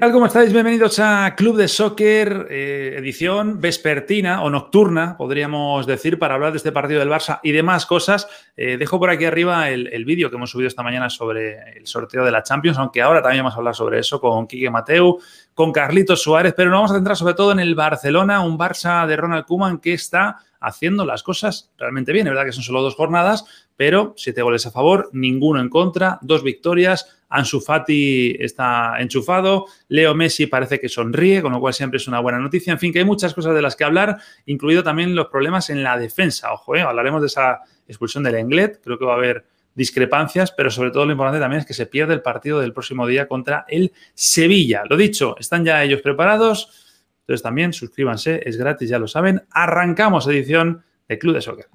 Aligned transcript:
¿Qué? 0.00 0.12
¿Cómo 0.12 0.26
estáis? 0.26 0.52
Bienvenidos 0.52 1.00
a 1.00 1.34
Club 1.36 1.56
de 1.56 1.66
Soccer, 1.66 2.46
eh, 2.50 2.94
edición 2.98 3.60
vespertina 3.60 4.42
o 4.42 4.50
nocturna, 4.50 5.16
podríamos 5.16 5.86
decir, 5.86 6.20
para 6.20 6.34
hablar 6.34 6.52
de 6.52 6.58
este 6.58 6.70
partido 6.70 7.00
del 7.00 7.08
Barça 7.08 7.40
y 7.42 7.50
demás 7.50 7.84
cosas. 7.84 8.28
Eh, 8.56 8.76
dejo 8.78 9.00
por 9.00 9.10
aquí 9.10 9.24
arriba 9.24 9.68
el, 9.70 10.04
vídeo 10.04 10.30
que 10.30 10.36
hemos 10.36 10.50
subido 10.50 10.68
esta 10.68 10.84
mañana 10.84 11.10
sobre 11.10 11.78
el 11.78 11.86
sorteo 11.86 12.24
de 12.24 12.30
la 12.30 12.44
Champions, 12.44 12.78
aunque 12.78 13.02
ahora 13.02 13.22
también 13.22 13.42
vamos 13.42 13.54
a 13.54 13.58
hablar 13.58 13.74
sobre 13.74 13.98
eso 13.98 14.20
con 14.20 14.46
Quique 14.46 14.70
Mateu, 14.70 15.18
con 15.52 15.72
Carlitos 15.72 16.22
Suárez, 16.22 16.54
pero 16.56 16.70
nos 16.70 16.78
vamos 16.78 16.90
a 16.92 16.94
centrar 16.94 17.16
sobre 17.16 17.34
todo 17.34 17.50
en 17.50 17.58
el 17.58 17.74
Barcelona, 17.74 18.40
un 18.40 18.56
Barça 18.56 19.04
de 19.06 19.16
Ronald 19.16 19.46
Koeman 19.46 19.78
que 19.78 19.94
está 19.94 20.38
haciendo 20.60 21.04
las 21.04 21.22
cosas 21.22 21.70
realmente 21.76 22.12
bien. 22.12 22.26
Verdad 22.26 22.44
que 22.44 22.52
son 22.52 22.62
solo 22.62 22.82
dos 22.82 22.94
jornadas, 22.94 23.67
pero 23.78 24.12
siete 24.16 24.42
goles 24.42 24.66
a 24.66 24.72
favor, 24.72 25.08
ninguno 25.12 25.60
en 25.60 25.68
contra, 25.68 26.18
dos 26.20 26.42
victorias. 26.42 27.16
Ansu 27.28 27.60
Fati 27.60 28.34
está 28.40 28.96
enchufado, 28.98 29.66
Leo 29.86 30.16
Messi 30.16 30.48
parece 30.48 30.80
que 30.80 30.88
sonríe, 30.88 31.42
con 31.42 31.52
lo 31.52 31.60
cual 31.60 31.74
siempre 31.74 31.98
es 31.98 32.08
una 32.08 32.18
buena 32.18 32.40
noticia. 32.40 32.72
En 32.72 32.80
fin, 32.80 32.92
que 32.92 32.98
hay 32.98 33.04
muchas 33.04 33.34
cosas 33.34 33.54
de 33.54 33.62
las 33.62 33.76
que 33.76 33.84
hablar, 33.84 34.18
incluido 34.46 34.82
también 34.82 35.14
los 35.14 35.28
problemas 35.28 35.70
en 35.70 35.84
la 35.84 35.96
defensa. 35.96 36.52
Ojo, 36.52 36.74
¿eh? 36.74 36.80
hablaremos 36.80 37.20
de 37.20 37.28
esa 37.28 37.60
expulsión 37.86 38.24
del 38.24 38.34
Englet, 38.34 38.80
creo 38.82 38.98
que 38.98 39.04
va 39.04 39.12
a 39.12 39.16
haber 39.16 39.44
discrepancias, 39.76 40.50
pero 40.50 40.72
sobre 40.72 40.90
todo 40.90 41.06
lo 41.06 41.12
importante 41.12 41.38
también 41.38 41.60
es 41.60 41.66
que 41.66 41.72
se 41.72 41.86
pierde 41.86 42.14
el 42.14 42.20
partido 42.20 42.58
del 42.58 42.72
próximo 42.72 43.06
día 43.06 43.28
contra 43.28 43.64
el 43.68 43.92
Sevilla. 44.12 44.82
Lo 44.90 44.96
dicho, 44.96 45.36
están 45.38 45.64
ya 45.64 45.84
ellos 45.84 46.00
preparados. 46.02 47.04
Entonces 47.20 47.44
también 47.44 47.72
suscríbanse, 47.72 48.42
es 48.44 48.56
gratis, 48.56 48.88
ya 48.88 48.98
lo 48.98 49.06
saben. 49.06 49.42
Arrancamos 49.52 50.26
edición 50.26 50.82
de 51.08 51.18
Club 51.20 51.34
de 51.34 51.42
Soccer. 51.42 51.66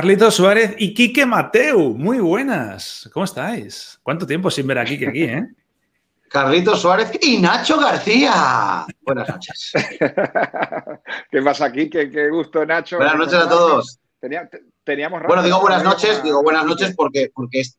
Carlitos 0.00 0.34
Suárez 0.34 0.76
y 0.78 0.94
Quique 0.94 1.26
Mateu, 1.26 1.94
muy 1.94 2.20
buenas. 2.20 3.06
¿Cómo 3.12 3.26
estáis? 3.26 4.00
¿Cuánto 4.02 4.26
tiempo 4.26 4.50
sin 4.50 4.66
ver 4.66 4.78
a 4.78 4.84
Quique 4.86 5.06
aquí, 5.06 5.24
eh? 5.24 5.46
Carlitos 6.30 6.80
Suárez 6.80 7.10
y 7.20 7.36
Nacho 7.36 7.78
García. 7.78 8.86
Buenas 9.02 9.28
noches. 9.28 9.72
¿Qué 11.30 11.42
pasa 11.42 11.66
aquí? 11.66 11.90
Qué, 11.90 12.10
qué 12.10 12.30
gusto, 12.30 12.64
Nacho. 12.64 12.96
Buenas 12.96 13.16
noches 13.16 13.34
a 13.34 13.46
todos. 13.46 13.98
Tenía, 14.18 14.48
teníamos 14.84 15.22
bueno, 15.24 15.42
digo 15.42 15.60
buenas 15.60 15.84
noches, 15.84 16.22
digo 16.22 16.42
buenas 16.42 16.64
noches 16.64 16.94
porque, 16.96 17.30
porque 17.34 17.60
es, 17.60 17.76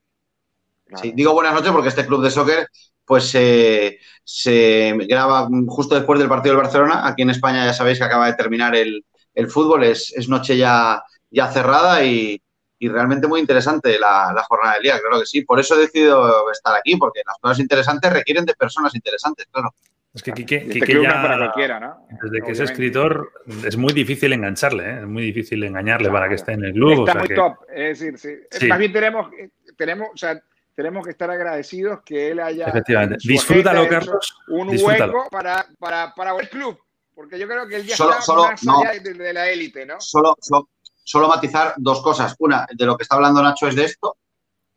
claro. 0.85 1.01
sí, 1.01 1.13
digo 1.15 1.33
buenas 1.33 1.55
noches 1.55 1.71
porque 1.71 1.89
este 1.89 2.05
club 2.05 2.21
de 2.21 2.29
soccer 2.29 2.67
pues 3.03 3.33
eh, 3.33 3.97
se 4.23 4.95
graba 5.09 5.49
justo 5.65 5.95
después 5.95 6.19
del 6.19 6.29
partido 6.29 6.53
del 6.53 6.61
Barcelona. 6.61 7.07
Aquí 7.07 7.23
en 7.23 7.31
España 7.31 7.65
ya 7.65 7.73
sabéis 7.73 7.97
que 7.97 8.03
acaba 8.03 8.27
de 8.27 8.35
terminar 8.35 8.75
el, 8.75 9.03
el 9.33 9.47
fútbol, 9.47 9.85
es, 9.85 10.13
es 10.15 10.29
noche 10.29 10.55
ya 10.55 11.01
ya 11.31 11.47
cerrada 11.47 12.03
y, 12.03 12.41
y 12.77 12.87
realmente 12.89 13.27
muy 13.27 13.39
interesante 13.39 13.97
la, 13.99 14.33
la, 14.35 14.43
jornada 14.43 14.73
del 14.73 14.83
día, 14.83 14.99
claro 14.99 15.19
que 15.19 15.25
sí. 15.25 15.41
Por 15.41 15.59
eso 15.59 15.75
he 15.75 15.81
decidido 15.81 16.49
estar 16.51 16.75
aquí, 16.75 16.95
porque 16.97 17.21
las 17.25 17.37
cosas 17.39 17.59
interesantes 17.59 18.11
requieren 18.11 18.45
de 18.45 18.53
personas 18.53 18.93
interesantes, 18.95 19.47
claro. 19.51 19.73
Es 20.13 20.23
que 20.23 20.33
Quique, 20.33 20.67
Quique 20.67 21.01
ya, 21.01 21.21
para 21.21 21.37
cualquiera, 21.37 21.79
¿no? 21.79 22.05
Desde 22.09 22.17
Obviamente. 22.17 22.45
que 22.45 22.51
es 22.51 22.59
escritor, 22.59 23.31
es 23.65 23.77
muy 23.77 23.93
difícil 23.93 24.33
engancharle, 24.33 24.83
¿eh? 24.83 24.99
es 25.01 25.07
muy 25.07 25.23
difícil 25.23 25.63
engañarle 25.63 26.09
claro. 26.09 26.13
para 26.13 26.29
que 26.29 26.35
esté 26.35 26.51
en 26.51 26.65
el 26.65 26.73
club. 26.73 27.07
Está 27.07 27.11
o 27.11 27.13
sea 27.13 27.19
muy 27.19 27.27
que... 27.29 27.35
top, 27.35 27.57
es 27.73 27.99
decir, 27.99 28.17
sí. 28.17 28.35
Sí. 28.59 28.67
más 28.67 28.79
bien 28.79 28.91
tenemos, 28.91 29.31
tenemos, 29.77 30.09
o 30.13 30.17
sea, 30.17 30.41
tenemos 30.75 31.05
que 31.05 31.11
estar 31.11 31.29
agradecidos 31.29 32.01
que 32.03 32.31
él 32.31 32.41
haya. 32.41 32.65
Efectivamente. 32.65 33.17
Disfrútalo, 33.25 33.87
Carlos. 33.87 34.35
Un 34.49 34.71
disfrútalo. 34.71 35.13
hueco 35.13 35.29
para, 35.29 35.65
para, 35.79 36.13
para 36.13 36.35
el 36.37 36.49
club, 36.49 36.77
porque 37.15 37.39
yo 37.39 37.47
creo 37.47 37.65
que 37.67 37.77
él 37.77 37.85
ya 37.85 37.95
solo, 37.95 38.11
está 38.11 38.23
solo, 38.23 38.43
más 38.43 38.63
no. 38.65 38.81
allá 38.81 38.99
de, 38.99 39.13
de, 39.13 39.33
la 39.33 39.49
élite, 39.49 39.85
¿no? 39.85 40.01
Solo, 40.01 40.35
solo, 40.41 40.67
solo 41.11 41.27
matizar 41.27 41.73
dos 41.77 42.01
cosas. 42.01 42.35
Una, 42.39 42.65
de 42.71 42.85
lo 42.85 42.95
que 42.95 43.03
está 43.03 43.15
hablando 43.15 43.43
Nacho 43.43 43.67
es 43.67 43.75
de 43.75 43.83
esto. 43.83 44.15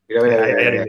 Mira, 0.09 0.23
mira. 0.23 0.87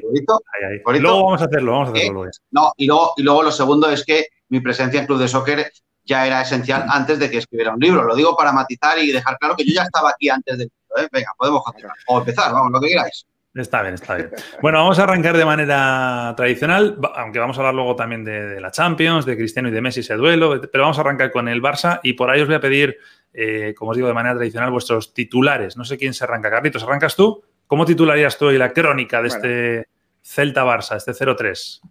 Luego 1.00 1.24
vamos 1.24 1.42
a 1.42 1.46
hacerlo, 1.46 1.72
vamos 1.72 1.90
a 1.90 1.92
hacerlo. 1.92 2.26
Eh, 2.26 2.32
no, 2.52 2.74
y 2.76 2.88
luego, 2.88 3.14
y 3.16 3.22
luego 3.22 3.44
lo 3.44 3.52
segundo 3.52 3.90
es 3.90 4.04
que 4.04 4.28
mi 4.50 4.60
presencia 4.60 5.00
en 5.00 5.06
Club 5.06 5.20
de 5.20 5.28
Soccer 5.28 5.72
ya 6.04 6.26
era 6.26 6.42
esencial 6.42 6.86
antes 6.90 7.20
de 7.20 7.30
que 7.30 7.38
escribiera 7.38 7.74
un 7.74 7.80
libro. 7.80 8.04
Lo 8.04 8.16
digo 8.16 8.36
para 8.36 8.52
matizar 8.52 8.98
y 8.98 9.12
dejar 9.12 9.38
claro 9.38 9.56
que 9.56 9.66
yo 9.66 9.74
ya 9.74 9.84
estaba 9.84 10.10
aquí 10.10 10.30
antes 10.30 10.58
del 10.58 10.68
libro. 10.68 11.04
¿eh? 11.04 11.08
Venga, 11.12 11.32
podemos 11.38 11.64
continuar. 11.64 11.96
O 12.08 12.20
empezar, 12.20 12.52
vamos, 12.52 12.72
lo 12.72 12.82
que 12.82 12.90
queráis. 12.90 13.26
Está 13.54 13.84
bien, 13.84 13.94
está 13.94 14.16
bien. 14.16 14.32
Bueno, 14.62 14.80
vamos 14.80 15.00
a 15.00 15.04
arrancar 15.04 15.38
de 15.38 15.46
manera 15.46 16.34
tradicional, 16.36 17.00
aunque 17.16 17.40
vamos 17.40 17.58
a 17.58 17.62
hablar 17.62 17.74
luego 17.76 17.96
también 17.96 18.26
de, 18.26 18.48
de 18.48 18.60
la 18.60 18.70
Champions, 18.70 19.26
de 19.26 19.38
Cristiano 19.38 19.70
y 19.70 19.72
de 19.72 19.80
Messi, 19.80 20.02
ese 20.02 20.16
duelo, 20.16 20.60
pero 20.70 20.84
vamos 20.84 20.98
a 20.98 21.02
arrancar 21.02 21.32
con 21.32 21.48
el 21.48 21.62
Barça 21.62 22.02
y 22.04 22.14
por 22.14 22.30
ahí 22.30 22.42
os 22.42 22.48
voy 22.48 22.56
a 22.56 22.60
pedir, 22.60 22.98
eh, 23.36 23.74
como 23.76 23.92
os 23.92 23.98
digo, 23.98 24.08
de 24.08 24.14
manera 24.14 24.36
tradicional, 24.36 24.72
vuestros 24.72 25.14
titulares. 25.14 25.76
No 25.76 25.84
sé 25.84 25.98
quién 25.98 26.14
se 26.14 26.24
arranca. 26.24 26.50
Carlitos, 26.50 26.84
¿arrancas 26.84 27.16
tú? 27.16 27.44
¿Cómo 27.68 27.86
titularías 27.86 28.38
tú 28.38 28.46
hoy 28.48 28.58
la 28.58 28.72
crónica 28.72 29.22
de 29.22 29.30
bueno. 29.30 29.44
este 29.44 29.88
Celta-Barça, 30.24 30.96
este 30.96 31.12
0-3? 31.12 31.82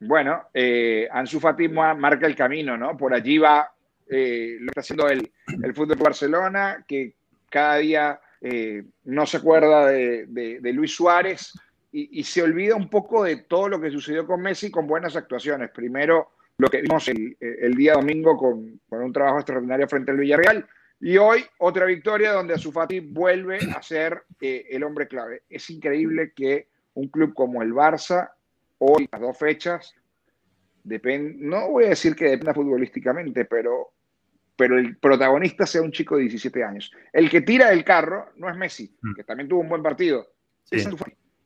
Bueno, 0.00 0.48
eh, 0.52 1.08
Ansu 1.10 1.40
Fati 1.40 1.68
marca 1.68 2.26
el 2.26 2.36
camino, 2.36 2.76
¿no? 2.76 2.96
Por 2.96 3.14
allí 3.14 3.38
va 3.38 3.70
eh, 4.08 4.56
lo 4.60 4.66
que 4.66 4.80
está 4.80 4.80
haciendo 4.80 5.08
el, 5.08 5.30
el 5.62 5.74
fútbol 5.74 5.96
de 5.96 6.04
Barcelona, 6.04 6.84
que 6.86 7.14
cada 7.48 7.76
día 7.76 8.20
eh, 8.40 8.84
no 9.04 9.24
se 9.24 9.38
acuerda 9.38 9.86
de, 9.86 10.26
de, 10.26 10.60
de 10.60 10.72
Luis 10.72 10.94
Suárez 10.94 11.52
y, 11.90 12.20
y, 12.20 12.24
se 12.24 12.42
olvida 12.42 12.76
un 12.76 12.90
poco 12.90 13.24
de 13.24 13.36
todo 13.36 13.68
lo 13.68 13.80
que 13.80 13.90
sucedió 13.90 14.26
con 14.26 14.42
Messi 14.42 14.70
con 14.70 14.86
buenas 14.86 15.16
actuaciones. 15.16 15.70
Primero, 15.70 16.32
lo 16.58 16.68
que 16.68 16.80
vimos 16.80 17.08
el, 17.08 17.36
el 17.40 17.74
día 17.74 17.94
domingo 17.94 18.36
con, 18.36 18.80
con, 18.88 19.02
un 19.02 19.12
trabajo 19.12 19.38
extraordinario 19.38 19.88
frente 19.88 20.10
al 20.10 20.18
Villarreal 20.18 20.66
y 21.00 21.18
hoy 21.18 21.44
otra 21.58 21.84
victoria 21.84 22.32
donde 22.32 22.54
Azufati 22.54 23.00
vuelve 23.00 23.58
a 23.76 23.82
ser 23.82 24.24
eh, 24.40 24.66
el 24.70 24.82
hombre 24.82 25.06
clave. 25.06 25.42
Es 25.48 25.68
increíble 25.68 26.32
que 26.34 26.68
un 26.94 27.08
club 27.08 27.34
como 27.34 27.62
el 27.62 27.72
Barça, 27.72 28.30
hoy, 28.78 29.06
a 29.12 29.18
dos 29.18 29.36
fechas, 29.36 29.94
no 30.84 31.70
voy 31.70 31.84
a 31.84 31.88
decir 31.88 32.14
que 32.14 32.26
dependa 32.26 32.54
futbolísticamente, 32.54 33.44
pero 33.44 33.92
pero 34.58 34.78
el 34.78 34.96
protagonista 34.96 35.66
sea 35.66 35.82
un 35.82 35.92
chico 35.92 36.16
de 36.16 36.22
17 36.22 36.64
años. 36.64 36.90
El 37.12 37.28
que 37.28 37.42
tira 37.42 37.70
el 37.72 37.84
carro 37.84 38.30
no 38.36 38.48
es 38.48 38.56
Messi, 38.56 38.90
mm. 39.02 39.14
que 39.14 39.24
también 39.24 39.48
tuvo 39.48 39.60
un 39.60 39.68
buen 39.68 39.82
partido. 39.82 40.26
Sí. 40.64 40.76
Es 40.76 40.88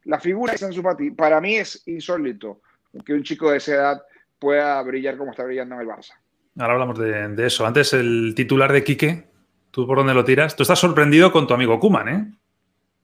la 0.04 0.20
figura 0.20 0.54
de 0.54 0.82
Fati, 0.82 1.10
para 1.10 1.40
mí 1.40 1.56
es 1.56 1.82
insólito 1.88 2.62
que 3.04 3.12
un 3.12 3.24
chico 3.24 3.50
de 3.50 3.58
esa 3.58 3.74
edad 3.74 4.02
pueda 4.40 4.82
brillar 4.82 5.16
como 5.16 5.30
está 5.30 5.44
brillando 5.44 5.76
en 5.76 5.82
el 5.82 5.86
Barça. 5.86 6.14
Ahora 6.58 6.72
hablamos 6.72 6.98
de, 6.98 7.28
de 7.28 7.46
eso. 7.46 7.64
Antes 7.64 7.92
el 7.92 8.32
titular 8.34 8.72
de 8.72 8.82
Quique, 8.82 9.30
¿tú 9.70 9.86
por 9.86 9.98
dónde 9.98 10.14
lo 10.14 10.24
tiras? 10.24 10.56
Tú 10.56 10.62
estás 10.64 10.78
sorprendido 10.78 11.30
con 11.30 11.46
tu 11.46 11.54
amigo 11.54 11.78
Kuman, 11.78 12.08
¿eh? 12.08 12.32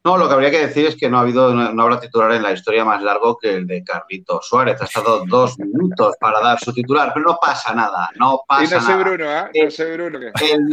No, 0.04 0.16
lo 0.16 0.28
que 0.28 0.34
habría 0.34 0.52
que 0.52 0.66
decir 0.66 0.86
es 0.86 0.96
que 0.96 1.10
no 1.10 1.19
ha 1.19 1.22
habido, 1.22 1.52
no, 1.52 1.82
habrá 1.82 1.98
titular 1.98 2.30
en 2.30 2.42
la 2.42 2.52
historia 2.52 2.84
más 2.84 3.02
largo 3.02 3.36
que 3.36 3.56
el 3.56 3.66
de 3.66 3.82
Carlito 3.82 4.40
Suárez. 4.40 4.81
Ha 4.81 4.84
estado 4.84 5.25
dos 5.26 5.58
minutos 5.58 6.14
para 6.20 6.40
dar 6.40 6.61
su 6.61 6.72
titular, 6.72 7.11
pero 7.12 7.26
no 7.26 7.38
pasa 7.43 7.75
nada, 7.75 8.08
no 8.14 8.40
pasa 8.46 8.62
y 8.62 8.69
no 8.69 8.81
sé 8.81 8.88
nada. 8.88 9.02
Bruno, 9.02 9.25
¿eh? 9.25 9.64
No 9.64 9.70
sé 9.70 9.93
Bruno. 9.96 10.19
¿qué? 10.20 10.52
El, 10.52 10.69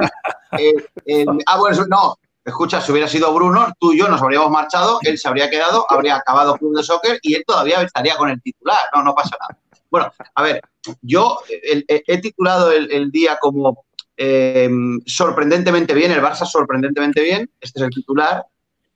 el, 0.52 0.90
el, 1.06 1.28
ah, 1.48 1.58
bueno, 1.58 1.84
no. 1.90 2.16
Escucha, 2.46 2.80
si 2.80 2.92
hubiera 2.92 3.08
sido 3.08 3.34
Bruno, 3.34 3.74
tú 3.80 3.94
y 3.94 4.00
yo 4.00 4.08
nos 4.08 4.22
habríamos 4.22 4.52
marchado, 4.52 5.00
él 5.02 5.18
se 5.18 5.28
habría 5.28 5.50
quedado, 5.50 5.88
habría 5.90 6.18
acabado 6.18 6.56
Club 6.58 6.78
de 6.78 6.84
Soccer 6.84 7.18
y 7.24 7.34
él 7.34 7.44
todavía 7.48 7.82
estaría 7.82 8.16
con 8.18 8.30
el 8.30 8.40
titular. 8.40 8.78
No, 8.94 9.02
no 9.02 9.16
pasa 9.16 9.36
nada. 9.40 9.60
Bueno, 9.94 10.12
a 10.34 10.42
ver, 10.42 10.60
yo 11.04 11.38
he 11.52 12.18
titulado 12.18 12.72
el, 12.72 13.12
día 13.12 13.38
como 13.40 13.86
eh, 14.18 14.68
sorprendentemente 15.06 15.94
bien, 15.94 16.12
el 16.12 16.20
Barça 16.20 16.48
sorprendentemente 16.48 17.22
bien, 17.22 17.48
este 17.62 17.80
es 17.80 17.86
el 17.86 17.92
titular, 17.92 18.44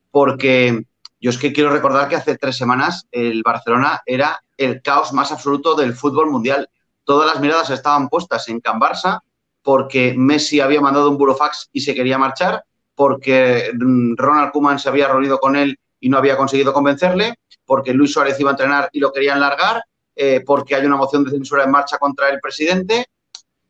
porque 0.09 0.88
yo 1.21 1.29
es 1.29 1.38
que 1.38 1.53
quiero 1.53 1.69
recordar 1.69 2.09
que 2.09 2.15
hace 2.15 2.35
tres 2.35 2.57
semanas 2.57 3.05
el 3.11 3.44
Barcelona 3.44 4.01
era 4.07 4.41
el 4.57 4.81
caos 4.81 5.13
más 5.13 5.31
absoluto 5.31 5.75
del 5.75 5.94
fútbol 5.94 6.31
mundial. 6.31 6.67
Todas 7.03 7.31
las 7.31 7.39
miradas 7.41 7.69
estaban 7.69 8.09
puestas 8.09 8.49
en 8.49 8.59
Can 8.59 8.79
Barça 8.79 9.19
porque 9.61 10.15
Messi 10.17 10.61
había 10.61 10.81
mandado 10.81 11.11
un 11.11 11.17
burofax 11.19 11.69
y 11.73 11.81
se 11.81 11.94
quería 11.94 12.17
marchar, 12.17 12.63
porque 12.95 13.71
Ronald 14.15 14.51
Koeman 14.51 14.79
se 14.79 14.89
había 14.89 15.09
reunido 15.09 15.38
con 15.38 15.57
él 15.57 15.77
y 15.99 16.09
no 16.09 16.17
había 16.17 16.38
conseguido 16.38 16.73
convencerle, 16.73 17.35
porque 17.67 17.94
Luis 17.94 18.13
Suárez 18.13 18.39
iba 18.39 18.49
a 18.49 18.53
entrenar 18.53 18.89
y 18.91 18.99
lo 18.99 19.13
querían 19.13 19.39
largar, 19.39 19.83
eh, 20.19 20.42
porque 20.44 20.74
hay 20.74 20.84
una 20.86 20.96
moción 20.96 21.24
de 21.24 21.30
censura 21.30 21.64
en 21.64 21.69
marcha 21.69 22.00
contra 22.00 22.30
el 22.30 22.40
presidente. 22.40 23.06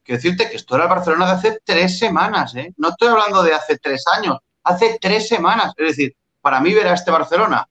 Quiero 0.02 0.18
decirte 0.18 0.50
que 0.50 0.56
esto 0.56 0.76
era 0.76 0.86
el 0.86 0.90
Barcelona 0.90 1.26
de 1.26 1.32
hace 1.34 1.60
tres 1.62 2.00
semanas, 2.00 2.56
¿eh? 2.56 2.74
No 2.78 2.90
estoy 2.90 3.10
hablando 3.10 3.44
de 3.44 3.54
hace 3.54 3.78
tres 3.78 4.06
años, 4.16 4.38
hace 4.64 4.98
tres 5.02 5.28
semanas. 5.28 5.74
Es 5.76 5.88
decir, 5.88 6.16
para 6.40 6.62
mí 6.62 6.74
ver 6.74 6.88
a 6.88 6.94
este 6.94 7.12
Barcelona, 7.12 7.68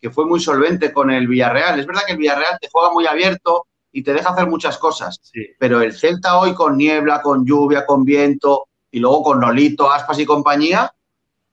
que 0.00 0.10
fue 0.10 0.24
muy 0.24 0.38
solvente 0.38 0.92
con 0.92 1.10
el 1.10 1.26
Villarreal, 1.26 1.80
es 1.80 1.86
verdad 1.86 2.02
que 2.06 2.12
el 2.12 2.18
Villarreal 2.18 2.58
te 2.60 2.68
juega 2.70 2.92
muy 2.92 3.06
abierto 3.06 3.66
y 3.90 4.04
te 4.04 4.12
deja 4.12 4.30
hacer 4.30 4.46
muchas 4.46 4.78
cosas, 4.78 5.20
pero 5.58 5.82
el 5.82 5.92
Celta 5.92 6.38
hoy 6.38 6.54
con 6.54 6.76
niebla, 6.76 7.20
con 7.20 7.44
lluvia, 7.44 7.84
con 7.84 8.04
viento 8.04 8.68
y 8.90 9.00
luego 9.00 9.22
con 9.24 9.40
Nolito, 9.40 9.90
Aspas 9.90 10.20
y 10.20 10.24
compañía, 10.24 10.92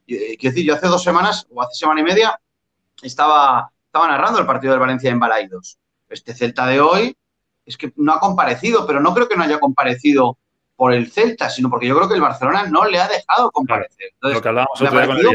eh, 0.07 0.38
quiero 0.38 0.54
decir, 0.54 0.66
yo 0.66 0.75
hace 0.75 0.88
dos 0.88 1.04
semanas 1.04 1.48
o 1.51 1.62
hace 1.62 1.74
semana 1.74 2.01
y 2.01 2.04
media 2.04 2.39
estaba, 3.01 3.71
estaba 3.86 4.07
narrando 4.07 4.39
el 4.39 4.45
partido 4.45 4.74
del 4.74 4.80
Valencia 4.80 5.10
en 5.10 5.19
Balaidos. 5.19 5.80
Este 6.09 6.33
Celta 6.33 6.65
de 6.65 6.81
hoy 6.81 7.15
es 7.65 7.77
que 7.77 7.94
no 7.97 8.13
ha 8.13 8.19
comparecido, 8.19 8.85
pero 8.85 9.00
no 9.00 9.13
creo 9.13 9.27
que 9.27 9.35
no 9.35 9.44
haya 9.44 9.59
comparecido 9.59 10.38
por 10.75 10.94
el 10.94 11.11
Celta, 11.11 11.50
sino 11.50 11.69
porque 11.69 11.88
yo 11.88 11.95
creo 11.95 12.07
que 12.07 12.15
el 12.15 12.21
Barcelona 12.21 12.63
no 12.63 12.85
le 12.85 13.00
ha 13.00 13.07
dejado 13.07 13.51
comparecer. 13.51 14.11
Entonces, 14.13 14.44
me, 14.44 14.88
ha 14.88 14.91
parecido, 14.91 15.31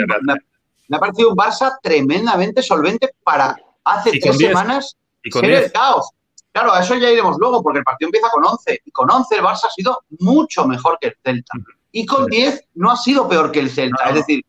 me, 0.89 0.97
ha 0.97 1.01
parecido, 1.01 1.31
un 1.31 1.37
Barça 1.37 1.79
tremendamente 1.83 2.63
solvente 2.63 3.11
para 3.23 3.57
hace 3.85 4.19
tres 4.19 4.39
semanas 4.39 4.97
ser 5.31 5.45
el 5.45 5.73
caos. 5.73 6.11
Claro, 6.51 6.73
a 6.73 6.81
eso 6.81 6.95
ya 6.95 7.11
iremos 7.11 7.37
luego, 7.39 7.63
porque 7.63 7.81
el 7.81 7.85
partido 7.85 8.09
empieza 8.09 8.29
con 8.31 8.45
11. 8.45 8.83
Y 8.85 8.91
con 8.91 9.11
11 9.11 9.35
el 9.35 9.43
Barça 9.43 9.67
ha 9.67 9.71
sido 9.71 10.03
mucho 10.21 10.67
mejor 10.67 10.99
que 11.01 11.09
el 11.09 11.17
Celta. 11.23 11.53
Y 11.93 12.07
con 12.07 12.27
10 12.27 12.69
no 12.75 12.91
ha 12.91 12.97
sido 12.97 13.29
peor 13.29 13.53
que 13.53 13.61
el 13.61 13.71
Celta. 13.71 14.05
es 14.11 14.15
decir, 14.15 14.45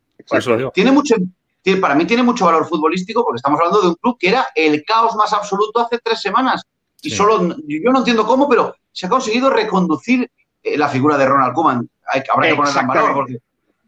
tiene 0.73 0.91
mucho, 0.91 1.15
para 1.81 1.95
mí 1.95 2.05
tiene 2.05 2.23
mucho 2.23 2.45
valor 2.45 2.67
futbolístico 2.67 3.23
porque 3.23 3.37
estamos 3.37 3.59
hablando 3.59 3.81
de 3.81 3.87
un 3.89 3.95
club 3.95 4.17
que 4.19 4.29
era 4.29 4.47
el 4.53 4.83
caos 4.85 5.15
más 5.15 5.33
absoluto 5.33 5.79
hace 5.79 5.97
tres 5.97 6.21
semanas. 6.21 6.63
Y 7.01 7.09
solo, 7.09 7.55
yo 7.67 7.91
no 7.91 7.99
entiendo 7.99 8.25
cómo, 8.25 8.47
pero 8.47 8.75
se 8.91 9.07
ha 9.07 9.09
conseguido 9.09 9.49
reconducir 9.49 10.29
eh, 10.63 10.77
la 10.77 10.87
figura 10.87 11.17
de 11.17 11.25
Ronald 11.25 11.53
Koeman. 11.53 11.89
Hay, 12.07 12.21
habrá 12.31 12.49
que 12.49 12.55
ponerla 12.55 12.81
en 12.81 12.87
valor 12.87 13.13
porque, 13.13 13.37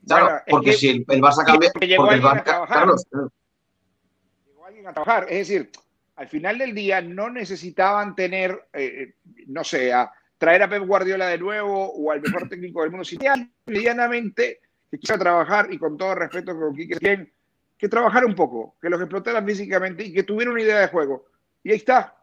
claro, 0.06 0.42
porque 0.50 0.74
si 0.74 0.90
el, 0.90 1.22
Barça 1.22 1.46
cambia. 1.46 1.72
Porque 1.72 1.96
el 1.96 2.22
Barça, 2.22 2.68
Carlos, 2.68 3.06
Llegó 3.12 4.66
alguien 4.66 4.88
a 4.88 4.94
trabajar. 4.94 5.26
Es 5.30 5.48
decir, 5.48 5.72
al 6.16 6.28
final 6.28 6.58
del 6.58 6.74
día 6.74 7.02
no 7.02 7.30
necesitaban 7.30 8.16
tener, 8.16 8.68
eh, 8.74 8.86
eh, 8.86 9.16
no 9.48 9.64
sé, 9.64 9.94
a 9.94 10.12
traer 10.38 10.64
a 10.64 10.70
Pep 10.70 10.84
Guardiola 10.84 11.28
de 11.28 11.38
nuevo 11.38 11.92
o 11.92 12.12
al 12.12 12.22
mejor 12.22 12.50
técnico 12.50 12.82
del 12.82 12.92
mundo. 12.92 13.06
Si 13.06 13.18
medianamente 13.66 14.62
que 14.90 15.00
quiera 15.00 15.20
trabajar 15.20 15.72
y 15.72 15.78
con 15.78 15.98
todo 15.98 16.16
respeto 16.16 16.58
con 16.58 16.76
Quique 16.76 16.98
bien, 17.00 17.32
que 17.78 17.90
trabajara 17.90 18.26
un 18.26 18.36
poco, 18.36 18.76
que 18.82 18.90
los 18.90 19.00
explotaran 19.00 19.46
físicamente 19.46 20.04
y 20.04 20.14
que 20.14 20.24
tuviera 20.24 20.52
una 20.52 20.62
idea 20.62 20.80
de 20.80 20.88
juego. 20.88 21.26
Y 21.64 21.72
ahí 21.72 21.78
está. 21.78 22.16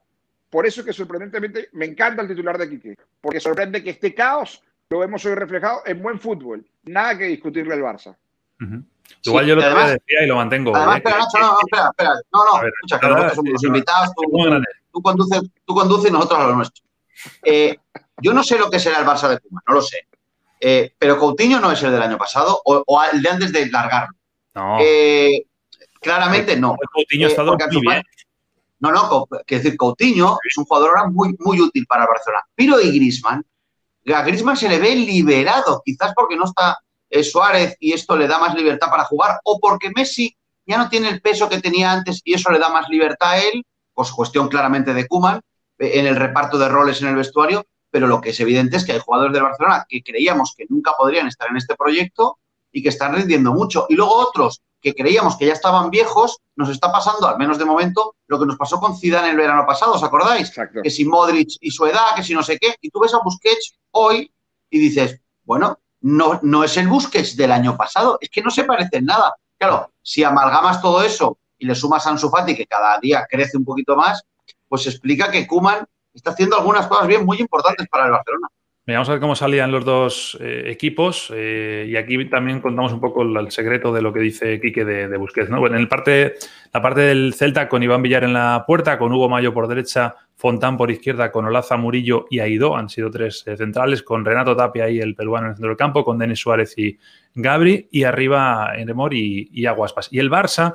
Por 0.50 0.66
eso 0.66 0.84
que 0.84 0.92
sorprendentemente 0.92 1.68
me 1.72 1.86
encanta 1.86 2.22
el 2.22 2.28
titular 2.28 2.58
de 2.58 2.68
Quique, 2.68 2.96
porque 3.20 3.40
sorprende 3.40 3.82
que 3.82 3.90
este 3.90 4.14
caos 4.14 4.62
lo 4.88 5.00
vemos 5.00 5.24
hoy 5.24 5.34
reflejado 5.34 5.82
en 5.86 6.02
buen 6.02 6.20
fútbol. 6.20 6.64
Nada 6.84 7.18
que 7.18 7.24
discutirle 7.24 7.74
al 7.74 7.82
Barça. 7.82 8.16
Igual 9.22 9.46
yo 9.46 9.56
lo 9.56 9.62
además, 9.62 9.92
decía 9.92 10.22
y 10.22 10.26
lo 10.26 10.36
mantengo. 10.36 10.74
Además, 10.74 10.96
¿eh? 10.96 10.98
espera, 10.98 11.18
no, 11.18 11.40
no, 11.40 11.58
espera, 11.60 11.88
espera. 11.90 12.14
No, 12.32 12.44
no, 12.44 12.68
escucha, 12.68 13.00
que 13.00 13.08
nosotros 13.08 13.34
somos 13.34 13.52
los 13.52 13.64
invitados, 13.64 14.10
tú, 14.92 15.02
conduces, 15.02 15.42
tú 15.64 15.74
conduces 15.74 16.10
y 16.10 16.12
nosotros 16.12 16.40
a 16.40 16.46
lo 16.46 16.56
nuestro. 16.56 16.84
Eh, 17.42 17.76
yo 18.20 18.32
no 18.32 18.42
sé 18.42 18.58
lo 18.58 18.70
que 18.70 18.78
será 18.78 18.98
el 19.00 19.06
Barça 19.06 19.28
de 19.28 19.40
Puma, 19.40 19.62
no 19.66 19.74
lo 19.74 19.82
sé. 19.82 20.06
Eh, 20.60 20.94
pero 20.98 21.18
Coutinho 21.18 21.60
no 21.60 21.72
es 21.72 21.82
el 21.82 21.92
del 21.92 22.02
año 22.02 22.16
pasado 22.16 22.60
o, 22.64 23.02
el 23.12 23.22
de 23.22 23.28
antes 23.28 23.52
de 23.52 23.70
largarlo. 23.70 24.14
No. 24.54 24.78
Eh, 24.80 25.46
claramente 26.00 26.56
no. 26.56 26.76
Coutinho 26.92 27.26
ha 27.26 27.30
estado 27.30 27.56
muy 27.72 27.80
bien. 27.80 28.02
No, 28.80 28.92
no, 28.92 29.26
que 29.46 29.56
decir, 29.56 29.76
Coutinho 29.76 30.36
es 30.46 30.58
un 30.58 30.64
jugador 30.64 30.90
ahora 30.90 31.10
muy, 31.10 31.34
muy 31.38 31.60
útil 31.60 31.86
para 31.86 32.06
Barcelona. 32.06 32.44
Pero 32.54 32.80
y 32.80 32.92
Grisman, 32.92 33.44
a 34.14 34.22
Grisman 34.22 34.56
se 34.56 34.68
le 34.68 34.78
ve 34.78 34.94
liberado, 34.94 35.80
quizás 35.84 36.12
porque 36.14 36.36
no 36.36 36.44
está 36.44 36.78
Suárez 37.22 37.76
y 37.78 37.92
esto 37.92 38.16
le 38.16 38.26
da 38.26 38.38
más 38.38 38.54
libertad 38.54 38.90
para 38.90 39.04
jugar, 39.04 39.38
o 39.44 39.58
porque 39.60 39.90
Messi 39.94 40.36
ya 40.66 40.78
no 40.78 40.88
tiene 40.88 41.08
el 41.08 41.20
peso 41.20 41.48
que 41.48 41.60
tenía 41.60 41.92
antes 41.92 42.20
y 42.24 42.34
eso 42.34 42.50
le 42.50 42.58
da 42.58 42.70
más 42.70 42.88
libertad 42.88 43.32
a 43.32 43.38
él, 43.38 43.64
pues 43.92 44.10
cuestión 44.10 44.48
claramente 44.48 44.94
de 44.94 45.06
Kuman, 45.06 45.40
en 45.78 46.06
el 46.06 46.16
reparto 46.16 46.58
de 46.58 46.68
roles 46.68 47.02
en 47.02 47.08
el 47.08 47.16
vestuario, 47.16 47.66
pero 47.90 48.06
lo 48.06 48.20
que 48.20 48.30
es 48.30 48.40
evidente 48.40 48.76
es 48.76 48.84
que 48.84 48.92
hay 48.92 48.98
jugadores 48.98 49.34
de 49.34 49.40
Barcelona 49.40 49.86
que 49.88 50.02
creíamos 50.02 50.54
que 50.56 50.66
nunca 50.68 50.92
podrían 50.98 51.28
estar 51.28 51.48
en 51.48 51.56
este 51.56 51.76
proyecto 51.76 52.38
y 52.75 52.82
que 52.82 52.88
están 52.91 53.15
rindiendo 53.15 53.53
mucho. 53.53 53.87
Y 53.88 53.94
luego 53.94 54.15
otros 54.15 54.61
que 54.82 54.94
creíamos 54.94 55.37
que 55.37 55.47
ya 55.47 55.55
estaban 55.55 55.88
viejos, 55.88 56.38
nos 56.56 56.69
está 56.69 56.93
pasando, 56.93 57.26
al 57.26 57.38
menos 57.38 57.56
de 57.56 57.65
momento, 57.65 58.17
lo 58.26 58.38
que 58.38 58.44
nos 58.44 58.56
pasó 58.56 58.79
con 58.79 58.99
Zidane 58.99 59.31
el 59.31 59.37
verano 59.37 59.65
pasado, 59.65 59.93
¿os 59.93 60.03
acordáis? 60.03 60.53
Que 60.82 60.91
si 60.91 61.06
Modric 61.06 61.56
y 61.61 61.71
su 61.71 61.87
edad, 61.87 62.15
que 62.15 62.23
si 62.23 62.35
no 62.35 62.43
sé 62.43 62.59
qué, 62.59 62.75
y 62.82 62.91
tú 62.91 63.00
ves 63.00 63.15
a 63.15 63.21
Busquets 63.25 63.76
hoy 63.93 64.31
y 64.69 64.79
dices, 64.79 65.21
bueno, 65.44 65.79
no, 66.00 66.41
no 66.43 66.65
es 66.65 66.76
el 66.76 66.88
Busquets 66.88 67.37
del 67.37 67.53
año 67.53 67.76
pasado, 67.76 68.19
es 68.21 68.29
que 68.29 68.43
no 68.43 68.50
se 68.50 68.65
parece 68.65 68.99
en 68.99 69.06
nada. 69.06 69.32
Claro, 69.56 69.91
si 70.03 70.25
amalgamas 70.25 70.82
todo 70.82 71.03
eso 71.03 71.38
y 71.56 71.65
le 71.65 71.75
sumas 71.75 72.06
a 72.06 72.11
Ansu 72.11 72.29
Fati, 72.29 72.56
que 72.56 72.67
cada 72.67 72.99
día 72.99 73.25
crece 73.31 73.56
un 73.56 73.65
poquito 73.65 73.97
más, 73.97 74.23
pues 74.69 74.87
explica 74.87 75.31
que 75.31 75.47
Kuman 75.47 75.87
está 76.12 76.32
haciendo 76.32 76.56
algunas 76.56 76.88
cosas 76.88 77.06
bien 77.06 77.25
muy 77.25 77.38
importantes 77.38 77.87
para 77.88 78.06
el 78.06 78.11
Barcelona. 78.11 78.49
Vamos 78.86 79.08
a 79.08 79.12
ver 79.12 79.20
cómo 79.20 79.34
salían 79.34 79.72
los 79.72 79.82
dos 79.82 80.36
eh, 80.42 80.64
equipos 80.66 81.32
eh, 81.34 81.86
y 81.88 81.96
aquí 81.96 82.22
también 82.28 82.60
contamos 82.60 82.92
un 82.92 83.00
poco 83.00 83.22
el, 83.22 83.50
secreto 83.50 83.94
de 83.94 84.02
lo 84.02 84.12
que 84.12 84.20
dice 84.20 84.60
Quique 84.60 84.84
de, 84.84 85.08
de 85.08 85.16
Busquets. 85.16 85.48
¿no? 85.48 85.58
Bueno, 85.58 85.76
en 85.76 85.82
el 85.82 85.88
parte, 85.88 86.34
la 86.70 86.82
parte 86.82 87.00
del 87.00 87.32
Celta 87.32 87.66
con 87.66 87.82
Iván 87.82 88.02
Villar 88.02 88.25
en 88.25 88.34
la 88.34 88.64
puerta, 88.66 88.98
con 88.98 89.10
Hugo 89.10 89.31
Mayo 89.31 89.54
por 89.54 89.69
derecha, 89.69 90.16
Fontán 90.36 90.76
por 90.76 90.90
izquierda, 90.90 91.32
con 91.32 91.46
Olaza 91.46 91.78
Murillo 91.78 92.26
y 92.28 92.40
Aidó, 92.40 92.76
han 92.76 92.90
sido 92.90 93.10
tres 93.10 93.42
eh, 93.46 93.56
centrales, 93.56 94.02
con 94.02 94.22
Renato 94.22 94.54
Tapia 94.54 94.90
y 94.90 95.00
el 95.00 95.14
peruano 95.14 95.46
en 95.46 95.50
el 95.52 95.56
centro 95.56 95.70
del 95.70 95.78
campo, 95.78 96.04
con 96.04 96.19
Denis 96.19 96.40
Suárez 96.40 96.76
y 96.76 96.98
Gabri, 97.34 97.88
y 97.90 98.04
arriba 98.04 98.75
Enremor 98.76 99.14
y, 99.14 99.64
Aguaspas. 99.64 100.12
Y 100.12 100.19
el 100.19 100.30
Barça 100.30 100.75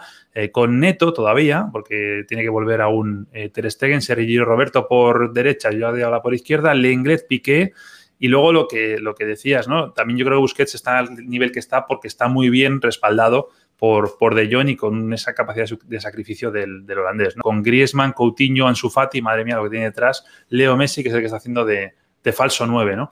con 0.52 0.80
Neto 0.80 1.14
todavía, 1.14 1.68
porque 1.72 2.24
tiene 2.28 2.44
que 2.44 2.50
volver 2.50 2.82
a 2.82 2.88
un 2.88 3.28
Ter 3.28 3.72
Stegen, 3.72 4.02
Sergio 4.02 4.46
Roberto 4.46 4.88
por 4.88 5.32
derecha, 5.32 5.70
yo 5.72 5.92
la 5.92 6.22
por 6.22 6.34
izquierda, 6.34 6.74
Lenglet, 6.74 7.28
Piqué, 7.28 7.74
y 8.20 8.28
luego 8.28 8.52
lo 8.52 8.68
que, 8.68 9.00
lo 9.00 9.16
que 9.16 9.26
decías, 9.26 9.68
¿no? 9.70 9.94
También 9.94 10.20
yo 10.20 10.26
creo 10.26 10.38
que 10.38 10.42
Busquets 10.42 10.76
está 10.76 11.00
al 11.00 11.16
nivel 11.28 11.54
que 11.54 11.60
está 11.60 11.88
porque 11.88 12.10
está 12.10 12.28
muy 12.28 12.50
bien 12.50 12.82
respaldado 12.82 13.50
por, 13.78 14.18
por 14.18 14.36
De 14.36 14.54
Jong 14.54 14.68
y 14.68 14.76
con 14.76 15.14
esa 15.14 15.34
capacidad 15.34 15.66
de 15.86 16.02
sacrificio 16.02 16.52
del, 16.52 16.86
holandés. 16.92 17.38
¿no? 17.38 17.42
Con 17.42 17.64
Griezmann, 17.64 18.12
Coutinho, 18.12 18.68
Ansu 18.68 18.90
Fati, 18.90 19.22
madre 19.22 19.46
mía 19.46 19.56
lo 19.56 19.64
que 19.64 19.70
tiene 19.70 19.86
detrás, 19.86 20.26
Leo 20.50 20.76
Messi, 20.76 21.02
que 21.02 21.08
es 21.10 21.16
el 21.16 21.22
que 21.22 21.28
está 21.28 21.38
haciendo 21.38 21.64
de, 21.64 21.94
falso 22.34 22.68
9. 22.68 22.98
¿no? 22.98 23.10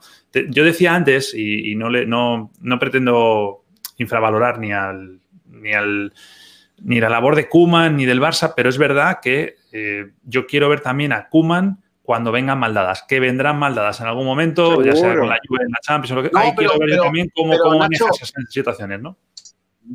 yo 0.50 0.62
decía 0.62 0.94
antes, 0.94 1.34
y, 1.34 1.74
no, 1.74 1.88
le, 1.88 2.04
no, 2.04 2.52
no, 2.60 2.78
pretendo 2.78 3.64
infravalorar 3.96 4.58
ni 4.58 4.72
al, 4.72 5.20
ni 5.46 5.72
al 5.72 6.12
ni 6.80 7.00
la 7.00 7.08
labor 7.08 7.34
de 7.34 7.48
Kuman 7.48 7.96
ni 7.96 8.06
del 8.06 8.20
Barça, 8.20 8.52
pero 8.54 8.68
es 8.68 8.78
verdad 8.78 9.18
que 9.20 9.56
eh, 9.72 10.12
yo 10.22 10.46
quiero 10.46 10.68
ver 10.68 10.80
también 10.80 11.12
a 11.12 11.28
Kuman 11.28 11.82
cuando 12.08 12.32
vengan 12.32 12.58
maldadas, 12.58 13.04
que 13.06 13.20
vendrán 13.20 13.58
maldadas 13.58 14.00
en 14.00 14.06
algún 14.06 14.24
momento, 14.24 14.80
ya 14.82 14.96
sea 14.96 15.14
con 15.14 15.28
la 15.28 15.38
Juve 15.46 15.64
en 15.64 15.70
la 15.70 15.78
Champions 15.82 16.12
o 16.12 16.14
lo 16.14 16.22
que 16.22 16.30
no, 16.32 16.38
Ahí 16.38 16.54
quiero 16.56 16.78
ver 16.78 16.98
también 16.98 17.30
cómo, 17.36 17.54
cómo 17.58 17.86
esas 17.90 18.32
situaciones, 18.48 19.02
¿no? 19.02 19.14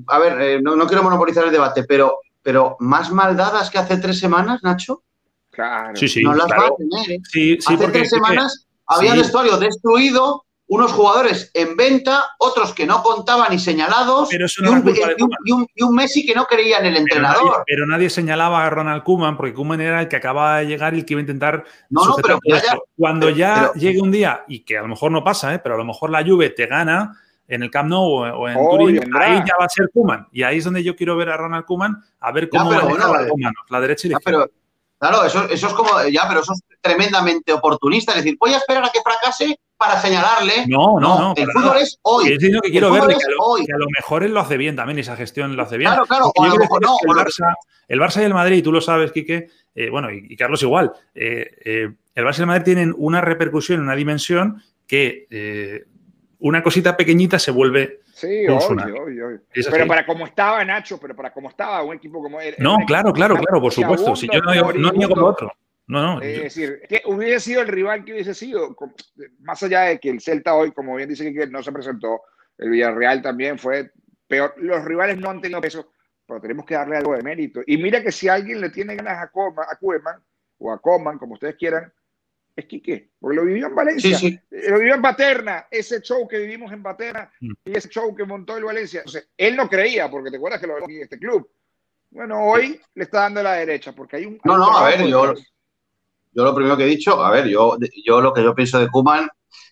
A 0.05 0.19
ver, 0.19 0.39
eh, 0.39 0.61
no, 0.61 0.85
quiero 0.85 1.01
monopolizar 1.01 1.45
el 1.45 1.51
debate, 1.51 1.85
pero, 1.85 2.19
pero 2.43 2.77
¿más 2.81 3.11
maldadas 3.11 3.71
que 3.71 3.79
hace 3.79 3.97
tres 3.97 4.19
semanas, 4.19 4.61
Nacho? 4.61 5.01
Claro. 5.49 5.95
Sí, 5.95 6.07
sí. 6.07 6.21
No 6.21 6.35
las 6.35 6.45
va 6.51 6.67
a 6.67 6.75
tener. 6.77 7.13
¿eh? 7.13 7.19
Sí, 7.23 7.57
sí, 7.59 7.73
hace 7.73 7.87
tres 7.87 8.11
semanas 8.11 8.67
había 8.85 9.15
vestuario 9.15 9.57
destruido, 9.57 10.42
unos 10.67 10.91
jugadores 10.91 11.51
en 11.53 11.75
venta, 11.75 12.23
otros 12.39 12.73
que 12.73 12.85
no 12.85 13.03
contaban 13.03 13.53
y 13.53 13.59
señalados, 13.59 14.29
y, 14.31 14.37
un, 15.83 15.95
Messi 15.95 16.25
que 16.25 16.33
no 16.33 16.45
creía 16.45 16.79
en 16.79 16.85
el 16.85 16.97
entrenador. 16.97 17.63
Pero 17.65 17.85
nadie, 17.85 18.09
señalaba 18.09 18.65
a 18.65 18.69
Ronald 18.69 19.03
Koeman, 19.03 19.37
porque 19.37 19.53
Koeman 19.53 19.81
era 19.81 20.01
el 20.01 20.07
que 20.07 20.15
acababa 20.15 20.59
de 20.59 20.67
llegar 20.67 20.93
y 20.93 20.99
el 20.99 21.05
que 21.05 21.13
iba 21.13 21.19
a 21.19 21.21
intentar. 21.21 21.65
No, 21.89 22.05
no, 22.05 22.15
pero 22.15 22.39
cuando 22.97 23.29
ya 23.29 23.71
llegue 23.73 24.01
un 24.01 24.11
día, 24.11 24.45
y 24.47 24.59
que 24.59 24.77
a 24.77 24.81
lo 24.81 24.87
mejor 24.87 25.11
no 25.11 25.23
pasa, 25.23 25.53
¿eh? 25.53 25.59
pero 25.59 25.75
a 25.75 25.77
lo 25.77 25.85
mejor 25.85 26.09
la 26.09 26.23
Juve 26.23 26.49
te 26.49 26.65
gana 26.65 27.19
en 27.47 27.61
el 27.61 27.69
Camp 27.69 27.89
Nou 27.89 28.23
o, 28.23 28.47
en 28.47 28.55
Turín, 28.55 29.15
ahí 29.15 29.43
ya 29.45 29.55
va 29.59 29.65
a 29.65 29.69
ser 29.69 29.89
Koeman. 29.93 30.27
Y 30.31 30.43
ahí 30.43 30.57
es 30.57 30.63
donde 30.63 30.83
yo 30.83 30.95
quiero 30.95 31.15
ver 31.17 31.29
a 31.29 31.37
Ronald 31.37 31.65
Koeman, 31.65 32.01
a 32.19 32.31
ver 32.31 32.49
cómo 32.49 32.71
va 32.71 32.77
a 32.77 33.53
la, 33.69 33.81
derecha 33.81 34.07
y 34.07 34.11
la 34.11 34.17
izquierda. 34.17 34.47
Claro, 35.03 35.25
eso, 35.25 35.49
eso 35.49 35.67
es 35.67 35.73
como, 35.73 35.89
ya, 36.09 36.21
pero 36.29 36.39
eso 36.39 36.53
es 36.53 36.61
tremendamente 36.79 37.51
oportunista. 37.51 38.13
Es 38.13 38.19
decir, 38.23 38.37
voy 38.39 38.53
a 38.53 38.57
esperar 38.57 38.85
a 38.85 38.89
que 38.89 39.01
fracase 39.01 39.59
para 39.75 39.99
señalarle. 39.99 40.65
No, 40.67 40.97
no, 40.97 41.19
no. 41.19 41.33
el 41.35 41.51
fútbol 41.51 41.75
es 41.75 41.99
hoy. 42.03 42.31
Es 42.31 42.39
que 42.39 42.71
quiero 42.71 42.89
ver, 42.89 43.07
que, 43.07 43.15
a 43.15 43.77
lo 43.77 43.85
mejor 43.97 44.23
él 44.23 44.33
lo 44.33 44.39
hace 44.39 44.55
bien 44.55 44.77
también, 44.77 44.97
esa 44.99 45.17
gestión 45.17 45.57
lo 45.57 45.63
hace 45.63 45.77
bien. 45.77 45.89
Claro, 45.89 46.05
claro, 46.05 46.31
o 46.33 46.41
a 46.41 46.47
lo 46.47 46.55
mejor 46.55 46.81
no. 46.81 46.95
El 47.01 47.09
Barça, 47.09 47.53
el 47.89 47.99
Barça, 47.99 48.21
y 48.21 48.23
el 48.23 48.33
Madrid, 48.33 48.63
tú 48.63 48.71
lo 48.71 48.79
sabes, 48.79 49.11
Quique, 49.11 49.49
eh, 49.75 49.89
bueno, 49.89 50.09
y, 50.09 50.37
Carlos 50.37 50.63
igual, 50.63 50.93
eh, 51.13 51.51
eh, 51.65 51.89
el 52.15 52.25
Barça 52.25 52.37
y 52.37 52.41
el 52.41 52.47
Madrid 52.47 52.63
tienen 52.63 52.95
una 52.97 53.19
repercusión, 53.19 53.81
una 53.81 53.95
dimensión 53.95 54.63
que 54.87 55.83
una 56.39 56.63
cosita 56.63 56.95
pequeñita 56.95 57.39
se 57.39 57.51
vuelve 57.51 58.02
Sí, 58.13 58.45
obvio, 58.47 59.03
obvio. 59.03 59.41
Pero 59.51 59.87
para 59.87 60.05
como 60.05 60.27
estaba 60.27 60.63
Nacho, 60.63 60.99
pero 60.99 61.15
para 61.15 61.33
como 61.33 61.49
estaba 61.49 61.81
un 61.81 61.95
equipo 61.95 62.21
como 62.21 62.39
él. 62.39 62.55
No, 62.59 62.77
claro, 62.85 63.11
claro, 63.11 63.35
claro, 63.35 63.59
por 63.59 63.73
supuesto. 63.73 64.15
Si 64.15 64.27
yo 64.31 64.39
no, 64.39 64.71
no 64.71 64.91
niego 64.91 65.15
lo 65.15 65.25
otro. 65.25 65.51
No, 65.87 66.01
no. 66.01 66.21
Es 66.21 66.43
decir, 66.43 66.81
que 66.87 67.01
hubiese 67.05 67.39
sido 67.39 67.61
el 67.61 67.67
rival 67.67 68.05
que 68.05 68.13
hubiese 68.13 68.35
sido, 68.35 68.75
más 69.39 69.63
allá 69.63 69.81
de 69.81 69.99
que 69.99 70.11
el 70.11 70.21
Celta 70.21 70.53
hoy, 70.53 70.71
como 70.71 70.95
bien 70.95 71.09
dice 71.09 71.33
que 71.33 71.47
no 71.47 71.63
se 71.63 71.71
presentó, 71.71 72.21
el 72.59 72.69
Villarreal 72.69 73.23
también 73.23 73.57
fue 73.57 73.91
peor. 74.27 74.53
Los 74.57 74.85
rivales 74.85 75.17
no 75.17 75.31
han 75.31 75.41
tenido 75.41 75.59
peso, 75.59 75.91
pero 76.27 76.39
tenemos 76.39 76.65
que 76.67 76.75
darle 76.75 76.97
algo 76.97 77.15
de 77.15 77.23
mérito. 77.23 77.61
Y 77.65 77.77
mira 77.77 78.03
que 78.03 78.11
si 78.11 78.29
alguien 78.29 78.61
le 78.61 78.69
tiene 78.69 78.95
ganas 78.95 79.23
a, 79.23 79.31
Koeman, 79.31 79.65
a 79.69 79.75
Koeman 79.75 80.21
o 80.59 80.71
a 80.71 80.79
Coman, 80.79 81.17
como 81.17 81.33
ustedes 81.33 81.55
quieran, 81.55 81.91
es 82.55 82.65
Quique, 82.65 83.11
porque 83.19 83.35
lo 83.35 83.45
vivió 83.45 83.67
en 83.67 83.75
Valencia, 83.75 84.19
lo 84.49 84.77
vivió 84.77 84.95
en 84.95 85.01
Paterna, 85.01 85.67
ese 85.71 86.01
show 86.01 86.27
que 86.27 86.37
vivimos 86.37 86.71
en 86.71 86.83
Paterna 86.83 87.31
mm. 87.39 87.51
y 87.65 87.77
ese 87.77 87.89
show 87.89 88.15
que 88.15 88.25
montó 88.25 88.57
el 88.57 88.63
Valencia. 88.63 88.99
Entonces, 88.99 89.29
él 89.35 89.55
no 89.55 89.67
creía, 89.67 90.09
porque 90.09 90.29
te 90.29 90.37
acuerdas 90.37 90.61
que 90.61 90.67
lo 90.67 90.77
en 90.77 91.01
este 91.01 91.17
club. 91.17 91.49
Bueno, 92.11 92.45
hoy 92.45 92.79
le 92.93 93.03
está 93.03 93.21
dando 93.21 93.41
la 93.41 93.53
derecha, 93.53 93.91
porque 93.93 94.17
hay 94.17 94.25
un... 94.25 94.39
No, 94.43 94.57
no, 94.57 94.77
a 94.77 94.87
ver, 94.87 95.07
yo, 95.07 95.33
yo 95.33 96.43
lo 96.43 96.53
primero 96.53 96.77
que 96.77 96.83
he 96.83 96.87
dicho, 96.87 97.23
a 97.23 97.31
ver, 97.31 97.47
yo, 97.47 97.77
yo 98.05 98.21
lo 98.21 98.33
que 98.33 98.43
yo 98.43 98.53
pienso 98.53 98.79
de 98.79 98.89
Kuman, 98.89 99.27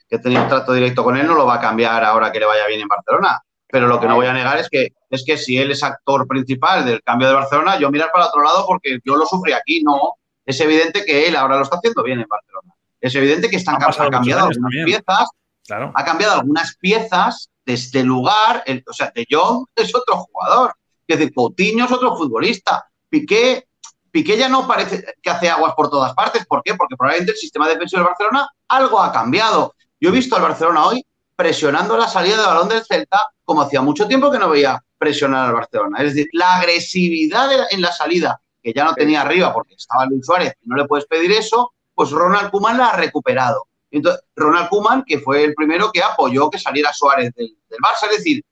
que 0.09 0.17
tenido 0.17 0.41
un 0.41 0.49
trato 0.49 0.73
directo 0.73 1.03
con 1.03 1.15
él, 1.17 1.27
no 1.27 1.35
lo 1.35 1.45
va 1.45 1.55
a 1.55 1.61
cambiar 1.61 2.03
ahora 2.03 2.31
que 2.31 2.39
le 2.39 2.45
vaya 2.45 2.67
bien 2.67 2.81
en 2.81 2.87
Barcelona. 2.87 3.39
Pero 3.67 3.87
lo 3.87 3.99
que 3.99 4.07
no 4.07 4.15
voy 4.15 4.25
a 4.25 4.33
negar 4.33 4.57
es 4.57 4.67
que, 4.69 4.89
es 5.09 5.23
que 5.25 5.37
si 5.37 5.57
él 5.57 5.71
es 5.71 5.81
actor 5.81 6.27
principal 6.27 6.83
del 6.83 7.01
cambio 7.01 7.29
de 7.29 7.35
Barcelona, 7.35 7.79
yo 7.79 7.89
mirar 7.89 8.09
para 8.11 8.27
otro 8.27 8.43
lado 8.43 8.65
porque 8.67 8.99
yo 9.05 9.15
lo 9.15 9.25
sufrí 9.25 9.53
aquí, 9.53 9.81
no. 9.81 10.15
Es 10.45 10.59
evidente 10.59 11.05
que 11.05 11.27
él 11.27 11.35
ahora 11.35 11.57
lo 11.57 11.63
está 11.63 11.77
haciendo 11.77 12.03
bien 12.03 12.19
en 12.19 12.27
Barcelona. 12.27 12.73
Es 12.99 13.15
evidente 13.15 13.49
que 13.49 13.57
están, 13.57 13.75
ha, 13.75 14.09
cambiado 14.09 14.47
algunas 14.47 14.71
piezas. 14.85 15.29
Ha 15.69 16.05
cambiado 16.05 16.39
algunas 16.39 16.75
piezas 16.77 17.49
de 17.65 17.73
este 17.73 18.03
lugar. 18.03 18.63
o 18.87 18.93
sea, 18.93 19.11
De 19.13 19.25
Jong 19.29 19.65
es 19.75 19.93
otro 19.93 20.17
jugador. 20.17 20.73
Es 21.07 21.17
decir, 21.17 21.33
Coutinho 21.33 21.85
es 21.85 21.91
otro 21.91 22.15
futbolista. 22.15 22.85
Piqué, 23.09 23.67
Piqué 24.11 24.37
ya 24.37 24.49
no 24.49 24.67
parece 24.67 25.03
que 25.21 25.29
hace 25.29 25.49
aguas 25.49 25.73
por 25.75 25.89
todas 25.89 26.13
partes. 26.13 26.45
¿Por 26.45 26.61
qué? 26.63 26.75
Porque 26.75 26.95
probablemente 26.95 27.31
el 27.31 27.37
sistema 27.37 27.67
defensivo 27.67 28.01
del 28.01 28.09
Barcelona 28.09 28.49
algo 28.67 29.01
ha 29.01 29.11
cambiado. 29.11 29.73
Yo 29.99 30.09
he 30.09 30.11
visto 30.11 30.35
al 30.35 30.41
Barcelona 30.43 30.85
hoy 30.85 31.05
presionando 31.35 31.97
la 31.97 32.07
salida 32.07 32.37
de 32.37 32.45
balón 32.45 32.69
del 32.69 32.85
Celta 32.85 33.19
como 33.43 33.63
hacía 33.63 33.81
mucho 33.81 34.07
tiempo 34.07 34.31
que 34.31 34.39
no 34.39 34.49
veía 34.49 34.81
presionar 34.97 35.47
al 35.47 35.53
Barcelona. 35.53 35.97
Es 35.99 36.13
decir, 36.13 36.27
la 36.33 36.57
agresividad 36.57 37.49
en 37.71 37.81
la 37.81 37.91
salida, 37.91 38.39
que 38.61 38.73
ya 38.73 38.83
no 38.85 38.93
tenía 38.93 39.21
arriba 39.21 39.53
porque 39.53 39.75
estaba 39.75 40.05
Luis 40.05 40.25
Suárez 40.25 40.53
y 40.63 40.69
no 40.69 40.75
le 40.75 40.85
puedes 40.85 41.05
pedir 41.05 41.31
eso, 41.31 41.73
pues 41.93 42.11
Ronald 42.11 42.51
Kuman 42.51 42.77
la 42.77 42.89
ha 42.89 42.97
recuperado. 42.97 43.67
Entonces, 43.89 44.23
Ronald 44.35 44.69
Kuman, 44.69 45.03
que 45.05 45.19
fue 45.19 45.43
el 45.43 45.53
primero 45.53 45.91
que 45.91 46.01
apoyó 46.01 46.49
que 46.49 46.57
saliera 46.57 46.93
Suárez 46.93 47.33
del, 47.35 47.57
Barça, 47.81 48.09
es 48.09 48.17
decir, 48.17 48.43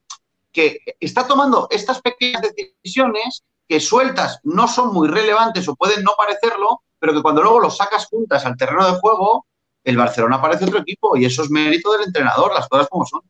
que 0.52 0.80
está 1.00 1.26
tomando 1.26 1.68
estas 1.72 2.02
pequeñas 2.02 2.42
decisiones 2.42 3.44
que 3.68 3.80
sueltas 3.80 4.40
no 4.44 4.68
son 4.68 4.94
muy 4.94 5.08
relevantes 5.08 5.68
o 5.68 5.76
pueden 5.76 6.04
no 6.04 6.12
parecerlo, 6.18 6.82
pero 6.98 7.14
que 7.14 7.22
cuando 7.22 7.42
luego 7.42 7.60
los 7.60 7.78
sacas 7.78 8.08
juntas 8.08 8.46
al 8.46 8.58
terreno 8.58 8.86
de 8.86 9.00
juego, 9.00 9.46
el 9.84 9.96
Barcelona 9.96 10.42
parece 10.42 10.66
otro 10.66 10.80
equipo 10.80 11.16
y 11.16 11.26
eso 11.26 11.44
es 11.44 11.52
mérito 11.52 11.92
del 11.94 12.08
entrenador, 12.08 12.54
las 12.54 12.68
cosas 12.68 12.88
como 12.90 13.06
son. 13.06 13.22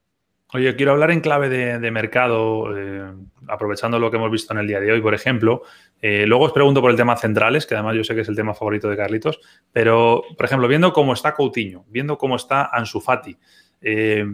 Oye, 0.51 0.75
quiero 0.75 0.93
hablar 0.93 1.11
en 1.11 1.21
clave 1.21 1.47
de, 1.47 1.91
mercado, 1.91 2.75
eh, 2.75 3.13
aprovechando 3.47 3.99
lo 3.99 4.09
que 4.09 4.17
hemos 4.17 4.31
visto 4.31 4.51
en 4.53 4.59
el 4.59 4.67
día 4.67 4.79
de 4.79 4.91
hoy, 4.91 5.01
por 5.01 5.13
ejemplo. 5.13 5.61
Eh, 6.01 6.25
luego 6.25 6.45
os 6.45 6.53
pregunto 6.53 6.81
por 6.81 6.91
el 6.91 6.97
tema 6.97 7.17
centrales, 7.17 7.65
que 7.65 7.75
además 7.75 7.95
yo 7.95 8.03
sé 8.03 8.15
que 8.15 8.21
es 8.21 8.29
el 8.29 8.35
tema 8.35 8.53
favorito 8.53 8.89
de 8.89 8.95
Carlitos, 8.95 9.39
pero, 9.71 10.23
por 10.37 10.45
ejemplo, 10.45 10.67
viendo 10.67 10.93
cómo 10.93 11.13
está 11.13 11.33
Coutinho, 11.33 11.85
viendo 11.89 12.17
cómo 12.17 12.35
está 12.35 12.69
Ansu 12.71 13.01
Fati, 13.01 13.37
eh, 13.81 14.25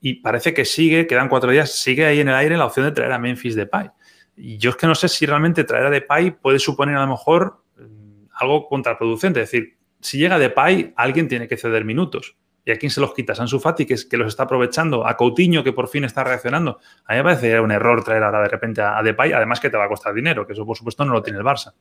y 0.00 0.14
parece 0.14 0.54
que 0.54 0.64
sigue, 0.64 1.06
quedan 1.06 1.28
cuatro 1.28 1.50
días, 1.50 1.72
sigue 1.72 2.06
ahí 2.06 2.20
en 2.20 2.28
el 2.28 2.34
aire 2.34 2.56
la 2.56 2.66
opción 2.66 2.86
de 2.86 2.92
traer 2.92 3.12
a 3.12 3.18
Memphis 3.18 3.56
Depay. 3.56 3.90
Y 4.36 4.58
yo 4.58 4.70
es 4.70 4.76
que 4.76 4.86
no 4.86 4.94
sé 4.94 5.08
si 5.08 5.26
realmente 5.26 5.64
traer 5.64 5.86
a 5.86 5.90
Depay 5.90 6.30
puede 6.30 6.58
suponer 6.58 6.96
a 6.96 7.00
lo 7.00 7.08
mejor 7.08 7.64
mm, 7.76 8.26
algo 8.34 8.68
contraproducente, 8.68 9.42
es 9.42 9.50
decir, 9.50 9.78
si 10.00 10.18
llega 10.18 10.38
Depay, 10.38 10.92
alguien 10.96 11.26
tiene 11.26 11.48
que 11.48 11.56
ceder 11.56 11.84
minutos. 11.84 12.36
¿Y 12.68 12.70
a 12.70 12.76
quién 12.76 12.90
se 12.90 13.00
los 13.00 13.14
quitas? 13.14 13.40
A 13.40 13.44
Ansu 13.44 13.58
Fati, 13.58 13.86
que, 13.86 13.94
es, 13.94 14.04
que 14.04 14.18
los 14.18 14.28
está 14.28 14.42
aprovechando, 14.42 15.06
a 15.06 15.16
Coutinho, 15.16 15.64
que 15.64 15.72
por 15.72 15.88
fin 15.88 16.04
está 16.04 16.22
reaccionando. 16.22 16.80
A 17.06 17.14
mí 17.14 17.16
me 17.16 17.22
parece 17.22 17.58
un 17.58 17.72
error 17.72 18.04
traer 18.04 18.22
ahora 18.22 18.42
de 18.42 18.48
repente 18.50 18.82
a, 18.82 19.02
Depay, 19.02 19.32
además 19.32 19.58
que 19.58 19.70
te 19.70 19.78
va 19.78 19.86
a 19.86 19.88
costar 19.88 20.12
dinero, 20.12 20.46
que 20.46 20.52
eso 20.52 20.66
por 20.66 20.76
supuesto 20.76 21.02
no 21.06 21.14
lo 21.14 21.22
tiene 21.22 21.38
el 21.38 21.46
Barça. 21.46 21.72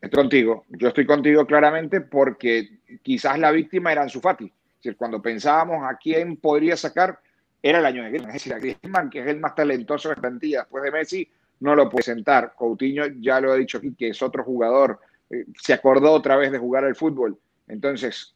Estoy 0.00 0.20
contigo, 0.20 0.64
yo 0.70 0.88
estoy 0.88 1.06
contigo 1.06 1.46
claramente 1.46 2.00
porque 2.00 2.80
quizás 3.02 3.38
la 3.38 3.52
víctima 3.52 3.92
era 3.92 4.02
Ansu 4.02 4.20
Fati. 4.20 4.46
Es 4.46 4.52
decir, 4.82 4.96
cuando 4.96 5.22
pensábamos 5.22 5.88
a 5.88 5.96
quién 5.96 6.38
podría 6.38 6.76
sacar, 6.76 7.20
era 7.62 7.78
el 7.78 7.86
año 7.86 8.02
de 8.02 8.08
Griezmann. 8.08 8.34
Es 8.34 8.42
decir, 8.42 8.54
a 8.54 8.58
Griezmann, 8.58 9.08
que 9.08 9.20
es 9.20 9.28
el 9.28 9.38
más 9.38 9.54
talentoso 9.54 10.08
de 10.08 10.16
plantilla 10.16 10.62
después 10.62 10.82
de 10.82 10.90
Messi, 10.90 11.30
no 11.60 11.76
lo 11.76 11.88
puede 11.88 12.02
sentar. 12.02 12.52
Coutinho, 12.56 13.04
ya 13.20 13.40
lo 13.40 13.54
he 13.54 13.60
dicho 13.60 13.78
aquí, 13.78 13.94
que 13.94 14.08
es 14.08 14.20
otro 14.20 14.42
jugador, 14.42 14.98
eh, 15.30 15.44
se 15.56 15.72
acordó 15.72 16.10
otra 16.10 16.34
vez 16.34 16.50
de 16.50 16.58
jugar 16.58 16.84
al 16.84 16.96
fútbol. 16.96 17.38
Entonces, 17.68 18.35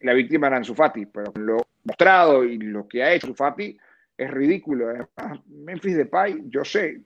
la 0.00 0.12
víctima 0.12 0.48
era 0.48 0.56
Ansu 0.56 0.74
Fati, 0.74 1.06
pero 1.06 1.32
lo 1.36 1.58
mostrado 1.84 2.44
y 2.44 2.58
lo 2.58 2.88
que 2.88 3.02
ha 3.02 3.12
hecho 3.12 3.26
Ansu 3.28 3.36
Fati 3.36 3.78
es 4.16 4.30
ridículo. 4.30 4.88
Además, 4.88 5.40
Memphis 5.46 5.96
Depay, 5.96 6.44
yo 6.48 6.64
sé 6.64 7.00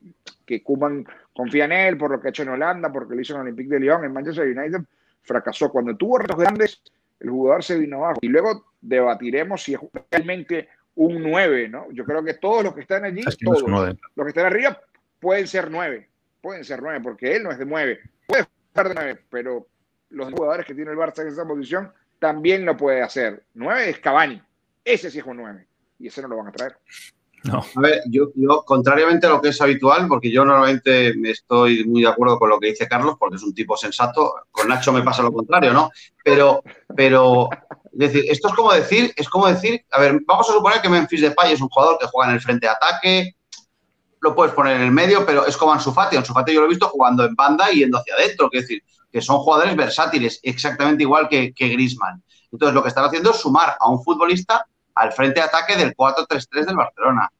que 0.45 0.63
Kuman 0.63 1.05
confía 1.33 1.65
en 1.65 1.71
él 1.71 1.97
por 1.97 2.11
lo 2.11 2.19
que 2.19 2.27
ha 2.27 2.29
hecho 2.29 2.43
en 2.43 2.49
Holanda, 2.49 2.91
porque 2.91 3.15
lo 3.15 3.21
hizo 3.21 3.35
en 3.35 3.41
Olympique 3.41 3.69
de 3.69 3.79
Lyon, 3.79 4.05
en 4.05 4.13
Manchester 4.13 4.45
United, 4.45 4.79
fracasó. 5.21 5.69
Cuando 5.69 5.95
tuvo 5.95 6.19
retos 6.19 6.37
grandes, 6.37 6.81
el 7.19 7.29
jugador 7.29 7.63
se 7.63 7.77
vino 7.77 7.97
abajo. 7.97 8.19
Y 8.21 8.27
luego 8.27 8.65
debatiremos 8.81 9.63
si 9.63 9.73
es 9.73 9.79
realmente 10.11 10.69
un 10.95 11.21
9, 11.21 11.69
¿no? 11.69 11.91
Yo 11.91 12.05
creo 12.05 12.23
que 12.23 12.35
todos 12.35 12.63
los 12.63 12.73
que 12.73 12.81
están 12.81 13.05
allí, 13.05 13.21
todos 13.43 13.63
los 13.67 14.25
que 14.25 14.29
están 14.29 14.45
arriba, 14.45 14.79
pueden 15.19 15.47
ser 15.47 15.69
9. 15.69 16.07
Pueden 16.41 16.63
ser 16.63 16.81
9, 16.81 17.01
porque 17.03 17.35
él 17.35 17.43
no 17.43 17.51
es 17.51 17.57
de 17.57 17.65
9. 17.65 17.99
Puede 18.25 18.43
estar 18.43 18.87
de 18.87 18.95
9, 18.95 19.19
pero 19.29 19.67
los 20.09 20.31
jugadores 20.31 20.65
que 20.65 20.73
tiene 20.73 20.91
el 20.91 20.97
Barça 20.97 21.21
en 21.21 21.27
esa 21.27 21.45
posición 21.45 21.91
también 22.19 22.65
lo 22.65 22.75
puede 22.77 23.01
hacer. 23.01 23.43
9 23.53 23.89
es 23.89 23.99
Cavani. 23.99 24.41
Ese 24.83 25.11
sí 25.11 25.19
es 25.19 25.25
un 25.25 25.37
9. 25.37 25.67
Y 25.99 26.07
ese 26.07 26.21
no 26.21 26.27
lo 26.27 26.37
van 26.37 26.47
a 26.47 26.51
traer. 26.51 26.77
No. 27.43 27.63
A 27.75 27.81
ver, 27.81 28.01
yo, 28.07 28.31
contrariamente 28.65 29.27
a 29.27 29.29
lo 29.29 29.41
que 29.41 29.49
es 29.49 29.61
habitual, 29.61 30.07
porque 30.07 30.31
yo 30.31 30.43
normalmente 30.43 31.13
me 31.15 31.31
estoy 31.31 31.85
muy 31.85 32.01
de 32.01 32.07
acuerdo 32.07 32.39
con 32.39 32.49
lo 32.49 32.59
que 32.59 32.67
dice 32.67 32.87
Carlos, 32.87 33.15
porque 33.19 33.35
es 33.35 33.43
un 33.43 33.53
tipo 33.53 33.77
sensato, 33.77 34.33
con 34.51 34.67
Nacho 34.67 34.91
me 34.91 35.03
pasa 35.03 35.21
lo 35.21 35.31
contrario, 35.31 35.71
¿no? 35.71 35.91
Pero, 36.23 36.63
pero, 36.95 37.47
es 37.93 37.99
decir, 37.99 38.25
esto 38.27 38.49
es 38.49 38.53
como 38.53 38.73
decir, 38.73 39.13
es 39.15 39.29
como 39.29 39.47
decir, 39.47 39.85
a 39.91 40.01
ver, 40.01 40.19
vamos 40.25 40.49
a 40.49 40.53
suponer 40.53 40.81
que 40.81 40.89
Memphis 40.89 41.21
Depay 41.21 41.53
es 41.53 41.61
un 41.61 41.69
jugador 41.69 41.97
que 41.99 42.07
juega 42.07 42.31
en 42.31 42.35
el 42.35 42.41
frente 42.41 42.65
de 42.65 42.73
ataque, 42.73 43.35
lo 44.21 44.35
puedes 44.35 44.53
poner 44.53 44.75
en 44.77 44.81
el 44.81 44.91
medio, 44.91 45.25
pero 45.25 45.45
es 45.45 45.55
como 45.55 45.73
Ansu 45.73 45.93
Fati. 45.93 46.17
Ansu 46.17 46.33
Fati 46.33 46.53
yo 46.53 46.61
lo 46.61 46.65
he 46.65 46.69
visto 46.69 46.89
jugando 46.89 47.23
en 47.23 47.35
banda 47.35 47.71
y 47.71 47.79
yendo 47.79 47.99
hacia 47.99 48.15
adentro, 48.15 48.49
es 48.51 48.61
decir, 48.61 48.83
que 49.11 49.21
son 49.21 49.39
jugadores 49.39 49.75
versátiles, 49.75 50.39
exactamente 50.43 51.03
igual 51.03 51.27
que, 51.27 51.53
que 51.53 51.69
Grisman. 51.69 52.21
Entonces, 52.51 52.73
lo 52.73 52.81
que 52.81 52.89
están 52.89 53.05
haciendo 53.05 53.31
es 53.31 53.37
sumar 53.37 53.77
a 53.79 53.89
un 53.89 54.03
futbolista 54.03 54.65
al 54.95 55.11
frente 55.11 55.39
de 55.39 55.45
ataque 55.45 55.75
del 55.75 55.95
4-3-3 55.95 56.65
del 56.65 56.75
Barcelona. 56.75 57.31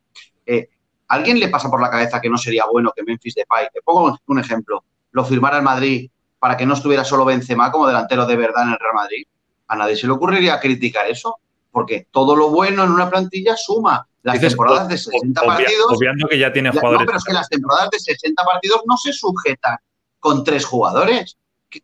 Eh, 0.46 0.70
¿Alguien 1.08 1.40
le 1.40 1.48
pasa 1.48 1.70
por 1.70 1.82
la 1.82 1.90
cabeza 1.90 2.20
que 2.20 2.30
no 2.30 2.38
sería 2.38 2.66
bueno 2.72 2.92
que 2.96 3.04
Memphis 3.04 3.36
Depay, 3.36 3.70
te 3.74 3.82
pongo 3.82 4.18
un 4.26 4.40
ejemplo, 4.40 4.84
lo 5.12 5.24
firmara 5.24 5.58
el 5.58 5.64
Madrid 5.64 6.10
para 6.40 6.58
que 6.58 6.66
no 6.66 6.74
estuviera 6.74 7.04
solo 7.04 7.26
Benzema 7.26 7.72
como 7.72 7.88
delantero 7.88 8.26
de 8.26 8.36
verdad 8.36 8.64
en 8.64 8.74
el 8.74 8.80
Real 8.80 8.94
Madrid? 8.94 9.26
A 9.70 9.76
nadie 9.76 9.96
se 9.96 10.08
le 10.08 10.14
ocurriría 10.14 10.60
criticar 10.60 11.08
eso, 11.08 11.40
porque 11.72 12.08
todo 12.12 12.36
lo 12.36 12.50
bueno 12.50 12.84
en 12.84 12.92
una 12.92 13.10
plantilla 13.10 13.56
suma. 13.56 14.08
Las 14.24 14.40
temporadas 14.42 14.90
de 14.90 14.98
60 14.98 15.42
partidos. 15.42 15.86
Obviando 15.90 16.28
que 16.28 16.38
ya 16.38 16.52
tiene 16.52 16.72
jugadores. 16.72 17.00
No, 17.00 17.06
pero 17.06 17.18
es 17.18 17.24
que 17.24 17.34
las 17.34 17.50
temporadas 17.50 17.90
de 17.92 18.00
60 18.00 18.44
partidos 18.44 18.82
no 18.86 18.98
se 18.98 19.14
sujetan 19.14 19.78
con 20.20 20.44
tres 20.44 20.66
jugadores. 20.66 21.38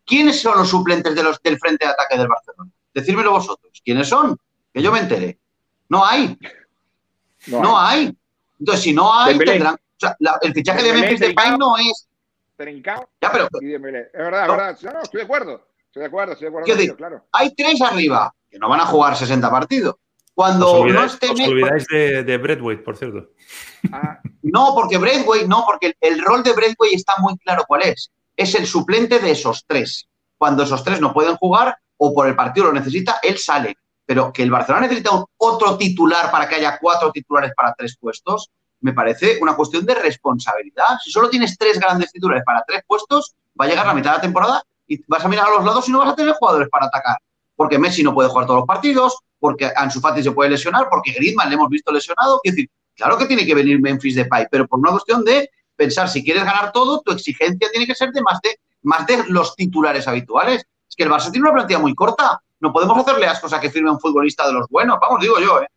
¿Quiénes 0.05 0.41
son 0.41 0.57
los 0.57 0.69
suplentes 0.69 1.13
de 1.13 1.23
los, 1.23 1.41
del 1.41 1.57
frente 1.59 1.85
de 1.85 1.91
ataque 1.91 2.17
del 2.17 2.27
Barcelona? 2.27 2.71
Decírmelo 2.93 3.31
vosotros. 3.31 3.81
¿Quiénes 3.83 4.07
son? 4.07 4.37
Que 4.73 4.81
yo 4.81 4.91
me 4.91 4.99
enteré. 4.99 5.39
No 5.89 6.05
hay. 6.05 6.37
No, 7.47 7.77
hay. 7.77 8.15
Entonces, 8.59 8.83
si 8.83 8.93
no 8.93 9.13
hay, 9.13 9.37
tendrán. 9.37 9.75
O 9.75 9.77
sea, 9.97 10.15
el 10.41 10.53
fichaje 10.53 10.83
de 10.83 10.93
Memphis 10.93 11.19
Depay 11.19 11.57
no 11.57 11.77
es. 11.77 12.07
Trincao 12.55 13.09
ya, 13.21 13.31
pero. 13.31 13.45
Es 13.45 13.81
verdad, 13.81 14.01
es 14.13 14.13
verdad. 14.13 14.79
No, 14.81 15.01
estoy 15.01 15.19
de 15.19 15.23
acuerdo. 15.23 15.67
Estoy 15.87 16.01
de 16.01 16.07
acuerdo, 16.07 16.33
estoy 16.33 16.49
de 16.49 16.57
acuerdo. 16.57 16.95
claro. 16.95 17.25
Hay 17.31 17.53
tres 17.53 17.81
arriba 17.81 18.33
que 18.49 18.57
no 18.57 18.69
van 18.69 18.79
a 18.79 18.85
jugar 18.85 19.15
60 19.15 19.51
partidos. 19.51 19.95
Cuando 20.33 20.85
no 20.85 21.03
estén. 21.03 21.31
Os 21.31 21.39
olvidáis 21.41 21.85
de, 21.87 22.23
de 22.23 22.37
Breadway, 22.37 22.83
por 22.83 22.97
cierto. 22.97 23.29
Ah. 23.91 24.19
No, 24.45 24.75
porque 24.75 24.97
Breadway, 24.97 25.47
no, 25.47 25.63
porque 25.65 25.87
el, 25.87 25.95
el 26.01 26.21
rol 26.21 26.43
de 26.43 26.51
Breadway 26.53 26.93
está 26.93 27.13
muy 27.19 27.35
claro 27.37 27.63
cuál 27.65 27.83
es 27.83 28.11
es 28.35 28.55
el 28.55 28.65
suplente 28.65 29.19
de 29.19 29.31
esos 29.31 29.65
tres. 29.67 30.07
Cuando 30.37 30.63
esos 30.63 30.83
tres 30.83 30.99
no 30.99 31.13
pueden 31.13 31.35
jugar 31.35 31.77
o 31.97 32.13
por 32.13 32.27
el 32.27 32.35
partido 32.35 32.67
lo 32.67 32.73
necesita, 32.73 33.19
él 33.21 33.37
sale. 33.37 33.77
Pero 34.05 34.33
que 34.33 34.43
el 34.43 34.51
Barcelona 34.51 34.87
necesita 34.87 35.11
otro 35.37 35.77
titular 35.77 36.29
para 36.31 36.47
que 36.47 36.55
haya 36.55 36.77
cuatro 36.79 37.11
titulares 37.11 37.53
para 37.55 37.73
tres 37.73 37.97
puestos, 37.97 38.49
me 38.81 38.91
parece 38.91 39.39
una 39.41 39.55
cuestión 39.55 39.85
de 39.85 39.95
responsabilidad. 39.95 40.97
Si 41.01 41.11
solo 41.11 41.29
tienes 41.29 41.57
tres 41.57 41.79
grandes 41.79 42.11
titulares 42.11 42.43
para 42.45 42.63
tres 42.67 42.81
puestos, 42.85 43.33
va 43.59 43.65
a 43.65 43.67
llegar 43.69 43.85
la 43.85 43.93
mitad 43.93 44.11
de 44.11 44.17
la 44.17 44.21
temporada 44.21 44.63
y 44.85 45.01
vas 45.07 45.23
a 45.23 45.29
mirar 45.29 45.47
a 45.47 45.51
los 45.51 45.63
lados 45.63 45.87
y 45.87 45.91
no 45.91 45.99
vas 45.99 46.09
a 46.09 46.15
tener 46.15 46.33
jugadores 46.33 46.67
para 46.69 46.87
atacar. 46.87 47.17
Porque 47.55 47.79
Messi 47.79 48.03
no 48.03 48.13
puede 48.13 48.27
jugar 48.27 48.45
todos 48.45 48.59
los 48.59 48.67
partidos, 48.67 49.17
porque 49.39 49.71
Ansu 49.73 50.01
Fati 50.01 50.21
se 50.21 50.31
puede 50.31 50.49
lesionar, 50.49 50.87
porque 50.89 51.13
Griezmann 51.13 51.47
le 51.47 51.55
hemos 51.55 51.69
visto 51.69 51.91
lesionado. 51.93 52.41
Es 52.43 52.53
decir, 52.53 52.69
Claro 52.95 53.17
que 53.17 53.25
tiene 53.25 53.45
que 53.45 53.55
venir 53.55 53.79
Memphis 53.79 54.15
Depay, 54.15 54.47
pero 54.51 54.67
por 54.67 54.79
una 54.79 54.91
cuestión 54.91 55.23
de 55.23 55.49
pensar, 55.75 56.09
si 56.09 56.23
quieres 56.23 56.43
ganar 56.43 56.71
todo, 56.71 57.01
tu 57.01 57.11
exigencia 57.11 57.69
tiene 57.71 57.87
que 57.87 57.95
ser 57.95 58.11
de 58.11 58.21
más 58.21 58.39
de, 58.41 58.57
más 58.83 59.05
de 59.07 59.23
los 59.29 59.55
titulares 59.55 60.07
habituales. 60.07 60.65
Es 60.87 60.95
que 60.95 61.03
el 61.03 61.09
Barça 61.09 61.31
tiene 61.31 61.47
una 61.47 61.53
plantilla 61.53 61.79
muy 61.79 61.95
corta. 61.95 62.39
No 62.59 62.71
podemos 62.71 62.97
hacerle 62.97 63.27
ascos 63.27 63.53
a 63.53 63.59
que 63.59 63.69
firme 63.69 63.91
un 63.91 63.99
futbolista 63.99 64.47
de 64.47 64.53
los 64.53 64.67
buenos. 64.69 64.97
Vamos, 65.01 65.19
digo 65.19 65.39
yo, 65.39 65.61
¿eh? 65.61 65.67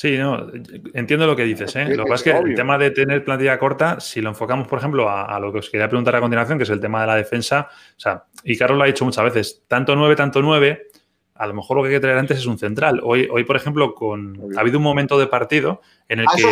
Sí, 0.00 0.16
no, 0.16 0.46
entiendo 0.94 1.26
lo 1.26 1.36
que 1.36 1.44
dices. 1.44 1.76
¿eh? 1.76 1.94
Lo 1.94 2.04
que 2.04 2.10
pasa 2.10 2.30
es 2.30 2.42
que 2.42 2.48
el 2.50 2.54
tema 2.54 2.78
de 2.78 2.90
tener 2.90 3.22
plantilla 3.22 3.58
corta, 3.58 4.00
si 4.00 4.22
lo 4.22 4.30
enfocamos, 4.30 4.66
por 4.66 4.78
ejemplo, 4.78 5.10
a, 5.10 5.38
lo 5.38 5.52
que 5.52 5.58
os 5.58 5.68
quería 5.68 5.88
preguntar 5.88 6.16
a 6.16 6.20
continuación, 6.20 6.56
que 6.56 6.64
es 6.64 6.70
el 6.70 6.80
tema 6.80 7.02
de 7.02 7.06
la 7.06 7.16
defensa, 7.16 7.68
o 7.70 8.00
sea, 8.00 8.24
y 8.42 8.56
Carlos 8.56 8.78
lo 8.78 8.84
ha 8.84 8.86
dicho 8.86 9.04
muchas 9.04 9.24
veces, 9.24 9.64
tanto 9.68 9.94
9, 9.94 10.16
tanto 10.16 10.40
9, 10.40 10.88
a 11.34 11.46
lo 11.46 11.52
mejor 11.52 11.76
lo 11.76 11.82
que 11.82 11.88
hay 11.88 11.94
que 11.96 12.00
traer 12.00 12.16
antes 12.16 12.38
es 12.38 12.46
un 12.46 12.58
central. 12.58 13.00
Hoy, 13.02 13.28
hoy 13.30 13.44
por 13.44 13.56
ejemplo, 13.56 13.94
con, 13.94 14.38
ha 14.56 14.60
habido 14.60 14.78
un 14.78 14.84
momento 14.84 15.18
de 15.18 15.26
partido 15.26 15.82
en 16.08 16.20
el 16.20 16.26
ah, 16.28 16.32
que 16.34 16.42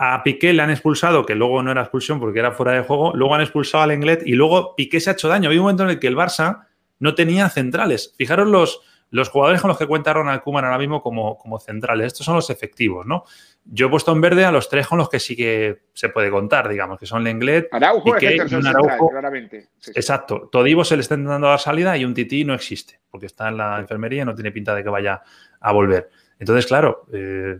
a 0.00 0.22
Piqué 0.22 0.52
le 0.52 0.62
han 0.62 0.70
expulsado, 0.70 1.26
que 1.26 1.34
luego 1.34 1.62
no 1.62 1.72
era 1.72 1.82
expulsión 1.82 2.20
porque 2.20 2.38
era 2.38 2.52
fuera 2.52 2.72
de 2.72 2.82
juego, 2.82 3.12
luego 3.14 3.34
han 3.34 3.40
expulsado 3.40 3.82
al 3.84 3.90
Englet 3.90 4.26
y 4.26 4.34
luego 4.34 4.76
Piqué 4.76 5.00
se 5.00 5.10
ha 5.10 5.14
hecho 5.14 5.28
daño. 5.28 5.48
Había 5.48 5.60
un 5.60 5.64
momento 5.64 5.82
en 5.82 5.90
el 5.90 5.98
que 5.98 6.06
el 6.06 6.16
Barça 6.16 6.66
no 7.00 7.14
tenía 7.14 7.48
centrales. 7.48 8.14
Fijaros 8.16 8.46
los 8.46 8.80
los 9.10 9.30
jugadores 9.30 9.60
con 9.60 9.68
los 9.68 9.78
que 9.78 9.86
cuenta 9.86 10.12
Ronald 10.12 10.42
Koeman 10.42 10.64
ahora 10.64 10.78
mismo 10.78 11.02
como, 11.02 11.38
como 11.38 11.58
centrales, 11.58 12.08
estos 12.08 12.26
son 12.26 12.34
los 12.34 12.50
efectivos, 12.50 13.06
¿no? 13.06 13.24
Yo 13.64 13.86
he 13.86 13.90
puesto 13.90 14.12
en 14.12 14.20
verde 14.20 14.44
a 14.44 14.52
los 14.52 14.68
tres 14.68 14.86
con 14.86 14.98
los 14.98 15.08
que 15.08 15.18
sí 15.18 15.36
que 15.36 15.82
se 15.92 16.08
puede 16.08 16.30
contar, 16.30 16.68
digamos, 16.68 16.98
que 16.98 17.06
son 17.06 17.24
Lenglet, 17.24 17.68
Araujo 17.72 18.12
Piqué, 18.12 18.36
y 18.36 18.54
un 18.54 18.66
Araujo. 18.66 19.10
claramente. 19.10 19.68
Exacto. 19.94 20.48
Todivo 20.50 20.84
se 20.84 20.96
le 20.96 21.02
está 21.02 21.14
intentando 21.14 21.48
dar 21.48 21.58
salida 21.58 21.96
y 21.96 22.04
un 22.04 22.14
Tití 22.14 22.44
no 22.44 22.54
existe, 22.54 23.00
porque 23.10 23.26
está 23.26 23.48
en 23.48 23.56
la 23.56 23.78
enfermería 23.78 24.22
y 24.22 24.24
no 24.24 24.34
tiene 24.34 24.52
pinta 24.52 24.74
de 24.74 24.82
que 24.82 24.90
vaya 24.90 25.22
a 25.60 25.72
volver. 25.72 26.10
Entonces, 26.38 26.66
claro, 26.66 27.06
eh, 27.12 27.58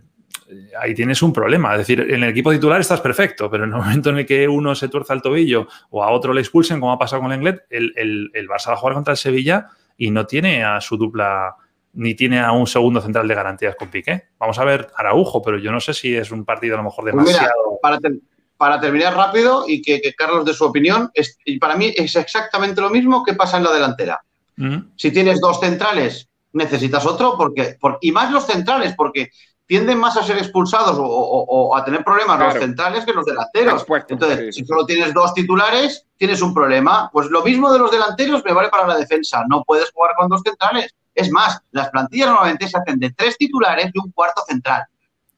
ahí 0.80 0.94
tienes 0.94 1.22
un 1.22 1.32
problema. 1.32 1.72
Es 1.72 1.78
decir, 1.78 2.00
en 2.00 2.22
el 2.22 2.30
equipo 2.30 2.50
titular 2.50 2.80
estás 2.80 3.00
perfecto, 3.00 3.50
pero 3.50 3.64
en 3.64 3.70
el 3.70 3.76
momento 3.80 4.10
en 4.10 4.18
el 4.18 4.26
que 4.26 4.48
uno 4.48 4.74
se 4.74 4.88
tuerza 4.88 5.14
el 5.14 5.22
tobillo 5.22 5.68
o 5.90 6.02
a 6.02 6.10
otro 6.10 6.32
le 6.32 6.40
expulsen, 6.40 6.80
como 6.80 6.92
ha 6.92 6.98
pasado 6.98 7.22
con 7.22 7.30
Lenglet, 7.30 7.66
el, 7.70 7.92
el, 7.96 8.30
el 8.34 8.48
Barça 8.48 8.68
va 8.68 8.74
a 8.74 8.76
jugar 8.76 8.94
contra 8.94 9.12
el 9.12 9.18
Sevilla 9.18 9.68
y 9.96 10.10
no 10.10 10.26
tiene 10.26 10.64
a 10.64 10.80
su 10.80 10.96
dupla 10.96 11.56
ni 11.94 12.14
tiene 12.14 12.40
a 12.40 12.52
un 12.52 12.66
segundo 12.66 13.00
central 13.00 13.26
de 13.26 13.34
garantías 13.34 13.74
con 13.74 13.88
Piqué. 13.88 14.28
Vamos 14.38 14.58
a 14.58 14.64
ver 14.64 14.88
Araujo, 14.96 15.42
pero 15.42 15.58
yo 15.58 15.72
no 15.72 15.80
sé 15.80 15.94
si 15.94 16.14
es 16.14 16.30
un 16.30 16.44
partido 16.44 16.74
a 16.74 16.78
lo 16.78 16.84
mejor 16.84 17.10
pues 17.10 17.24
demasiado. 17.24 17.80
para, 18.56 18.80
terminar 18.80 19.16
rápido 19.16 19.64
y 19.66 19.82
que, 19.82 20.00
Carlos 20.16 20.44
dé 20.44 20.54
su 20.54 20.64
opinión, 20.64 21.10
y 21.44 21.58
para 21.58 21.76
mí 21.76 21.92
es 21.96 22.14
exactamente 22.14 22.80
lo 22.80 22.90
mismo 22.90 23.24
que 23.24 23.34
pasa 23.34 23.56
en 23.56 23.64
la 23.64 23.72
delantera. 23.72 24.20
Si 24.96 25.12
tienes 25.12 25.40
dos 25.40 25.60
centrales, 25.60 26.28
necesitas 26.52 27.06
otro, 27.06 27.36
porque, 27.36 27.76
y 28.00 28.10
más 28.10 28.32
los 28.32 28.44
centrales, 28.44 28.94
porque 28.96 29.30
tienden 29.68 29.98
más 29.98 30.16
a 30.16 30.22
ser 30.22 30.38
expulsados 30.38 30.96
o, 30.98 31.76
a 31.76 31.84
tener 31.84 32.02
problemas 32.02 32.40
los 32.40 32.54
centrales 32.54 33.04
que 33.04 33.12
los 33.12 33.26
delanteros. 33.26 33.84
Entonces, 34.08 34.54
si 34.54 34.64
solo 34.64 34.86
tienes 34.86 35.12
dos 35.12 35.34
titulares, 35.34 36.06
tienes 36.16 36.40
un 36.40 36.54
problema. 36.54 37.10
Pues 37.12 37.28
lo 37.28 37.44
mismo 37.44 37.70
de 37.70 37.78
los 37.78 37.90
delanteros 37.90 38.42
me 38.46 38.54
vale 38.54 38.70
para 38.70 38.86
la 38.86 38.96
defensa. 38.96 39.44
No 39.46 39.62
puedes 39.64 39.90
jugar 39.90 40.12
con 40.16 40.28
dos 40.30 40.40
centrales. 40.42 40.94
Es 41.14 41.30
más, 41.30 41.60
las 41.72 41.90
plantillas 41.90 42.28
normalmente 42.28 42.66
se 42.66 42.78
hacen 42.78 42.98
de 42.98 43.10
tres 43.10 43.36
titulares 43.36 43.90
y 43.92 43.98
un 43.98 44.10
cuarto 44.10 44.42
central. 44.48 44.84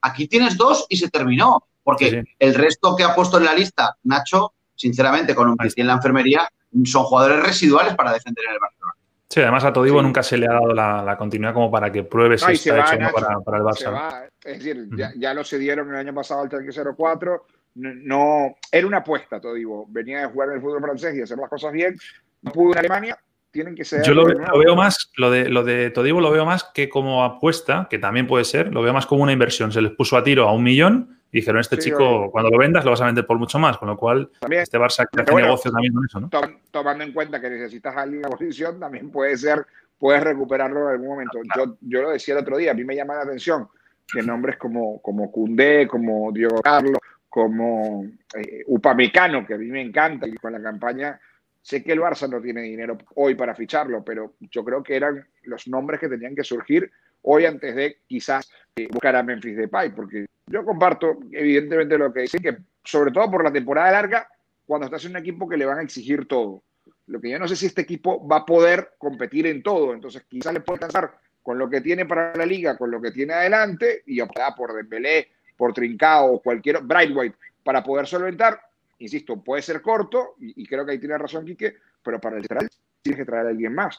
Aquí 0.01 0.29
tienes 0.29 0.57
dos 0.57 0.87
y 0.89 0.97
se 0.97 1.11
terminó. 1.11 1.65
Porque 1.83 2.23
el 2.39 2.55
resto 2.55 2.95
que 2.95 3.03
ha 3.03 3.17
puesto 3.17 3.39
en 3.39 3.47
la 3.47 3.55
lista 3.55 3.97
Nacho, 4.05 4.53
sinceramente, 4.77 5.35
con 5.35 5.49
un 5.49 5.57
pie 5.57 5.73
en 5.77 5.89
la 5.89 5.95
enfermería, 5.95 6.49
son 6.85 7.03
jugadores 7.03 7.43
residuales 7.43 7.97
para 7.97 8.13
defender 8.13 8.45
en 8.45 8.53
el 8.53 8.59
Barcelona. 8.61 8.95
Sí, 9.31 9.41
además 9.41 9.63
a 9.65 9.73
Todibo 9.73 10.03
nunca 10.03 10.25
se 10.25 10.37
le 10.37 10.47
ha 10.47 10.55
dado 10.55 10.75
la, 10.75 11.15
continuidad 11.17 11.55
como 11.55 11.71
para 11.71 11.93
que 11.93 12.03
pruebe 12.03 12.37
si 12.37 12.51
está 12.51 12.81
hecho 12.81 13.13
para, 13.15 13.59
el 13.59 13.65
Barça. 13.65 14.29
Es 14.45 14.59
decir, 14.59 14.89
ya, 15.17 15.33
lo 15.35 15.45
cedieron 15.45 15.89
el 15.91 15.97
año 15.97 16.13
pasado 16.13 16.41
al 16.41 16.49
3-0-4. 16.49 17.43
No, 17.77 18.57
era 18.73 18.87
una 18.89 18.97
apuesta, 18.99 19.41
Todibo. 19.41 19.87
Venía 19.89 20.23
de 20.23 20.27
jugar 20.27 20.49
en 20.49 20.57
el 20.57 20.61
fútbol 20.61 20.83
francés 20.83 21.15
y 21.15 21.23
hacer 21.23 21.39
las 21.39 21.49
cosas 21.49 21.73
bien. 21.73 21.97
No 22.43 22.51
pudo 22.51 22.73
en 22.73 22.79
Alemania. 22.79 23.19
Tienen 23.53 23.77
que 23.77 23.85
ser. 23.85 24.03
Yo 24.03 24.15
lo, 24.15 24.27
veo 24.27 24.75
más, 24.75 25.11
lo 25.17 25.31
de, 25.31 25.49
lo 25.49 25.63
de 25.63 25.91
Todibo 25.91 26.21
lo 26.21 26.33
veo 26.33 26.45
más 26.45 26.65
que 26.75 26.89
como 26.89 27.23
apuesta, 27.23 27.87
que 27.89 28.01
también 28.01 28.27
puede 28.27 28.45
ser, 28.45 28.73
lo 28.73 28.83
veo 28.83 28.93
más 28.93 29.07
como 29.07 29.23
una 29.23 29.33
inversión. 29.33 29.71
Se 29.71 29.81
les 29.81 29.93
puso 29.93 30.17
a 30.17 30.25
tiro 30.25 30.49
a 30.49 30.53
un 30.53 30.65
millón 30.65 31.20
y 31.33 31.39
dijeron, 31.39 31.61
este 31.61 31.79
chico, 31.79 32.31
cuando 32.31 32.51
lo 32.51 32.59
vendas, 32.59 32.85
lo 32.85 32.91
vas 32.91 33.01
a 33.03 33.07
vender 33.07 33.27
por 33.27 33.39
mucho 33.39 33.59
más, 33.59 33.79
con 33.79 33.89
lo 33.89 33.97
cual 33.97 34.31
este 34.51 34.79
Barça 34.79 35.07
hace 35.13 35.35
negocio 35.35 35.71
también 35.71 35.95
con 35.95 36.05
eso, 36.05 36.21
¿no? 36.21 36.29
Tomando 36.71 37.05
en 37.05 37.13
cuenta 37.13 37.41
que 37.41 37.51
necesitas 37.51 37.97
a 37.97 38.03
alguien 38.03 38.25
en 38.25 38.31
la 38.31 38.37
posición, 38.37 38.81
también 38.81 39.11
puede 39.11 39.37
ser, 39.37 39.65
puedes 39.99 40.23
recuperarlo 40.23 40.89
en 40.89 40.95
algún 40.95 41.09
momento. 41.09 41.39
Yo, 41.57 41.77
yo 41.81 42.03
lo 42.03 42.11
decía 42.11 42.35
el 42.35 42.41
otro 42.41 42.57
día, 42.57 42.73
a 42.73 42.75
mí 42.75 42.85
me 42.85 42.97
llama 42.97 43.15
la 43.15 43.23
atención 43.23 43.69
que 44.13 44.23
nombres 44.23 44.57
como, 44.57 45.01
como 45.01 45.31
Cundé, 45.31 45.87
como 45.87 46.33
Diego 46.33 46.61
Carlos, 46.61 46.99
como 47.29 48.05
eh, 48.35 48.65
Upamecano, 48.67 49.47
que 49.47 49.55
a 49.55 49.59
mí 49.59 49.67
me 49.67 49.81
encanta, 49.81 50.27
y 50.27 50.35
con 50.35 50.53
la 50.53 50.61
campaña, 50.61 51.21
sé 51.63 51.83
que 51.83 51.93
el 51.93 52.01
Barça 52.01 52.29
no 52.29 52.41
tiene 52.41 52.63
dinero 52.63 52.99
hoy 53.15 53.37
para 53.37 53.55
ficharlo, 53.55 54.05
pero 54.05 54.35
yo 54.41 54.65
creo 54.65 54.83
que 54.83 54.97
eran 54.97 55.25
los 55.45 55.69
nombres 55.69 56.01
que 56.01 56.09
tenían 56.09 56.35
que 56.35 56.43
surgir 56.43 56.91
hoy 57.23 57.45
antes 57.45 57.75
de 57.75 57.99
quizás 58.07 58.51
eh, 58.77 58.89
buscar 58.91 59.17
a 59.17 59.23
Memphis 59.23 59.57
Depay, 59.57 59.95
porque 59.95 60.27
yo 60.47 60.65
comparto 60.65 61.19
evidentemente 61.33 61.99
lo 61.99 62.13
que 62.13 62.23
dicen, 62.23 62.43
que 62.43 62.59
sobre 62.85 63.11
todo 63.11 63.31
por 63.31 63.45
la 63.45 63.53
temporada 63.53 63.93
larga, 63.93 64.29
cuando 64.67 64.87
estás 64.87 65.05
en 65.05 65.13
un 65.13 65.17
equipo 65.19 65.49
que 65.49 65.57
le 65.57 65.65
van 65.65 65.79
a 65.79 65.83
exigir 65.83 66.27
todo. 66.27 66.63
Lo 67.07 67.21
que 67.21 67.31
yo 67.31 67.39
no 67.39 67.49
sé 67.49 67.57
si 67.57 67.67
este 67.67 67.83
equipo 67.83 68.27
va 68.27 68.39
a 68.39 68.47
poder 68.47 68.93
competir 68.99 69.47
en 69.47 69.63
todo, 69.63 69.93
entonces 69.93 70.23
quizás 70.29 70.55
le 70.55 70.61
puede 70.61 70.77
alcanzar 70.77 71.19
con 71.43 71.59
lo 71.59 71.69
que 71.69 71.81
tiene 71.81 72.07
para 72.07 72.35
la 72.37 72.47
liga, 72.47 72.77
con 72.77 72.91
lo 72.91 73.01
que 73.01 73.11
tiene 73.11 73.33
adelante, 73.33 74.03
y 74.07 74.21
optar 74.21 74.55
por 74.55 74.75
Dembélé, 74.75 75.29
por 75.57 75.73
Trincao 75.73 76.35
o 76.35 76.43
cualquier 76.43 76.83
Brightway 76.83 77.33
para 77.65 77.83
poder 77.83 78.07
solventar. 78.07 78.61
Insisto, 78.99 79.43
puede 79.43 79.63
ser 79.63 79.81
corto, 79.81 80.35
y, 80.39 80.67
creo 80.67 80.85
que 80.85 80.93
ahí 80.93 80.99
tiene 80.99 81.19
razón 81.19 81.45
Quique, 81.45 81.77
pero 82.03 82.21
para 82.21 82.37
el 82.37 82.43
central 82.43 82.69
tienes 83.03 83.19
que 83.19 83.25
traer 83.25 83.47
a 83.47 83.51
alguien 83.51 83.75
más. 83.75 83.99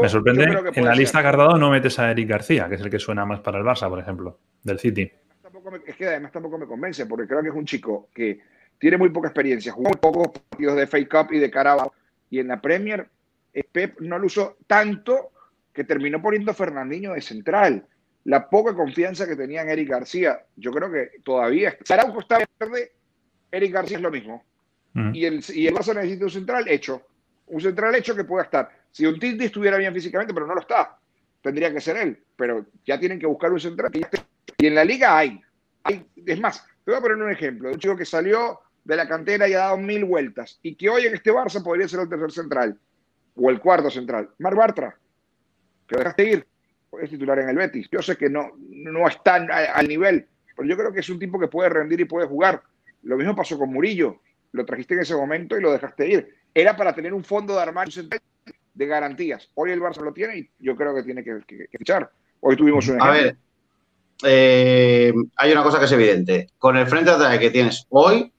Me 0.00 0.08
sorprende, 0.08 0.44
en 0.72 0.84
la 0.84 0.94
lista 0.94 1.20
Cardado 1.20 1.58
no 1.58 1.70
metes 1.70 1.98
a 1.98 2.10
Eric 2.10 2.28
García, 2.28 2.68
que 2.68 2.76
es 2.76 2.80
el 2.80 2.90
que 2.90 3.00
suena 3.00 3.26
más 3.26 3.40
para 3.40 3.58
el 3.58 3.64
Barça, 3.64 3.88
por 3.88 3.98
ejemplo, 3.98 4.38
del 4.62 4.78
City. 4.78 5.10
es 5.86 5.96
que 5.96 6.06
además 6.06 6.30
tampoco 6.30 6.58
me 6.58 6.66
convence, 6.66 7.06
porque 7.06 7.26
creo 7.26 7.42
que 7.42 7.48
es 7.48 7.54
un 7.54 7.64
chico 7.64 8.08
que 8.14 8.40
tiene 8.78 8.96
muy 8.96 9.08
poca 9.08 9.28
experiencia, 9.28 9.72
jugó 9.72 9.88
muy 9.88 9.98
pocos 9.98 10.28
partidos 10.28 10.76
de 10.76 10.86
Fake 10.86 11.10
Cup 11.10 11.32
y 11.32 11.38
de 11.40 11.50
Carabao, 11.50 11.92
y 12.30 12.38
en 12.38 12.48
la 12.48 12.60
Premier 12.60 13.08
eh, 13.52 13.64
Pep 13.70 14.00
no 14.00 14.18
lo 14.18 14.26
usó 14.26 14.58
tanto 14.66 15.32
que 15.72 15.84
terminó 15.84 16.22
poniendo 16.22 16.52
a 16.52 16.54
Fernandinho 16.54 17.14
de 17.14 17.20
central. 17.20 17.86
La 18.24 18.48
poca 18.48 18.74
confianza 18.74 19.26
que 19.26 19.36
tenía 19.36 19.62
en 19.62 19.70
Eric 19.70 19.88
García, 19.88 20.40
yo 20.56 20.70
creo 20.70 20.90
que 20.90 21.10
todavía. 21.24 21.76
Araujo 21.90 22.20
está 22.20 22.38
verde, 22.58 22.92
Eric 23.50 23.72
García 23.72 23.96
es 23.96 24.02
lo 24.02 24.10
mismo. 24.10 24.44
Mm. 24.92 25.14
Y, 25.14 25.24
el, 25.24 25.44
y 25.52 25.66
el 25.66 25.74
Barça 25.74 25.94
necesita 25.94 26.24
un 26.24 26.30
central 26.30 26.68
hecho. 26.68 27.02
Un 27.46 27.60
central 27.60 27.94
hecho 27.94 28.14
que 28.16 28.24
pueda 28.24 28.44
estar 28.44 28.70
si 28.94 29.04
un 29.06 29.18
Titi 29.18 29.46
estuviera 29.46 29.76
bien 29.76 29.92
físicamente, 29.92 30.32
pero 30.32 30.46
no 30.46 30.54
lo 30.54 30.60
está, 30.60 30.96
tendría 31.42 31.72
que 31.72 31.80
ser 31.80 31.96
él. 31.96 32.22
Pero 32.36 32.64
ya 32.86 32.96
tienen 32.96 33.18
que 33.18 33.26
buscar 33.26 33.52
un 33.52 33.58
central. 33.58 33.90
Y 34.56 34.66
en 34.68 34.74
la 34.76 34.84
liga 34.84 35.18
hay. 35.18 35.40
hay 35.82 36.06
es 36.24 36.38
más, 36.38 36.64
te 36.84 36.92
voy 36.92 36.98
a 36.98 37.00
poner 37.00 37.16
un 37.16 37.32
ejemplo 37.32 37.72
un 37.72 37.78
chico 37.78 37.96
que 37.96 38.04
salió 38.04 38.60
de 38.84 38.94
la 38.94 39.08
cantera 39.08 39.48
y 39.48 39.54
ha 39.54 39.58
dado 39.58 39.78
mil 39.78 40.04
vueltas 40.04 40.60
y 40.62 40.76
que 40.76 40.88
hoy 40.88 41.06
en 41.06 41.14
este 41.14 41.32
Barça 41.32 41.60
podría 41.60 41.88
ser 41.88 42.00
el 42.00 42.08
tercer 42.08 42.30
central 42.30 42.78
o 43.34 43.50
el 43.50 43.58
cuarto 43.58 43.90
central. 43.90 44.30
Mar 44.38 44.54
Bartra, 44.54 44.96
que 45.88 45.96
dejaste 45.96 46.30
ir, 46.30 46.46
es 47.02 47.10
titular 47.10 47.40
en 47.40 47.48
el 47.48 47.56
Betis. 47.56 47.88
Yo 47.90 48.00
sé 48.00 48.16
que 48.16 48.30
no, 48.30 48.52
no 48.60 49.08
está 49.08 49.34
al 49.34 49.88
nivel, 49.88 50.28
pero 50.54 50.68
yo 50.68 50.76
creo 50.76 50.92
que 50.92 51.00
es 51.00 51.08
un 51.10 51.18
tipo 51.18 51.40
que 51.40 51.48
puede 51.48 51.68
rendir 51.68 51.98
y 51.98 52.04
puede 52.04 52.28
jugar. 52.28 52.62
Lo 53.02 53.16
mismo 53.16 53.34
pasó 53.34 53.58
con 53.58 53.72
Murillo. 53.72 54.20
Lo 54.52 54.64
trajiste 54.64 54.94
en 54.94 55.00
ese 55.00 55.16
momento 55.16 55.58
y 55.58 55.60
lo 55.60 55.72
dejaste 55.72 56.08
ir. 56.08 56.43
Era 56.54 56.76
para 56.76 56.94
tener 56.94 57.12
un 57.12 57.24
fondo 57.24 57.54
de 57.54 57.62
armario 57.62 58.04
de 58.74 58.86
garantías. 58.86 59.50
Hoy 59.54 59.72
el 59.72 59.80
Barça 59.80 60.02
lo 60.02 60.12
tiene 60.12 60.38
y 60.38 60.50
yo 60.60 60.76
creo 60.76 60.94
que 60.94 61.02
tiene 61.02 61.24
que, 61.24 61.40
fichar. 61.76 62.10
Hoy 62.40 62.56
tuvimos 62.56 62.86
un 62.88 62.96
ejemplo. 62.96 63.10
A 63.10 63.22
ver, 63.22 63.36
eh, 64.24 65.12
hay 65.36 65.52
una 65.52 65.62
cosa 65.62 65.78
que 65.78 65.86
es 65.86 65.92
evidente. 65.92 66.48
Con 66.58 66.76
el 66.76 66.86
frente 66.86 67.16
de 67.16 67.38
que 67.38 67.50
tienes 67.50 67.86
hoy, 67.90 68.32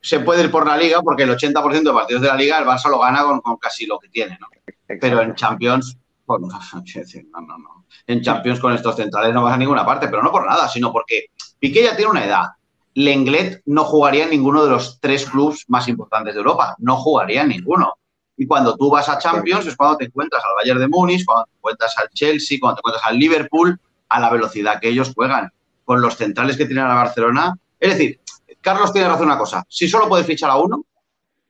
se 0.00 0.20
puede 0.20 0.44
ir 0.44 0.50
por 0.50 0.66
la 0.66 0.76
liga 0.76 1.02
porque 1.02 1.24
el 1.24 1.30
80% 1.30 1.82
de 1.82 1.92
partidos 1.92 2.22
de 2.22 2.28
la 2.28 2.36
liga 2.36 2.58
el 2.58 2.66
Barça 2.66 2.90
lo 2.90 2.98
gana 2.98 3.22
con, 3.22 3.56
casi 3.56 3.86
lo 3.86 3.98
que 3.98 4.08
tiene, 4.08 4.38
¿no? 4.40 4.48
Pero 4.86 5.22
en 5.22 5.34
Champions, 5.34 5.96
pues, 6.24 6.40
no, 6.42 7.40
no, 7.40 7.58
no. 7.58 7.86
En 8.06 8.22
Champions 8.22 8.60
con 8.60 8.74
estos 8.74 8.96
centrales 8.96 9.32
no 9.34 9.42
vas 9.42 9.54
a 9.54 9.58
ninguna 9.58 9.84
parte, 9.84 10.08
pero 10.08 10.22
no 10.22 10.30
por 10.30 10.46
nada, 10.46 10.68
sino 10.68 10.92
porque 10.92 11.26
Piqué 11.58 11.84
ya 11.84 11.96
tiene 11.96 12.10
una 12.10 12.24
edad. 12.24 12.46
Lenglet 12.94 13.62
no 13.66 13.84
jugaría 13.84 14.24
en 14.24 14.30
ninguno 14.30 14.64
de 14.64 14.70
los 14.70 14.98
tres 15.00 15.24
clubes 15.24 15.64
más 15.68 15.88
importantes 15.88 16.34
de 16.34 16.40
Europa. 16.40 16.74
No 16.78 16.96
jugaría 16.96 17.42
en 17.42 17.48
ninguno. 17.48 17.94
Y 18.36 18.46
cuando 18.46 18.76
tú 18.76 18.90
vas 18.90 19.08
a 19.08 19.18
Champions 19.18 19.66
es 19.66 19.76
cuando 19.76 19.98
te 19.98 20.06
encuentras 20.06 20.42
al 20.44 20.54
Bayern 20.56 20.80
de 20.80 20.88
Múnich, 20.88 21.24
cuando 21.24 21.44
te 21.44 21.56
encuentras 21.56 21.98
al 21.98 22.08
Chelsea, 22.08 22.58
cuando 22.60 22.76
te 22.76 22.80
encuentras 22.80 23.06
al 23.06 23.18
Liverpool, 23.18 23.78
a 24.08 24.20
la 24.20 24.30
velocidad 24.30 24.80
que 24.80 24.88
ellos 24.88 25.12
juegan, 25.14 25.52
con 25.84 26.00
los 26.00 26.16
centrales 26.16 26.56
que 26.56 26.66
tienen 26.66 26.84
a 26.84 26.94
Barcelona. 26.94 27.54
Es 27.78 27.90
decir, 27.90 28.20
Carlos 28.60 28.92
tiene 28.92 29.08
razón 29.08 29.26
una 29.26 29.38
cosa, 29.38 29.64
si 29.68 29.88
solo 29.88 30.08
puedes 30.08 30.26
fichar 30.26 30.50
a 30.50 30.56
uno, 30.56 30.84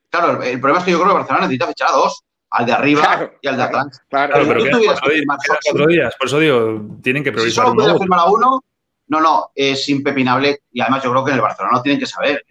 claro, 0.09 0.43
el, 0.43 0.61
problema 0.61 0.79
es 0.79 0.85
que 0.85 0.91
yo 0.93 0.99
creo 0.99 1.11
que 1.11 1.19
Barcelona 1.19 1.47
necesita 1.47 1.67
fichar 1.69 1.89
a 1.91 1.93
dos, 1.93 2.23
al 2.51 2.67
de 2.67 2.73
arriba 2.73 3.31
y 3.41 3.49
al 3.49 3.57
de 3.57 3.63
atrás. 3.63 4.03
Claro, 4.09 4.33
pero, 4.47 4.65
que 4.65 4.71
cuatro 4.85 5.87
días, 5.87 6.15
por 6.19 6.27
eso 6.27 6.39
digo, 6.39 6.83
tienen 7.03 7.25
que 7.25 7.33
priorizar. 7.33 7.65
Si 7.65 7.71
solo 7.71 7.83
puedes 7.83 7.99
firmar 7.99 8.21
a 8.21 8.25
uno, 8.27 8.65
No, 9.11 9.21
no, 9.21 9.51
es 9.57 9.89
impepinable 9.89 10.61
y 10.71 10.81
además 10.81 11.03
yo 11.03 11.11
creo 11.11 11.25
que 11.25 11.33
en 11.33 11.37
el 11.39 11.43
Barcelona 11.43 11.77
no 11.77 11.83
tienen 11.83 11.99
que 11.99 12.07
saber. 12.07 12.47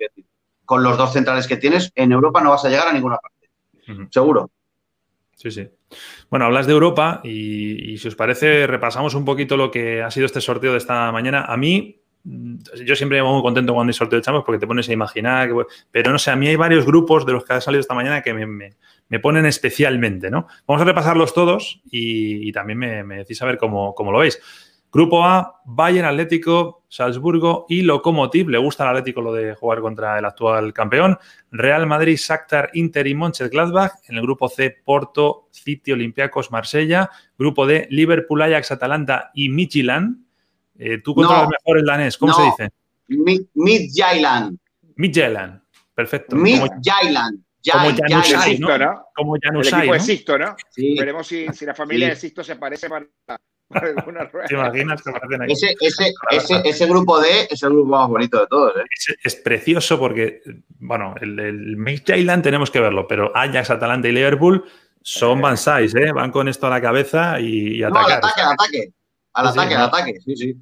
Con 0.66 0.84
los 0.84 0.98
dos 0.98 1.14
centrales 1.14 1.48
que 1.48 1.56
tienes, 1.56 1.92
en 1.96 2.12
Europa 2.12 2.42
no 2.42 2.50
vas 2.50 2.66
a 2.66 2.70
llegar 2.70 2.90
a 2.90 2.94
ninguna 2.94 3.18
parte. 3.18 3.50
Seguro. 4.12 4.52
Sí, 5.36 5.52
sí. 5.52 5.70
Bueno, 6.30 6.46
hablas 6.46 6.68
de 6.68 6.74
Europa 6.74 7.22
y, 7.24 7.98
si 7.98 8.10
os 8.10 8.16
parece, 8.16 8.68
repasamos 8.68 9.16
un 9.16 9.24
poquito 9.24 9.56
lo 9.56 9.72
que 9.72 10.04
ha 10.04 10.12
sido 10.12 10.26
este 10.26 10.42
sorteo 10.42 10.74
de 10.74 10.80
esta 10.80 11.10
mañana. 11.14 11.46
A 11.46 11.56
mí, 11.56 12.02
mm, 12.26 12.58
yo 12.86 12.94
siempre 12.98 13.24
me 13.24 13.28
muy 13.28 13.42
contento 13.42 13.74
cuando 13.74 13.90
hay 13.90 13.94
sorteo 13.94 14.20
de 14.20 14.26
chamos 14.26 14.44
porque 14.44 14.60
te 14.60 14.68
pones 14.68 14.90
a 14.90 14.94
imaginar, 14.94 15.50
pero 15.92 16.12
no 16.12 16.20
sé, 16.20 16.32
a 16.32 16.36
mí 16.36 16.50
hay 16.50 16.58
varios 16.58 16.86
grupos 16.86 17.26
de 17.26 17.32
los 17.32 17.46
que 17.46 17.54
ha 17.54 17.62
salido 17.62 17.80
esta 17.80 17.96
mañana 17.96 18.22
que 18.22 18.34
me, 18.34 19.20
ponen 19.22 19.46
especialmente, 19.46 20.30
¿no? 20.30 20.46
Vamos 20.68 20.82
a 20.82 20.86
repasarlos 20.86 21.34
todos 21.34 21.82
y, 21.90 22.52
también 22.52 22.80
me, 22.80 23.16
decís 23.16 23.42
a 23.42 23.46
ver 23.46 23.58
cómo, 23.58 23.96
cómo 23.96 24.12
lo 24.12 24.20
veis. 24.20 24.42
Grupo 24.92 25.24
A, 25.24 25.62
Bayern 25.66 26.08
Atlético, 26.08 26.84
Salzburgo 26.88 27.68
y 27.70 27.84
Lokomotiv. 27.84 28.50
Le 28.50 28.58
gusta 28.58 28.84
al 28.84 28.98
Atlético 28.98 29.22
lo 29.22 29.34
de 29.34 29.54
jugar 29.54 29.82
contra 29.82 30.18
el 30.18 30.26
actual 30.26 30.74
campeón. 30.74 31.18
Real 31.52 31.86
Madrid, 31.86 32.18
Shakhtar, 32.18 32.72
Inter 32.74 33.06
y 33.06 33.14
Mönchengladbach. 33.14 33.92
En 34.08 34.16
el 34.16 34.24
grupo 34.24 34.50
C, 34.50 34.76
Porto, 34.84 35.48
City, 35.52 35.92
Olympiacos, 35.92 36.52
Marsella. 36.52 37.10
Grupo 37.38 37.68
D, 37.68 37.88
Liverpool, 37.92 38.42
Ajax, 38.42 38.72
Atalanta 38.72 39.30
y 39.36 39.50
Midtjylland. 39.50 40.26
Eh, 40.80 41.00
Tú 41.04 41.14
controlas 41.14 41.50
mejor 41.50 41.78
el 41.78 41.86
danés. 41.86 42.18
¿Cómo 42.18 42.34
se 42.34 42.44
dice? 42.44 42.70
Midtjylland. 43.54 44.58
Midtjylland. 44.96 45.62
Perfecto. 45.94 46.36
Midtjylland. 46.36 47.44
Como 47.72 47.90
Janusai, 47.96 48.58
¿no? 48.58 48.68
Como 49.14 49.36
Janusai, 49.40 49.74
El 49.74 49.80
equipo 49.80 49.94
de 49.94 50.00
Sisto, 50.00 50.38
¿no? 50.38 50.56
Sí. 50.70 50.96
Veremos 50.98 51.28
si, 51.28 51.48
si 51.50 51.66
la 51.66 51.76
familia 51.76 52.10
de 52.10 52.16
Sisto 52.16 52.44
se 52.44 52.56
parece 52.56 52.90
para, 52.90 53.06
¿Te 54.48 54.56
imaginas 54.56 55.02
que 55.02 55.10
aparecen 55.10 55.42
ahí? 55.44 55.52
Ese, 55.52 55.76
ese, 55.80 56.14
ese, 56.32 56.62
ese, 56.66 56.86
grupo 56.88 57.20
D 57.20 57.48
es 57.50 57.62
el 57.62 57.70
grupo 57.70 57.92
más 57.92 58.10
bonito 58.10 58.40
de 58.40 58.48
todos. 58.48 58.74
¿eh? 58.78 59.16
Es, 59.24 59.36
precioso 59.36 60.00
porque, 60.00 60.42
bueno, 60.80 61.14
el, 61.22 61.40
el 61.40 61.88
Island 61.88 62.44
tenemos 62.44 62.72
que 62.72 62.80
verlo, 62.80 63.08
pero 63.08 63.32
Ajax, 63.36 63.70
Atalanta 63.70 64.08
y 64.08 64.12
Liverpool 64.12 64.66
son 65.02 65.42
van 65.42 65.56
¿eh? 65.56 66.12
Van 66.14 66.32
con 66.32 66.48
esto 66.48 66.68
a 66.68 66.72
la 66.72 66.82
cabeza 66.82 67.40
y, 67.40 67.84
atacar. 67.84 68.06
al 68.06 68.18
ataque, 68.18 68.42
al 68.42 68.52
ataque. 68.54 68.94
Al 69.34 69.48
ataque, 69.48 69.76
al 69.76 69.84
ataque, 69.84 70.20
sí, 70.26 70.36
sí. 70.36 70.56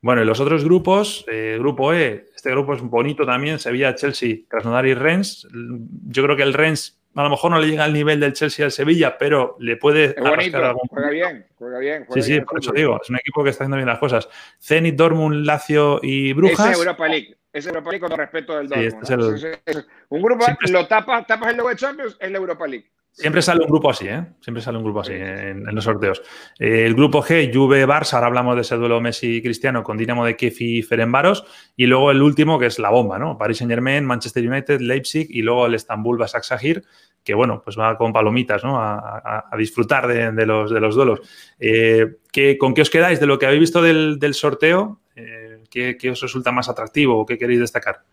Bueno, 0.00 0.22
y 0.22 0.24
los 0.24 0.40
otros 0.40 0.64
grupos, 0.64 1.24
eh, 1.30 1.56
grupo 1.58 1.92
E, 1.92 2.30
este 2.34 2.50
grupo 2.50 2.74
es 2.74 2.82
bonito 2.82 3.24
también, 3.24 3.60
Sevilla, 3.60 3.94
Chelsea, 3.94 4.38
Krasnodar 4.48 4.86
y 4.86 4.94
Rennes. 4.94 5.46
Yo 5.52 6.24
creo 6.24 6.36
que 6.36 6.42
el 6.42 6.54
Rennes 6.54 6.98
a 7.14 7.22
lo 7.22 7.30
mejor 7.30 7.50
no 7.50 7.58
le 7.58 7.66
llega 7.66 7.84
al 7.84 7.92
nivel 7.92 8.20
del 8.20 8.32
Chelsea 8.32 8.64
al 8.64 8.72
Sevilla, 8.72 9.18
pero 9.18 9.56
le 9.60 9.76
puede. 9.76 10.14
bonito, 10.18 10.58
juega 10.88 11.10
bien, 11.10 11.46
juega 11.56 11.78
bien. 11.78 12.06
sí, 12.14 12.22
sí, 12.22 12.40
por 12.40 12.60
eso 12.60 12.72
digo, 12.72 12.98
es 13.02 13.10
un 13.10 13.16
equipo 13.16 13.44
que 13.44 13.50
está 13.50 13.64
haciendo 13.64 13.76
bien 13.76 13.88
las 13.88 13.98
cosas. 13.98 14.28
Zenit, 14.60 14.96
Dortmund, 14.96 15.44
Lazio 15.44 16.00
y 16.02 16.32
Brujas. 16.32 16.72
Es 16.72 16.78
Europa 16.78 17.08
League. 17.08 17.36
Es 17.52 17.66
Europa 17.66 17.90
League 17.90 18.08
con 18.08 18.18
respeto 18.18 18.56
del 18.56 18.68
Dortmund. 18.68 19.38
Sí, 19.38 19.46
este 19.66 19.84
un 20.08 20.22
grupo, 20.22 20.46
lo 20.70 20.86
tapas, 20.86 21.26
tapas 21.26 21.50
el 21.50 21.56
logo 21.58 21.68
de 21.68 21.76
Champions, 21.76 22.16
es 22.18 22.30
la 22.30 22.38
Europa 22.38 22.66
League. 22.66 22.90
Siempre 23.14 23.42
sale 23.42 23.60
un 23.60 23.68
grupo 23.68 23.90
así, 23.90 24.08
¿eh? 24.08 24.24
Siempre 24.40 24.62
sale 24.62 24.78
un 24.78 24.84
grupo 24.84 25.00
así 25.00 25.12
en, 25.12 25.66
los 25.66 25.84
sorteos. 25.84 26.22
Eh, 26.58 26.86
el 26.86 26.94
grupo 26.94 27.22
G, 27.22 27.52
Juve, 27.52 27.86
Barça, 27.86 28.14
ahora 28.14 28.28
hablamos 28.28 28.54
de 28.54 28.62
ese 28.62 28.74
duelo 28.76 29.02
Messi-Cristiano 29.02 29.82
con 29.82 29.98
Dinamo 29.98 30.24
de 30.24 30.34
Kiev 30.34 30.54
y 30.60 30.82
Ferenbaros. 30.82 31.44
Y 31.76 31.84
luego 31.84 32.10
el 32.10 32.22
último, 32.22 32.58
que 32.58 32.66
es 32.66 32.78
la 32.78 32.88
bomba, 32.88 33.18
¿no? 33.18 33.36
Paris 33.36 33.58
Saint-Germain, 33.58 34.06
Manchester 34.06 34.48
United, 34.48 34.80
Leipzig 34.80 35.26
y 35.28 35.42
luego 35.42 35.66
el 35.66 35.74
Estambul, 35.74 36.16
Basaksehir, 36.16 36.84
que 37.22 37.34
bueno, 37.34 37.60
pues 37.62 37.78
va 37.78 37.98
con 37.98 38.14
palomitas, 38.14 38.64
¿no? 38.64 38.80
A, 38.80 39.44
disfrutar 39.58 40.06
de, 40.06 40.46
los, 40.46 40.70
de 40.70 40.80
los 40.80 40.94
duelos. 40.94 41.20
Eh, 41.58 42.16
¿Con 42.58 42.72
qué 42.72 42.80
os 42.80 42.88
quedáis 42.88 43.20
de 43.20 43.26
lo 43.26 43.38
que 43.38 43.44
habéis 43.44 43.60
visto 43.60 43.82
del, 43.82 44.34
sorteo? 44.34 45.00
Eh, 45.14 45.62
¿qué, 45.70 45.98
¿qué, 45.98 46.10
os 46.10 46.20
resulta 46.22 46.50
más 46.50 46.70
atractivo 46.70 47.18
o 47.18 47.26
qué 47.26 47.36
queréis 47.36 47.60
destacar? 47.60 48.04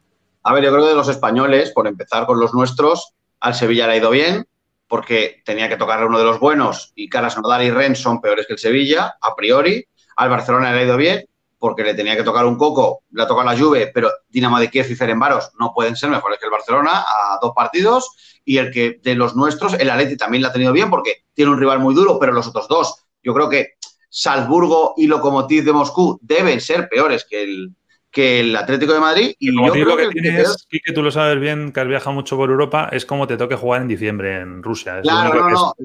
A 0.43 0.53
ver, 0.53 0.65
yo 0.65 0.71
creo 0.71 0.83
que 0.83 0.89
de 0.89 0.95
los 0.95 1.07
españoles, 1.07 1.71
por 1.71 1.87
empezar 1.87 2.25
con 2.25 2.37
los 2.37 2.53
nuestros, 2.53 3.13
al 3.39 3.55
Sevilla 3.55 3.87
le 3.87 3.93
ha 3.93 3.97
ido 3.97 4.09
bien 4.09 4.45
porque 4.89 5.41
tenía 5.45 5.69
que 5.69 5.77
tocarle 5.77 6.07
uno 6.07 6.17
de 6.17 6.25
los 6.25 6.39
buenos 6.39 6.91
y 6.95 7.07
Caras 7.07 7.37
Nodal 7.37 7.63
y 7.63 7.69
Ren 7.69 7.95
son 7.95 8.19
peores 8.19 8.47
que 8.47 8.53
el 8.53 8.59
Sevilla, 8.59 9.15
a 9.21 9.35
priori. 9.35 9.87
Al 10.17 10.29
Barcelona 10.29 10.73
le 10.73 10.79
ha 10.79 10.83
ido 10.83 10.97
bien 10.97 11.25
porque 11.59 11.83
le 11.83 11.93
tenía 11.93 12.17
que 12.17 12.23
tocar 12.23 12.45
un 12.45 12.57
coco, 12.57 13.03
le 13.11 13.21
ha 13.21 13.27
tocado 13.27 13.45
la 13.45 13.57
Juve, 13.57 13.91
pero 13.93 14.09
Dinamo 14.29 14.59
de 14.59 14.69
Kiev 14.69 14.89
y 14.89 14.95
Ferenbaros 14.95 15.51
no 15.59 15.73
pueden 15.73 15.95
ser 15.95 16.09
mejores 16.09 16.39
que 16.39 16.45
el 16.45 16.51
Barcelona 16.51 17.05
a 17.05 17.37
dos 17.39 17.51
partidos. 17.55 18.39
Y 18.43 18.57
el 18.57 18.71
que 18.71 18.99
de 19.03 19.13
los 19.13 19.35
nuestros, 19.35 19.75
el 19.75 19.91
Atleti 19.91 20.17
también 20.17 20.41
le 20.41 20.47
ha 20.47 20.53
tenido 20.53 20.73
bien 20.73 20.89
porque 20.89 21.25
tiene 21.35 21.51
un 21.51 21.59
rival 21.59 21.79
muy 21.79 21.93
duro, 21.93 22.17
pero 22.17 22.31
los 22.31 22.47
otros 22.47 22.67
dos, 22.67 23.05
yo 23.21 23.33
creo 23.35 23.47
que 23.47 23.73
Salzburgo 24.09 24.95
y 24.97 25.05
Lokomotiv 25.05 25.63
de 25.63 25.73
Moscú 25.73 26.17
deben 26.23 26.59
ser 26.59 26.89
peores 26.89 27.27
que 27.29 27.43
el, 27.43 27.75
que 28.19 28.39
el 28.41 28.55
Atlético 28.55 28.93
de 28.93 28.99
Madrid. 28.99 29.35
Y 29.39 29.55
yo 29.55 29.71
creo 29.71 29.95
que, 29.95 30.09
tienes, 30.09 30.67
que, 30.69 30.93
tú 30.93 31.01
lo 31.01 31.09
sabes 31.09 31.39
bien, 31.39 31.71
que 31.71 31.79
has 31.79 31.87
viajado 31.87 32.11
mucho 32.11 32.35
por 32.35 32.49
Europa, 32.49 32.89
es 32.91 33.05
como 33.05 33.27
te 33.27 33.37
toque 33.37 33.55
jugar 33.55 33.81
en 33.81 33.87
diciembre 33.87 34.41
en 34.41 34.61
Rusia. 34.61 34.99
claro, 35.01 35.49
no, 35.49 35.49
no. 35.49 35.75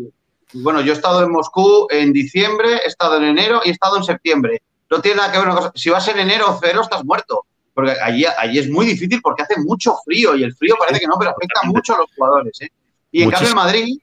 Bueno, 0.55 0.81
yo 0.81 0.93
he 0.93 0.97
estado 0.97 1.23
en 1.25 1.31
Moscú 1.31 1.87
en 1.91 2.13
diciembre, 2.13 2.79
he 2.85 2.89
estado 2.89 3.19
en 3.19 3.25
enero 3.25 3.61
y 3.65 3.69
he 3.69 3.73
estado 3.73 3.97
en 3.97 4.05
septiembre. 4.05 4.63
No 4.91 5.01
tiene 5.01 5.19
nada 5.19 5.31
que 5.31 5.39
ver 5.39 5.47
una 5.47 5.57
cosa. 5.57 5.73
Si 5.75 5.91
vas 5.91 6.07
en 6.09 6.19
enero 6.19 6.51
o 6.51 6.59
cero, 6.61 6.81
estás 6.83 7.05
muerto. 7.05 7.45
Porque 7.73 7.93
allí, 8.03 8.25
allí 8.25 8.59
es 8.59 8.69
muy 8.69 8.87
difícil 8.87 9.21
porque 9.21 9.43
hace 9.43 9.61
mucho 9.61 9.97
frío 10.05 10.37
y 10.37 10.43
el 10.45 10.55
frío 10.55 10.75
parece 10.79 11.01
que 11.01 11.07
no, 11.07 11.15
pero 11.19 11.31
afecta 11.31 11.61
mucho 11.65 11.95
a 11.95 11.99
los 11.99 12.07
jugadores. 12.17 12.61
¿eh? 12.63 12.69
Y 13.11 13.23
en 13.23 13.31
cambio, 13.31 13.49
el 13.49 13.55
Madrid, 13.55 13.99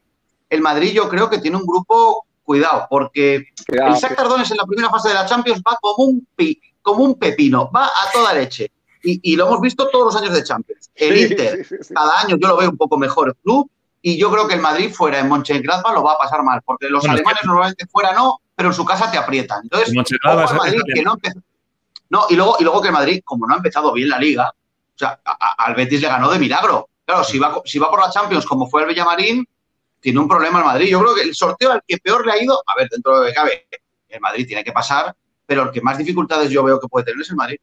el 0.50 0.62
Madrid 0.62 0.92
yo 0.94 1.08
creo 1.08 1.30
que 1.30 1.40
tiene 1.40 1.58
un 1.58 1.66
grupo, 1.66 2.26
cuidado, 2.44 2.88
porque 2.90 3.36
el 3.68 3.94
Shakhtar 3.94 4.28
Donetsk 4.28 4.52
en 4.52 4.58
la 4.58 4.66
primera 4.66 4.90
fase 4.90 5.10
de 5.10 5.14
la 5.14 5.26
Champions 5.26 5.62
va 5.66 5.78
como 5.82 6.06
un 6.06 6.28
pi 6.36 6.60
como 6.82 7.04
un 7.04 7.18
pepino, 7.18 7.70
va 7.72 7.86
a 7.86 8.12
toda 8.12 8.34
leche. 8.34 8.72
Y, 9.04 9.36
lo 9.36 9.48
hemos 9.48 9.62
visto 9.62 9.90
todos 9.90 10.14
los 10.14 10.22
años 10.22 10.34
de 10.34 10.44
Champions. 10.44 10.92
El 10.94 11.18
Inter, 11.18 11.66
cada 11.94 12.20
año 12.20 12.38
yo 12.40 12.48
lo 12.48 12.58
veo 12.58 12.70
un 12.70 12.78
poco 12.78 13.00
mejor 13.00 13.30
el 13.30 13.36
club, 13.36 13.70
y 14.02 14.18
yo 14.18 14.32
creo 14.32 14.48
que 14.48 14.56
el 14.56 14.62
Madrid 14.62 14.92
fuera 14.92 15.20
en 15.20 15.30
Mönchengladbach 15.30 15.94
lo 15.94 16.04
va 16.04 16.14
a 16.14 16.18
pasar 16.18 16.44
mal, 16.44 16.62
porque 16.64 16.90
los 16.90 17.04
alemanes 17.06 17.42
normalmente 17.44 17.88
fuera 17.88 18.14
no, 18.14 18.42
pero 18.56 18.70
en 18.70 18.76
su 18.76 18.86
casa 18.86 19.10
te 19.10 19.18
aprietan. 19.18 19.62
Entonces, 19.64 19.94
Madrid, 20.24 20.82
que 20.94 21.02
no, 21.02 21.18
no 22.10 22.26
y 22.30 22.36
luego 22.36 22.58
y 22.60 22.64
luego 22.64 22.82
que 22.82 22.88
el 22.88 22.94
Madrid, 22.94 23.22
como 23.24 23.48
no 23.48 23.54
ha 23.54 23.58
empezado 23.58 23.94
bien 23.94 24.10
la 24.10 24.20
liga, 24.20 24.50
o 24.50 24.98
sea, 24.98 25.20
al 25.58 25.76
Betis 25.76 26.02
le 26.02 26.08
ganó 26.08 26.30
de 26.30 26.40
milagro. 26.40 26.90
Claro, 27.06 27.24
si 27.24 27.40
va, 27.40 27.62
si 27.66 27.80
va 27.80 27.90
por 27.90 28.00
la 28.00 28.12
Champions 28.12 28.46
como 28.46 28.68
fue 28.68 28.84
el 28.84 28.90
Villamarín, 28.90 29.48
tiene 30.00 30.20
un 30.20 30.28
problema 30.28 30.60
el 30.60 30.66
Madrid. 30.66 30.90
Yo 30.90 31.00
creo 31.00 31.16
que 31.16 31.22
el 31.22 31.36
sorteo 31.36 31.72
al 31.72 31.84
que 31.88 31.98
peor 31.98 32.26
le 32.26 32.34
ha 32.34 32.44
ido, 32.44 32.62
a 32.66 32.76
ver, 32.76 32.90
dentro 32.90 33.14
de 33.14 33.20
lo 33.20 33.28
que 33.28 33.34
cabe, 33.34 33.68
el 34.10 34.20
Madrid 34.20 34.48
tiene 34.48 34.64
que 34.64 34.72
pasar, 34.72 35.16
pero 35.52 35.64
el 35.64 35.72
que 35.72 35.82
más 35.82 35.98
dificultades 35.98 36.50
yo 36.50 36.64
veo 36.64 36.80
que 36.80 36.88
puede 36.88 37.04
tener 37.04 37.20
es 37.20 37.30
el 37.30 37.36
Madrid. 37.36 37.60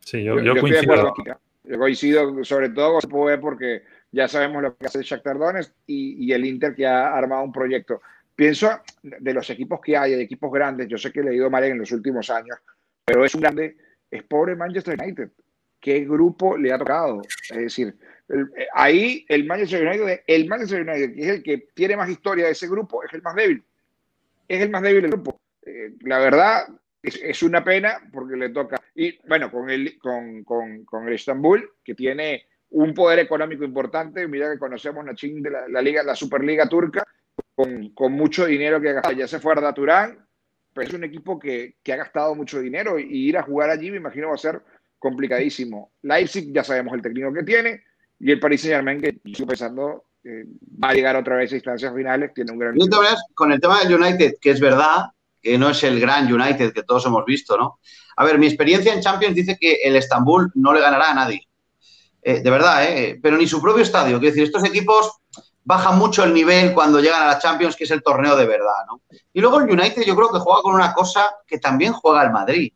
Sí, 0.00 0.24
yo, 0.24 0.34
coincido. 0.58 1.14
Yo 1.62 1.78
coincido 1.78 2.42
sobre 2.42 2.70
todo 2.70 2.98
porque 3.40 3.84
ya 4.10 4.26
sabemos 4.26 4.62
lo 4.62 4.76
que 4.76 4.86
hace 4.86 4.98
el 4.98 5.04
Shakhtar 5.04 5.38
Donetsk 5.38 5.72
y, 5.86 6.32
el 6.32 6.44
Inter 6.44 6.74
que 6.74 6.84
ha 6.84 7.14
armado 7.14 7.44
un 7.44 7.52
proyecto. 7.52 8.02
Pienso 8.34 8.68
de 9.00 9.32
los 9.32 9.48
equipos 9.50 9.80
que 9.80 9.96
hay, 9.96 10.16
de 10.16 10.22
equipos 10.22 10.52
grandes, 10.52 10.88
yo 10.88 10.98
sé 10.98 11.12
que 11.12 11.22
le 11.22 11.30
he 11.30 11.36
ido 11.36 11.48
mal 11.50 11.62
en 11.62 11.78
los 11.78 11.92
últimos 11.92 12.28
años, 12.30 12.58
pero 13.04 13.24
es 13.24 13.32
un 13.36 13.42
grande, 13.42 13.76
es 14.10 14.24
pobre 14.24 14.56
Manchester 14.56 15.00
United. 15.00 15.30
¿Qué 15.78 16.00
grupo 16.00 16.56
le 16.56 16.72
ha 16.72 16.78
tocado? 16.78 17.22
Es 17.48 17.58
decir, 17.58 17.96
ahí 18.74 19.24
el 19.28 19.46
Manchester 19.46 19.86
United, 19.86 20.22
el 20.26 20.48
Manchester 20.48 20.80
United, 20.80 21.14
que 21.14 21.22
es 21.22 21.28
el 21.28 21.42
que 21.44 21.58
tiene 21.74 21.96
más 21.96 22.10
historia 22.10 22.46
de 22.46 22.52
ese 22.52 22.66
grupo, 22.66 23.04
es 23.04 23.12
el 23.12 23.22
más 23.22 23.36
débil. 23.36 23.62
Es 24.48 24.60
el 24.60 24.70
más 24.70 24.82
débil 24.82 25.02
del 25.02 25.12
grupo. 25.12 25.41
Eh, 25.64 25.94
la 26.00 26.18
verdad 26.18 26.66
es, 27.02 27.42
una 27.42 27.64
pena 27.64 27.98
porque 28.12 28.36
le 28.36 28.50
toca. 28.50 28.80
Y 28.94 29.18
bueno, 29.26 29.50
con 29.50 29.70
el, 29.70 29.98
con, 29.98 30.44
con, 30.44 30.84
con 30.84 31.08
el 31.08 31.14
Estambul, 31.14 31.72
que 31.84 31.94
tiene 31.94 32.46
un 32.70 32.94
poder 32.94 33.20
económico 33.20 33.64
importante, 33.64 34.26
mira 34.28 34.50
que 34.50 34.58
conocemos 34.58 35.04
la 35.04 35.12
de 35.12 35.50
la, 35.68 35.82
liga, 35.82 36.02
la 36.02 36.14
Superliga 36.14 36.68
turca, 36.68 37.06
con, 37.54 37.90
con, 37.90 38.12
mucho 38.12 38.46
dinero 38.46 38.80
que 38.80 38.90
ha 38.90 38.94
gastado. 38.94 39.14
Ya 39.14 39.28
se 39.28 39.40
fue 39.40 39.54
a 39.54 39.72
Turán, 39.74 40.26
pero 40.72 40.88
es 40.88 40.94
un 40.94 41.04
equipo 41.04 41.38
que, 41.38 41.76
que, 41.82 41.92
ha 41.92 41.96
gastado 41.96 42.34
mucho 42.34 42.60
dinero 42.60 42.98
y 42.98 43.28
ir 43.28 43.36
a 43.36 43.42
jugar 43.42 43.70
allí 43.70 43.90
me 43.90 43.98
imagino 43.98 44.28
va 44.28 44.34
a 44.34 44.38
ser 44.38 44.62
complicadísimo. 44.98 45.92
Leipzig 46.02 46.52
ya 46.52 46.64
sabemos 46.64 46.94
el 46.94 47.02
técnico 47.02 47.32
que 47.32 47.42
tiene 47.42 47.82
y 48.18 48.30
el 48.30 48.40
Paris 48.40 48.62
Saint 48.62 48.76
Germain 48.76 49.00
que 49.00 49.20
estoy 49.24 49.46
pensando 49.46 50.04
va 50.24 50.90
a 50.90 50.94
llegar 50.94 51.16
otra 51.16 51.36
vez 51.36 51.52
a 51.52 51.56
instancias 51.56 51.94
finales, 51.94 52.32
tiene 52.34 52.52
un 52.52 52.58
gran... 52.58 52.76
Con 53.34 53.52
el 53.52 53.60
tema 53.60 53.82
del 53.82 54.00
United, 54.00 54.34
que 54.40 54.50
es 54.50 54.60
verdad, 54.60 55.06
que 55.42 55.58
no 55.58 55.70
es 55.70 55.82
el 55.82 55.98
gran 56.00 56.32
United 56.32 56.72
que 56.72 56.82
todos 56.84 57.04
hemos 57.06 57.24
visto, 57.24 57.56
¿no? 57.56 57.80
A 58.16 58.24
ver, 58.24 58.38
mi 58.38 58.46
experiencia 58.46 58.94
en 58.94 59.00
Champions 59.00 59.34
dice 59.34 59.56
que 59.60 59.80
el 59.82 59.96
Estambul 59.96 60.50
no 60.54 60.72
le 60.72 60.80
ganará 60.80 61.10
a 61.10 61.14
nadie. 61.14 61.48
Eh, 62.22 62.40
de 62.40 62.50
verdad, 62.50 62.84
¿eh? 62.84 63.18
Pero 63.20 63.36
ni 63.36 63.46
su 63.46 63.60
propio 63.60 63.82
estadio. 63.82 64.18
Quiero 64.20 64.32
decir, 64.32 64.44
estos 64.44 64.64
equipos 64.64 65.18
bajan 65.64 65.98
mucho 65.98 66.24
el 66.24 66.32
nivel 66.32 66.72
cuando 66.72 67.00
llegan 67.00 67.22
a 67.22 67.26
la 67.26 67.38
Champions, 67.38 67.74
que 67.74 67.84
es 67.84 67.90
el 67.90 68.02
torneo 68.02 68.36
de 68.36 68.46
verdad, 68.46 68.86
¿no? 68.86 69.02
Y 69.32 69.40
luego 69.40 69.60
el 69.60 69.70
United 69.70 70.02
yo 70.04 70.14
creo 70.14 70.30
que 70.30 70.38
juega 70.38 70.62
con 70.62 70.74
una 70.74 70.92
cosa 70.92 71.34
que 71.46 71.58
también 71.58 71.92
juega 71.92 72.22
el 72.22 72.30
Madrid. 72.30 72.72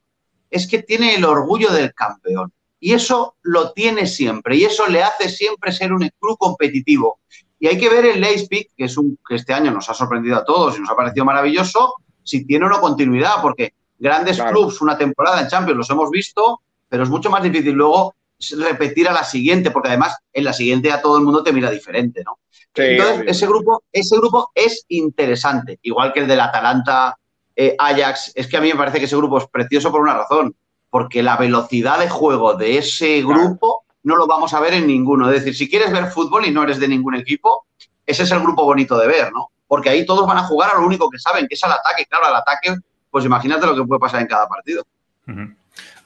Es 0.50 0.66
que 0.66 0.82
tiene 0.82 1.14
el 1.14 1.24
orgullo 1.24 1.70
del 1.70 1.94
campeón. 1.94 2.52
Y 2.78 2.92
eso 2.92 3.36
lo 3.42 3.72
tiene 3.72 4.06
siempre. 4.06 4.56
Y 4.56 4.64
eso 4.64 4.86
le 4.86 5.02
hace 5.02 5.28
siempre 5.28 5.72
ser 5.72 5.92
un 5.92 6.08
club 6.18 6.36
competitivo. 6.38 7.20
Y 7.58 7.68
hay 7.68 7.78
que 7.78 7.88
ver 7.88 8.04
el 8.04 8.20
Leipzig, 8.20 8.68
que 8.76 8.84
es 8.84 8.96
un 8.96 9.18
que 9.26 9.36
este 9.36 9.52
año 9.52 9.70
nos 9.70 9.88
ha 9.88 9.94
sorprendido 9.94 10.36
a 10.36 10.44
todos 10.44 10.76
y 10.76 10.80
nos 10.80 10.90
ha 10.90 10.96
parecido 10.96 11.24
maravilloso, 11.24 11.94
si 12.26 12.44
tiene 12.44 12.66
una 12.66 12.80
continuidad, 12.80 13.40
porque 13.40 13.72
grandes 13.98 14.42
clubs 14.42 14.80
una 14.80 14.98
temporada 14.98 15.40
en 15.40 15.48
Champions, 15.48 15.78
los 15.78 15.90
hemos 15.90 16.10
visto, 16.10 16.60
pero 16.88 17.04
es 17.04 17.08
mucho 17.08 17.30
más 17.30 17.42
difícil 17.42 17.72
luego 17.72 18.14
repetir 18.58 19.08
a 19.08 19.12
la 19.12 19.24
siguiente, 19.24 19.70
porque 19.70 19.88
además 19.88 20.18
en 20.32 20.44
la 20.44 20.52
siguiente 20.52 20.92
a 20.92 21.00
todo 21.00 21.16
el 21.16 21.24
mundo 21.24 21.42
te 21.42 21.52
mira 21.52 21.70
diferente, 21.70 22.22
¿no? 22.24 22.38
Entonces, 22.74 23.24
ese 23.26 23.46
grupo, 23.46 23.84
ese 23.90 24.16
grupo 24.16 24.50
es 24.54 24.84
interesante, 24.88 25.78
igual 25.82 26.12
que 26.12 26.20
el 26.20 26.26
del 26.26 26.40
Atalanta 26.40 27.16
eh, 27.54 27.74
Ajax. 27.78 28.32
Es 28.34 28.48
que 28.48 28.58
a 28.58 28.60
mí 28.60 28.68
me 28.68 28.76
parece 28.76 28.98
que 28.98 29.06
ese 29.06 29.16
grupo 29.16 29.38
es 29.38 29.46
precioso 29.46 29.90
por 29.90 30.02
una 30.02 30.14
razón, 30.14 30.54
porque 30.90 31.22
la 31.22 31.36
velocidad 31.38 31.98
de 31.98 32.10
juego 32.10 32.54
de 32.54 32.76
ese 32.76 33.22
grupo 33.22 33.84
no 34.02 34.16
lo 34.16 34.26
vamos 34.26 34.52
a 34.52 34.60
ver 34.60 34.74
en 34.74 34.86
ninguno. 34.86 35.30
Es 35.30 35.38
decir, 35.38 35.56
si 35.56 35.70
quieres 35.70 35.90
ver 35.90 36.10
fútbol 36.10 36.44
y 36.44 36.50
no 36.50 36.62
eres 36.62 36.78
de 36.78 36.88
ningún 36.88 37.14
equipo, 37.14 37.66
ese 38.04 38.24
es 38.24 38.30
el 38.30 38.40
grupo 38.40 38.64
bonito 38.64 38.98
de 38.98 39.06
ver, 39.06 39.32
¿no? 39.32 39.50
Porque 39.66 39.90
ahí 39.90 40.06
todos 40.06 40.26
van 40.26 40.38
a 40.38 40.44
jugar 40.44 40.70
a 40.74 40.78
lo 40.78 40.86
único 40.86 41.10
que 41.10 41.18
saben, 41.18 41.46
que 41.48 41.54
es 41.54 41.64
al 41.64 41.72
ataque. 41.72 42.06
Claro, 42.06 42.26
al 42.26 42.36
ataque, 42.36 42.74
pues 43.10 43.24
imagínate 43.24 43.66
lo 43.66 43.74
que 43.74 43.84
puede 43.84 44.00
pasar 44.00 44.20
en 44.20 44.26
cada 44.26 44.46
partido. 44.46 44.84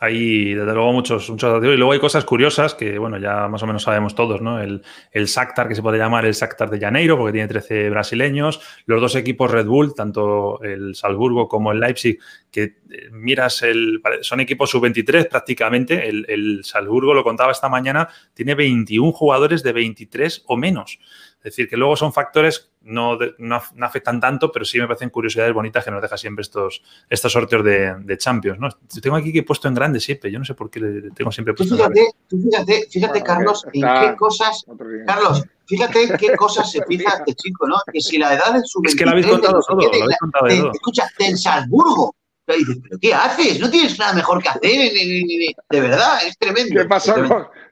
Hay, 0.03 0.55
desde 0.55 0.73
luego, 0.73 0.93
muchos, 0.95 1.29
muchos 1.29 1.63
Y 1.63 1.77
luego 1.77 1.93
hay 1.93 1.99
cosas 1.99 2.25
curiosas 2.25 2.75
que, 2.75 2.99
bueno, 2.99 3.19
ya 3.19 3.49
más 3.49 3.63
o 3.63 3.67
menos 3.67 3.83
sabemos 3.83 4.15
todos, 4.15 4.41
¿no? 4.41 4.59
El, 4.59 4.83
el 5.13 5.27
que 5.27 5.75
se 5.75 5.83
puede 5.83 5.99
llamar 5.99 6.25
el 6.25 6.33
Shakhtar 6.33 6.71
de 6.71 6.81
Janeiro, 6.81 7.19
porque 7.19 7.33
tiene 7.33 7.49
13 7.49 7.91
brasileños. 7.91 8.63
Los 8.87 9.03
dos 9.03 9.15
equipos 9.15 9.51
Red 9.51 9.67
Bull, 9.67 9.95
tanto 9.95 10.63
el 10.63 10.95
Salzburgo 10.95 11.49
como 11.49 11.71
el 11.73 11.81
Leipzig, 11.81 12.19
que 12.51 12.63
eh, 12.63 13.11
miras, 13.13 13.61
el, 13.63 14.01
son 14.23 14.41
equipos 14.41 14.71
sub-23 14.71 15.29
prácticamente. 15.29 16.09
El, 16.09 16.25
el 16.31 16.65
Salzburgo, 16.65 17.13
lo 17.13 17.23
contaba 17.23 17.53
esta 17.53 17.69
mañana, 17.69 18.09
tiene 18.33 18.55
21 18.55 19.13
jugadores 19.13 19.63
de 19.63 19.73
23 19.75 20.45
o 20.47 20.57
menos. 20.57 20.99
Es 21.43 21.57
decir, 21.57 21.69
que 21.69 21.77
luego 21.77 21.97
son 21.97 22.13
factores 22.13 22.71
no, 22.83 23.19
no, 23.39 23.61
afectan 23.81 24.21
tanto, 24.21 24.51
pero 24.53 24.65
sí 24.65 24.79
me 24.79 24.87
parecen 24.87 25.11
curiosidades 25.11 25.53
bonitas 25.55 25.85
que 25.85 25.91
nos 25.91 26.03
deja 26.03 26.17
siempre 26.17 26.43
estos, 26.43 26.83
estos 27.09 27.33
sorteos 27.33 27.65
de, 27.65 27.95
de 28.01 28.19
Champions. 28.19 28.59
¿no? 28.59 28.69
Tengo 29.03 29.17
aquí 29.17 29.33
que 29.33 29.41
he 29.41 29.43
puesto 29.43 29.69
en 29.69 29.75
grande 29.75 30.01
siempre, 30.01 30.31
yo 30.31 30.39
no 30.39 30.45
sé 30.45 30.55
por 30.55 30.71
qué 30.71 30.81
le 30.81 31.11
tengo 31.11 31.33
siempre 31.33 31.55
puesto 31.55 31.77
fíjate, 31.77 32.01
en 32.31 32.43
fíjate, 32.43 32.87
fíjate, 32.91 33.23
Carlos, 33.23 33.67
en 33.73 33.83
qué 33.83 34.17
cosas, 34.17 34.65
Carlos, 35.07 35.45
fíjate 35.67 36.03
en 36.03 36.17
qué 36.17 36.37
cosas 36.37 36.71
se 36.71 36.85
fija 36.85 37.17
este 37.19 37.35
chico, 37.35 37.67
¿no? 37.67 37.77
Que 37.93 38.01
si 38.01 38.19
la 38.19 38.35
edad 38.35 38.55
de 38.55 38.63
su 38.65 38.81
Es 38.85 38.95
que 38.95 39.05
lo 39.05 39.13
habéis 39.13 39.27
contado 39.27 39.61
todo, 39.67 39.81
lo 39.81 40.03
habéis 40.03 40.19
contado 40.19 40.47
de 40.47 40.57
todo. 40.59 40.73
Escucha, 40.73 41.11
en 41.19 41.39
Salzburgo, 41.39 42.15
dices, 42.57 42.79
¿pero 42.83 42.99
qué 43.01 43.15
haces? 43.15 43.61
No 43.61 43.71
tienes 43.71 43.99
nada 43.99 44.13
mejor 44.15 44.43
que 44.43 44.49
hacer. 44.49 44.63
De 44.63 45.81
verdad, 45.81 46.19
es 46.27 46.37
tremendo. 46.39 46.81
¿Qué 46.81 46.87
pasó 46.87 47.15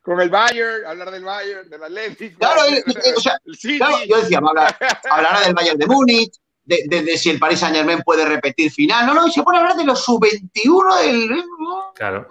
con, 0.03 0.21
el 0.21 0.31
Bayern? 0.31 0.87
Hablar 0.87 1.11
del 1.11 1.25
Bayern, 1.25 1.69
del 1.69 1.83
Atlético. 1.83 2.38
Claro, 2.38 2.62
o 3.17 3.21
sea, 3.21 3.38
claro 3.77 3.97
yo 4.07 4.21
decía, 4.21 4.38
hablar, 4.38 4.77
hablará 5.11 5.41
del 5.43 5.55
Bayern 5.55 5.79
de 5.79 5.87
Múnich, 5.87 6.33
de, 6.64 7.03
de, 7.03 7.17
si 7.17 7.31
el 7.31 7.38
Paris 7.38 7.61
Saint 7.61 7.77
Germain 7.77 8.01
puede 8.05 8.27
repetir 8.27 8.71
final. 8.71 9.07
No, 9.07 9.14
no, 9.14 9.27
y 9.27 9.33
se 9.33 9.43
pone 9.43 9.59
a 9.59 9.61
hablar 9.62 9.77
de 9.77 9.85
los 9.85 10.05
sub-21 10.05 11.03
del. 11.03 11.43
Claro. 11.95 12.27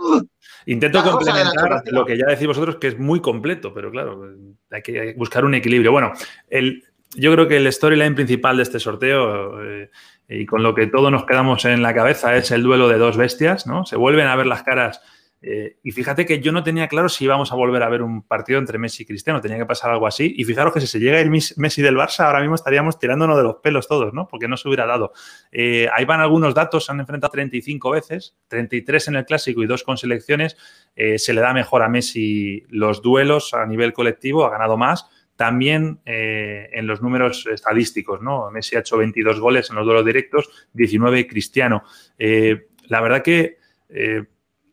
Intento 0.67 1.01
complementar 1.01 1.83
lo 1.85 2.05
que 2.05 2.17
ya 2.17 2.25
decís 2.25 2.45
vosotros, 2.45 2.75
que 2.75 2.89
es 2.89 2.99
muy 2.99 3.21
completo, 3.21 3.73
pero 3.73 3.89
claro, 3.89 4.35
hay 4.69 4.81
que 4.81 5.13
buscar 5.17 5.45
un 5.45 5.55
equilibrio. 5.55 5.91
Bueno, 5.91 6.11
el, 6.49 6.83
yo 7.15 7.31
creo 7.31 7.47
que 7.47 7.57
el 7.57 7.71
storyline 7.71 8.15
principal 8.15 8.57
de 8.57 8.63
este 8.63 8.79
sorteo 8.79 9.63
eh, 9.63 9.89
y 10.29 10.45
con 10.45 10.63
lo 10.63 10.75
que 10.75 10.87
todos 10.87 11.11
nos 11.11 11.25
quedamos 11.25 11.63
en 11.65 11.81
la 11.81 11.93
cabeza 11.93 12.35
es 12.35 12.51
el 12.51 12.63
duelo 12.63 12.87
de 12.89 12.97
dos 12.97 13.17
bestias, 13.17 13.65
¿no? 13.65 13.85
Se 13.85 13.95
vuelven 13.95 14.27
a 14.27 14.35
ver 14.35 14.47
las 14.47 14.63
caras. 14.63 15.01
Eh, 15.39 15.77
y 15.83 15.91
fíjate 15.91 16.25
que 16.25 16.39
yo 16.39 16.51
no 16.51 16.63
tenía 16.63 16.87
claro 16.87 17.09
si 17.09 17.23
íbamos 17.23 17.51
a 17.51 17.55
volver 17.55 17.83
a 17.83 17.89
ver 17.89 18.01
un 18.01 18.23
partido 18.23 18.57
entre 18.57 18.79
Messi 18.79 19.03
y 19.03 19.05
Cristiano, 19.05 19.39
tenía 19.39 19.57
que 19.57 19.65
pasar 19.65 19.91
algo 19.91 20.07
así. 20.07 20.33
Y 20.35 20.43
fijaros 20.43 20.73
que 20.73 20.81
si 20.81 20.87
se 20.87 20.99
llega 20.99 21.19
el 21.19 21.29
Messi 21.29 21.81
del 21.81 21.95
Barça, 21.95 22.25
ahora 22.25 22.41
mismo 22.41 22.55
estaríamos 22.55 22.99
tirándonos 22.99 23.37
de 23.37 23.43
los 23.43 23.57
pelos 23.57 23.87
todos, 23.87 24.13
¿no? 24.13 24.27
Porque 24.27 24.47
no 24.47 24.57
se 24.57 24.67
hubiera 24.67 24.85
dado. 24.85 25.13
Eh, 25.51 25.87
ahí 25.93 26.05
van 26.05 26.19
algunos 26.19 26.53
datos, 26.53 26.85
se 26.85 26.91
han 26.91 26.99
enfrentado 26.99 27.31
35 27.31 27.91
veces, 27.91 28.35
33 28.47 29.07
en 29.09 29.15
el 29.15 29.25
clásico 29.25 29.63
y 29.63 29.67
dos 29.67 29.83
con 29.83 29.97
selecciones. 29.97 30.57
Eh, 30.95 31.19
se 31.19 31.33
le 31.33 31.41
da 31.41 31.53
mejor 31.53 31.83
a 31.83 31.89
Messi 31.89 32.65
los 32.69 33.01
duelos 33.01 33.53
a 33.53 33.65
nivel 33.65 33.93
colectivo, 33.93 34.45
ha 34.45 34.49
ganado 34.49 34.75
más 34.75 35.07
también 35.37 35.99
eh, 36.05 36.69
en 36.73 36.87
los 36.87 37.01
números 37.01 37.47
estadísticos, 37.47 38.21
¿no? 38.21 38.49
Messi 38.51 38.75
ha 38.75 38.79
hecho 38.79 38.97
22 38.97 39.39
goles 39.39 39.69
en 39.69 39.77
los 39.77 39.85
duelos 39.85 40.03
directos, 40.03 40.67
19 40.73 41.27
Cristiano. 41.27 41.83
Eh, 42.17 42.67
la 42.87 42.99
verdad 43.01 43.21
que, 43.21 43.59
eh, 43.89 44.25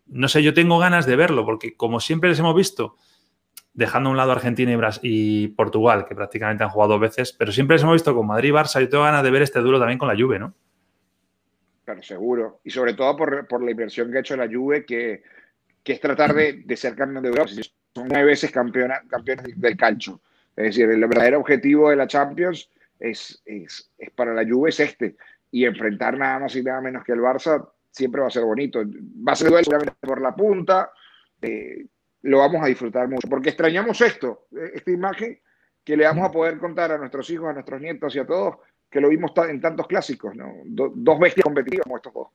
no 0.06 0.26
sé, 0.26 0.42
yo 0.42 0.54
tengo 0.54 0.78
ganas 0.78 1.06
de 1.06 1.16
verlo, 1.16 1.44
porque 1.44 1.76
como 1.76 2.00
siempre 2.00 2.30
les 2.30 2.38
hemos 2.38 2.56
visto, 2.56 2.96
dejando 3.74 4.08
a 4.08 4.12
un 4.12 4.16
lado 4.16 4.32
Argentina 4.32 4.72
y, 4.72 5.44
y, 5.44 5.48
Portugal, 5.48 6.06
que 6.08 6.14
prácticamente 6.14 6.64
han 6.64 6.70
jugado 6.70 6.94
dos 6.94 7.00
veces, 7.00 7.32
pero 7.32 7.52
siempre 7.52 7.74
les 7.74 7.82
hemos 7.82 7.96
visto 7.96 8.14
con 8.14 8.26
Madrid 8.26 8.48
y 8.48 8.52
Barça, 8.52 8.80
yo 8.80 8.88
tengo 8.88 9.04
ganas 9.04 9.22
de 9.22 9.30
ver 9.30 9.42
este 9.42 9.60
duelo 9.60 9.78
también 9.78 9.98
con 9.98 10.08
la 10.08 10.16
Juve, 10.16 10.38
¿no? 10.38 10.54
Claro, 11.84 12.02
seguro. 12.02 12.60
Y 12.64 12.70
sobre 12.70 12.94
todo 12.94 13.14
por, 13.16 13.62
la 13.62 13.70
inversión 13.70 14.10
que 14.10 14.16
ha 14.16 14.20
hecho 14.20 14.36
la 14.36 14.48
Juve, 14.48 14.86
que, 14.86 15.22
es 15.84 16.00
tratar 16.00 16.32
de, 16.34 16.64
ser 16.76 16.96
campeón 16.96 17.24
de 17.24 17.28
Europa. 17.28 17.50
Son 17.94 18.08
nueve 18.08 18.24
veces 18.24 18.50
campeones 18.50 19.02
del 19.56 19.76
calcio. 19.76 20.20
Es 20.56 20.64
decir, 20.66 20.88
el 20.88 21.00
verdadero 21.00 21.40
objetivo 21.40 21.90
de 21.90 21.96
la 21.96 22.06
Champions 22.06 22.70
es, 22.98 23.42
es, 23.44 23.90
para 24.14 24.32
la 24.34 24.44
Juve 24.48 24.70
es 24.70 24.80
este. 24.80 25.16
Y 25.50 25.64
enfrentar 25.64 26.16
nada 26.16 26.40
más 26.40 26.56
y 26.56 26.62
nada 26.62 26.80
menos 26.80 27.04
que 27.04 27.12
el 27.12 27.20
Barça 27.20 27.68
siempre 27.90 28.20
va 28.20 28.28
a 28.28 28.30
ser 28.30 28.44
bonito. 28.44 28.82
Va 28.84 29.32
a 29.32 29.36
ser 29.36 29.50
duelo 29.50 29.78
por 30.00 30.20
la 30.20 30.34
punta. 30.34 30.90
Eh, 31.40 31.86
lo 32.22 32.38
vamos 32.38 32.62
a 32.62 32.66
disfrutar 32.66 33.08
mucho. 33.08 33.28
Porque 33.28 33.50
extrañamos 33.50 34.00
esto, 34.00 34.46
eh, 34.56 34.72
esta 34.74 34.90
imagen 34.90 35.38
que 35.84 35.96
le 35.96 36.04
vamos 36.04 36.28
a 36.28 36.32
poder 36.32 36.58
contar 36.58 36.92
a 36.92 36.98
nuestros 36.98 37.28
hijos, 37.30 37.50
a 37.50 37.52
nuestros 37.52 37.80
nietos 37.80 38.14
y 38.16 38.18
a 38.18 38.26
todos, 38.26 38.56
que 38.90 39.00
lo 39.00 39.08
vimos 39.08 39.32
en 39.48 39.60
tantos 39.60 39.86
clásicos, 39.86 40.34
¿no? 40.34 40.52
dos 40.64 41.18
bestias 41.18 41.44
competitivas 41.44 41.82
como 41.82 41.96
estos 41.96 42.14
dos. 42.14 42.28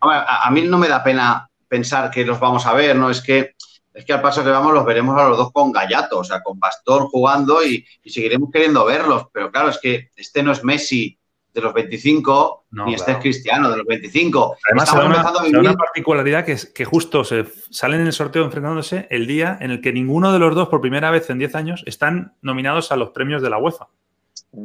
a, 0.00 0.48
a, 0.48 0.50
mí 0.50 0.62
no 0.62 0.78
me 0.78 0.88
da 0.88 1.04
pena 1.04 1.48
pensar 1.68 2.10
que 2.10 2.24
los 2.24 2.40
vamos 2.40 2.66
a 2.66 2.74
ver, 2.74 2.96
¿no? 2.96 3.10
Es 3.10 3.20
que 3.20 3.54
es 3.94 4.04
que 4.04 4.12
al 4.12 4.22
paso 4.22 4.42
que 4.42 4.50
vamos 4.50 4.72
los 4.72 4.84
veremos 4.84 5.18
a 5.20 5.28
los 5.28 5.36
dos 5.36 5.52
con 5.52 5.72
Gallato, 5.72 6.20
o 6.20 6.24
sea, 6.24 6.42
con 6.42 6.58
bastón 6.58 7.06
jugando 7.08 7.64
y, 7.64 7.84
seguiremos 8.04 8.50
queriendo 8.50 8.84
verlos. 8.84 9.26
Pero 9.32 9.50
claro, 9.50 9.68
es 9.68 9.78
que 9.78 10.10
este 10.16 10.42
no 10.42 10.52
es 10.52 10.64
Messi 10.64 11.18
de 11.52 11.60
los 11.60 11.74
25, 11.74 12.64
ni 12.70 12.94
este 12.94 13.12
es 13.12 13.18
Cristiano 13.18 13.70
de 13.70 13.76
los 13.76 13.86
25. 13.86 14.56
Además, 14.66 14.88
Estamos 14.88 15.48
una, 15.52 15.74
particularidad 15.74 16.46
que 16.46 16.52
es 16.52 16.66
que 16.66 16.86
justo 16.86 17.24
se 17.24 17.44
salen 17.70 18.00
en 18.00 18.06
el 18.06 18.12
sorteo 18.14 18.44
enfrentándose 18.44 19.06
el 19.10 19.26
día 19.26 19.58
en 19.60 19.70
el 19.70 19.82
que 19.82 19.92
ninguno 19.92 20.32
de 20.32 20.38
los 20.38 20.54
dos, 20.54 20.68
por 20.68 20.80
primera 20.80 21.10
vez 21.10 21.28
en 21.28 21.38
10 21.38 21.54
años, 21.54 21.82
están 21.86 22.34
nominados 22.40 22.90
a 22.90 22.96
los 22.96 23.10
premios 23.10 23.42
de 23.42 23.50
la 23.50 23.58
UEFA. 23.58 23.88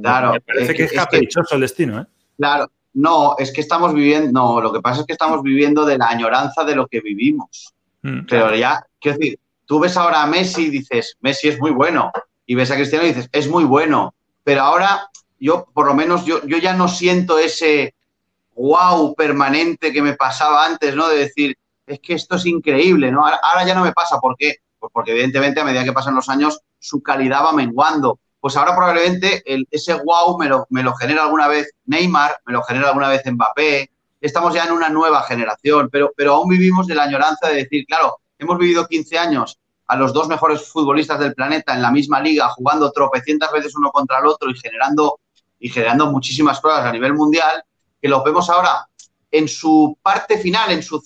Claro. 0.01 0.33
Me 0.33 0.41
parece 0.41 0.73
que 0.73 0.83
es, 0.83 0.93
caprichoso 0.93 1.55
el 1.55 1.61
destino, 1.61 2.01
¿eh? 2.01 2.05
Claro. 2.37 2.71
No, 2.93 3.35
es 3.37 3.51
que 3.51 3.61
estamos 3.61 3.93
viviendo, 3.93 4.31
no, 4.31 4.61
lo 4.61 4.73
que 4.73 4.81
pasa 4.81 5.01
es 5.01 5.05
que 5.05 5.13
estamos 5.13 5.43
viviendo 5.43 5.85
de 5.85 5.97
la 5.97 6.07
añoranza 6.07 6.63
de 6.63 6.75
lo 6.75 6.87
que 6.87 7.01
vivimos. 7.01 7.75
Mm, 8.01 8.25
Pero 8.27 8.55
ya, 8.55 8.86
quiero 8.99 9.17
decir, 9.17 9.39
tú 9.65 9.79
ves 9.79 9.97
ahora 9.97 10.23
a 10.23 10.27
Messi 10.27 10.65
y 10.65 10.69
dices, 10.69 11.17
Messi 11.19 11.49
es 11.49 11.59
muy 11.59 11.71
bueno. 11.71 12.11
Y 12.45 12.55
ves 12.55 12.71
a 12.71 12.75
Cristiano 12.75 13.05
y 13.05 13.09
dices, 13.09 13.29
es 13.31 13.49
muy 13.49 13.65
bueno. 13.65 14.13
Pero 14.43 14.61
ahora, 14.61 15.09
yo, 15.39 15.65
por 15.73 15.87
lo 15.87 15.93
menos, 15.93 16.25
yo, 16.25 16.45
yo 16.45 16.57
ya 16.57 16.73
no 16.73 16.87
siento 16.87 17.37
ese 17.37 17.93
wow 18.55 19.13
permanente 19.15 19.91
que 19.91 20.01
me 20.01 20.13
pasaba 20.13 20.65
antes, 20.65 20.95
¿no? 20.95 21.09
De 21.09 21.19
decir, 21.19 21.57
es 21.85 21.99
que 21.99 22.13
esto 22.13 22.35
es 22.37 22.45
increíble, 22.45 23.11
¿no? 23.11 23.25
Ahora, 23.25 23.65
ya 23.65 23.75
no 23.75 23.83
me 23.83 23.91
pasa. 23.91 24.19
¿Por 24.19 24.35
qué? 24.37 24.55
Pues 24.79 24.91
porque 24.93 25.11
evidentemente 25.11 25.59
a 25.59 25.65
medida 25.65 25.83
que 25.83 25.93
pasan 25.93 26.15
los 26.15 26.29
años 26.29 26.61
su 26.79 27.01
calidad 27.01 27.43
va 27.43 27.51
menguando. 27.51 28.19
Pues 28.39 28.55
ahora 28.55 28.75
probablemente 28.75 29.43
ese 29.71 29.93
wow 29.95 30.37
me 30.37 30.47
lo, 30.47 30.67
me 30.69 30.83
lo 30.83 30.93
genera 30.93 31.23
alguna 31.23 31.47
vez 31.47 31.71
Neymar, 31.85 32.39
me 32.45 32.53
lo 32.53 32.61
genera 32.63 32.89
alguna 32.89 33.09
vez 33.09 33.23
Mbappé, 33.25 33.89
estamos 34.21 34.53
ya 34.53 34.65
en 34.65 34.71
una 34.71 34.89
nueva 34.89 35.23
generación, 35.23 35.89
pero, 35.91 36.11
pero 36.15 36.35
aún 36.35 36.49
vivimos 36.49 36.87
de 36.87 36.95
la 36.95 37.03
añoranza 37.03 37.49
de 37.49 37.63
decir, 37.63 37.85
claro, 37.85 38.19
hemos 38.37 38.57
vivido 38.57 38.87
15 38.87 39.17
años 39.17 39.59
a 39.87 39.95
los 39.95 40.13
dos 40.13 40.27
mejores 40.27 40.67
futbolistas 40.67 41.19
del 41.19 41.33
planeta 41.33 41.73
en 41.73 41.81
la 41.81 41.91
misma 41.91 42.19
liga, 42.19 42.49
jugando 42.49 42.91
tropecientas 42.91 43.51
veces 43.51 43.75
uno 43.75 43.89
contra 43.91 44.19
el 44.19 44.27
otro 44.27 44.49
y 44.49 44.57
generando, 44.57 45.19
y 45.59 45.69
generando 45.69 46.11
muchísimas 46.11 46.59
pruebas 46.59 46.85
a 46.85 46.91
nivel 46.91 47.13
mundial, 47.13 47.63
que 48.01 48.09
los 48.09 48.23
vemos 48.23 48.49
ahora 48.49 48.87
en 49.31 49.47
su 49.47 49.97
parte 50.01 50.37
final, 50.37 50.71
en 50.71 50.83
su, 50.83 51.01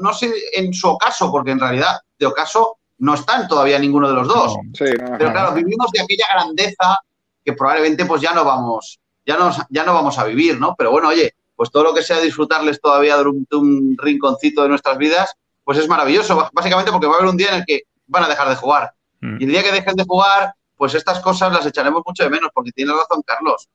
no, 0.00 0.12
sé 0.12 0.32
en 0.54 0.72
su 0.72 0.88
ocaso, 0.88 1.30
porque 1.30 1.52
en 1.52 1.60
realidad 1.60 2.00
de 2.18 2.26
ocaso 2.26 2.78
no 2.98 3.14
están 3.14 3.48
todavía 3.48 3.78
ninguno 3.78 4.08
de 4.08 4.14
los 4.14 4.28
dos. 4.28 4.56
pero 4.78 5.32
claro, 5.32 5.54
vivimos 5.54 5.90
de 5.92 6.00
aquella 6.00 6.26
grandeza 6.32 7.00
que 7.44 7.52
probablemente 7.52 8.04
pues 8.04 8.20
ya 8.20 8.32
no 8.32 8.44
vamos, 8.44 8.98
ya 9.24 9.36
no, 9.36 9.50
ya 9.70 9.84
no 9.84 9.94
vamos 9.94 10.18
a 10.18 10.24
vivir, 10.24 10.58
¿no? 10.58 10.74
Pero 10.76 10.90
bueno, 10.90 11.08
oye, 11.08 11.34
pues 11.56 11.70
todo 11.70 11.84
lo 11.84 11.94
que 11.94 12.02
sea 12.02 12.20
disfrutarles 12.20 12.80
todavía 12.80 13.16
de 13.16 13.24
un, 13.24 13.96
rinconcito 13.98 14.62
de 14.62 14.68
nuestras 14.68 14.96
vidas, 14.98 15.34
pues 15.68 15.76
es 15.76 15.86
maravilloso, 15.86 16.48
básicamente 16.50 16.90
porque 16.90 17.06
va 17.06 17.12
a 17.12 17.16
haber 17.18 17.28
un 17.28 17.36
día 17.36 17.48
en 17.48 17.54
el 17.56 17.64
que 17.66 17.82
van 18.06 18.24
a 18.24 18.28
dejar 18.28 18.48
de 18.48 18.56
jugar. 18.56 18.90
Mm. 19.20 19.36
Y 19.38 19.44
el 19.44 19.50
día 19.50 19.62
que 19.62 19.70
dejen 19.70 19.96
de 19.96 20.04
jugar, 20.04 20.54
pues 20.74 20.94
estas 20.94 21.20
cosas 21.20 21.52
las 21.52 21.66
echaremos 21.66 22.02
mucho 22.06 22.22
de 22.22 22.30
menos, 22.30 22.48
porque 22.54 22.72
tiene 22.72 22.94
razón 22.94 23.20
Carlos. 23.20 23.68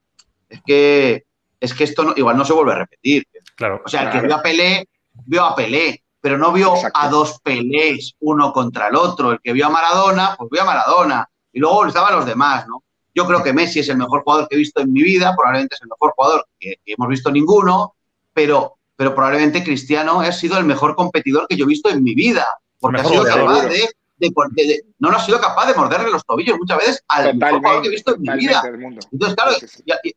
Es 0.49 0.60
que, 0.65 1.25
es 1.60 1.71
que 1.71 1.84
esto 1.84 2.15
igual 2.15 2.36
no 2.36 2.45
se 2.45 2.53
vuelve 2.53 2.71
a 2.71 2.77
repetir. 2.77 3.27
Claro. 3.56 3.84
O 3.86 3.88
sea, 3.88 4.06
el 4.06 4.10
que 4.10 4.21
vio 4.25 4.36
a 4.36 4.41
Pelé, 4.41 4.89
vio 5.27 5.45
a 5.45 5.56
Pelé, 5.56 6.03
pero 6.19 6.39
no 6.39 6.51
vio 6.51 6.73
a 6.95 7.10
dos 7.10 7.39
Pelés, 7.43 8.15
uno 8.21 8.51
contra 8.51 8.88
el 8.88 8.95
otro. 8.95 9.34
El 9.34 9.39
que 9.39 9.53
vio 9.53 9.67
a 9.67 9.69
Maradona, 9.69 10.34
pues 10.36 10.49
vio 10.49 10.63
a 10.63 10.65
Maradona. 10.65 11.29
Y 11.51 11.60
luego 11.60 11.86
estaban 11.86 12.15
los 12.15 12.25
demás, 12.25 12.65
¿no? 12.67 12.84
Yo 13.13 13.27
creo 13.27 13.43
que 13.43 13.53
Messi 13.53 13.82
es 13.82 13.89
el 13.89 13.97
mejor 13.97 14.23
jugador 14.23 14.47
que 14.47 14.56
he 14.56 14.58
visto 14.58 14.82
en 14.82 14.91
mi 14.91 15.03
vida, 15.03 15.32
probablemente 15.36 15.75
es 15.75 15.82
el 15.84 15.89
mejor 15.89 16.12
jugador 16.15 16.47
que, 16.60 16.79
hemos 16.88 17.08
visto 17.08 17.29
ninguno, 17.29 17.93
pero 18.34 18.79
pero 19.04 19.16
probablemente 19.16 19.66
Cristiano 19.66 20.22
ha 20.22 20.32
sido 20.32 20.58
el 20.58 20.63
mejor 20.63 20.96
competidor 20.96 21.46
que 21.46 21.58
yo 21.58 21.66
he 21.66 21.68
visto 21.68 21.89
en 21.89 22.02
mi 22.02 22.16
vida, 22.16 22.48
porque 22.80 23.02
ha 23.02 23.04
sido 23.04 23.26
capaz 23.26 23.66
de, 23.66 24.82
no 25.00 25.12
lo 25.12 25.18
ha 25.18 25.20
sido 25.20 25.42
capaz 25.42 25.66
de 25.66 25.74
morderle 25.74 26.10
los 26.10 26.24
tobillos 26.24 26.58
muchas 26.58 26.78
veces 26.78 27.04
al 27.10 27.36
mejor 27.36 27.60
jugador 27.60 27.82
que 27.82 27.89
he 27.89 27.92
visto 27.92 28.16
en 28.16 28.22
mi 28.22 28.34
vida. 28.38 28.63
Entonces, 29.12 29.36
claro, 29.36 29.52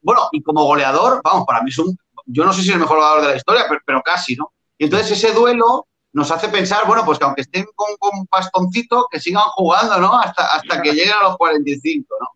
bueno, 0.03 0.29
y 0.31 0.41
como 0.41 0.65
goleador, 0.67 1.21
vamos, 1.25 1.45
para 1.49 1.63
mí 1.63 1.71
es 1.71 1.79
un, 1.81 1.99
yo 2.27 2.45
no 2.45 2.53
sé 2.53 2.63
si 2.63 2.69
es 2.69 2.75
el 2.75 2.81
mejor 2.81 2.99
goleador 2.99 3.23
de 3.23 3.29
la 3.31 3.37
historia, 3.37 3.65
pero, 3.85 4.01
casi, 4.05 4.37
¿no? 4.37 4.53
Y 4.79 4.85
entonces 4.85 5.11
ese 5.11 5.35
duelo 5.35 5.89
nos 6.13 6.31
hace 6.31 6.49
pensar, 6.49 6.87
bueno, 6.87 7.05
pues 7.05 7.19
que 7.19 7.25
aunque 7.25 7.41
estén 7.41 7.67
con, 7.75 7.97
con 7.99 8.25
bastoncito, 8.31 9.09
que 9.11 9.19
sigan 9.19 9.43
jugando, 9.57 9.99
¿no? 9.99 10.17
Hasta, 10.17 10.47
hasta 10.47 10.81
que 10.81 10.93
lleguen 10.93 11.15
a 11.21 11.25
los 11.25 11.37
45, 11.39 12.15
¿no? 12.21 12.29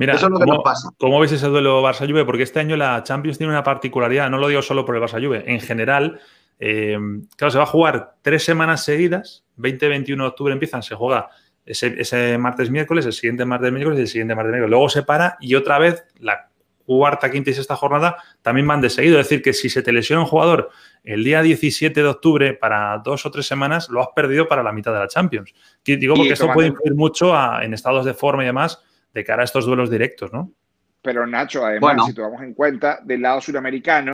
Mira, 0.00 0.14
Eso 0.14 0.28
es 0.28 0.32
lo 0.32 0.38
que 0.38 0.44
¿cómo, 0.46 0.54
nos 0.54 0.64
pasa. 0.64 0.88
¿cómo 0.96 1.20
ves 1.20 1.30
ese 1.32 1.46
duelo 1.48 1.82
Barça-Juve? 1.82 2.24
Porque 2.24 2.42
este 2.42 2.58
año 2.58 2.74
la 2.74 3.02
Champions 3.02 3.36
tiene 3.36 3.52
una 3.52 3.62
particularidad, 3.62 4.30
no 4.30 4.38
lo 4.38 4.48
digo 4.48 4.62
solo 4.62 4.86
por 4.86 4.96
el 4.96 5.02
Barça-Juve, 5.02 5.44
en 5.46 5.60
general, 5.60 6.18
eh, 6.58 6.96
claro, 7.36 7.50
se 7.50 7.58
va 7.58 7.64
a 7.64 7.66
jugar 7.66 8.14
tres 8.22 8.42
semanas 8.42 8.82
seguidas, 8.82 9.44
20-21 9.58 10.16
de 10.16 10.22
octubre 10.22 10.54
empiezan, 10.54 10.82
se 10.82 10.94
juega 10.94 11.28
ese, 11.66 12.38
martes-miércoles, 12.38 13.04
el 13.04 13.12
siguiente 13.12 13.44
martes-miércoles 13.44 13.98
y 13.98 14.02
el 14.02 14.08
siguiente 14.08 14.34
martes-miércoles. 14.34 14.70
Luego 14.70 14.88
se 14.88 15.02
para 15.02 15.36
y 15.38 15.54
otra 15.54 15.78
vez 15.78 16.02
la 16.18 16.48
cuarta, 16.86 17.30
quinta 17.30 17.50
y 17.50 17.52
sexta 17.52 17.76
jornada 17.76 18.16
también 18.40 18.66
van 18.66 18.80
de 18.80 18.88
seguido. 18.88 19.20
Es 19.20 19.28
decir, 19.28 19.42
que 19.42 19.52
si 19.52 19.68
se 19.68 19.82
te 19.82 19.92
lesiona 19.92 20.22
un 20.22 20.28
jugador 20.28 20.70
el 21.04 21.24
día 21.24 21.42
17 21.42 22.02
de 22.02 22.08
octubre 22.08 22.54
para 22.54 22.96
dos 23.04 23.26
o 23.26 23.30
tres 23.30 23.44
semanas, 23.44 23.90
lo 23.90 24.00
has 24.00 24.08
perdido 24.16 24.48
para 24.48 24.62
la 24.62 24.72
mitad 24.72 24.94
de 24.94 25.00
la 25.00 25.08
Champions. 25.08 25.52
Digo 25.84 26.14
porque 26.14 26.32
esto 26.32 26.50
puede 26.54 26.68
influir 26.68 26.94
mucho 26.94 27.34
en 27.60 27.74
estados 27.74 28.06
de 28.06 28.14
forma 28.14 28.44
y 28.44 28.46
demás 28.46 28.82
de 29.12 29.24
cara 29.24 29.42
a 29.42 29.44
estos 29.44 29.66
duelos 29.66 29.90
directos, 29.90 30.32
¿no? 30.32 30.52
Pero 31.02 31.26
Nacho, 31.26 31.64
además, 31.64 32.06
si 32.06 32.14
tomamos 32.14 32.42
en 32.42 32.54
cuenta 32.54 33.00
del 33.02 33.22
lado 33.22 33.40
suramericano, 33.40 34.12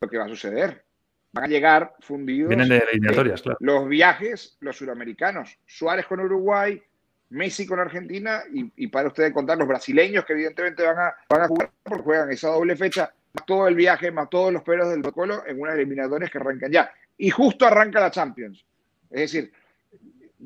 lo 0.00 0.08
que 0.08 0.18
va 0.18 0.24
a 0.24 0.28
suceder. 0.28 0.84
Van 1.32 1.44
a 1.44 1.48
llegar 1.48 1.94
fundidos. 2.00 2.48
Vienen 2.48 2.68
de 2.68 2.78
eliminatorias, 2.78 3.42
claro. 3.42 3.58
Los 3.60 3.88
viajes, 3.88 4.56
los 4.60 4.76
suramericanos. 4.76 5.58
Suárez 5.66 6.06
con 6.06 6.20
Uruguay, 6.20 6.82
Messi 7.30 7.66
con 7.66 7.78
Argentina 7.78 8.42
y, 8.50 8.86
para 8.86 9.08
ustedes 9.08 9.32
contar 9.32 9.58
los 9.58 9.68
brasileños 9.68 10.24
que 10.24 10.32
evidentemente 10.32 10.82
van 10.82 10.98
a, 10.98 11.14
van 11.28 11.42
a 11.42 11.48
jugar 11.48 11.70
porque 11.82 12.02
juegan 12.02 12.32
esa 12.32 12.48
doble 12.48 12.74
fecha, 12.74 13.12
más 13.34 13.44
todo 13.44 13.68
el 13.68 13.74
viaje, 13.74 14.10
más 14.10 14.30
todos 14.30 14.52
los 14.52 14.62
pelos 14.62 14.88
del 14.88 15.02
protocolo 15.02 15.46
en 15.46 15.60
unas 15.60 15.74
eliminatorias 15.74 16.30
que 16.30 16.38
arrancan 16.38 16.72
ya. 16.72 16.90
Y 17.18 17.30
justo 17.30 17.66
arranca 17.66 18.00
la 18.00 18.10
Champions. 18.10 18.64
Es 19.10 19.32
decir, 19.32 19.52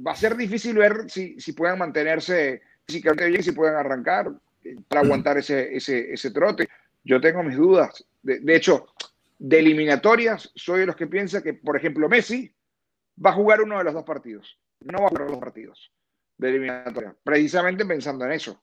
va 0.05 0.12
a 0.12 0.16
ser 0.16 0.37
difícil 0.37 0.77
ver 0.77 1.09
si, 1.09 1.38
si 1.38 1.53
puedan 1.53 1.79
mantenerse 1.79 2.62
físicamente 2.87 3.29
bien, 3.29 3.42
si 3.42 3.53
pueden 3.53 3.77
arrancar 3.77 4.31
eh, 4.64 4.77
para 4.88 5.03
aguantar 5.03 5.38
ese, 5.38 5.75
ese, 5.75 6.12
ese 6.12 6.31
trote. 6.31 6.68
Yo 7.05 7.21
tengo 7.21 7.42
mis 7.42 7.57
dudas. 7.57 8.05
De, 8.23 8.57
hecho, 8.57 8.87
de 9.38 9.59
eliminatorias, 9.59 10.53
soy 10.55 10.81
de 10.81 10.87
los 10.87 10.97
que 10.97 11.09
piensa 11.09 11.42
que, 11.42 11.55
por 11.55 11.77
ejemplo, 11.77 12.09
Messi 12.09 12.55
va 13.25 13.31
a 13.31 13.35
jugar 13.35 13.61
uno 13.61 13.79
de 13.79 13.85
los 13.85 13.95
dos 13.95 14.05
partidos. 14.05 14.59
No 14.81 14.99
va 15.01 15.07
a 15.07 15.09
jugar 15.09 15.23
los 15.25 15.33
dos 15.33 15.40
partidos 15.40 15.90
de 16.38 16.49
eliminatoria, 16.49 17.14
precisamente 17.23 17.85
pensando 17.85 18.25
en 18.25 18.33
eso. 18.33 18.61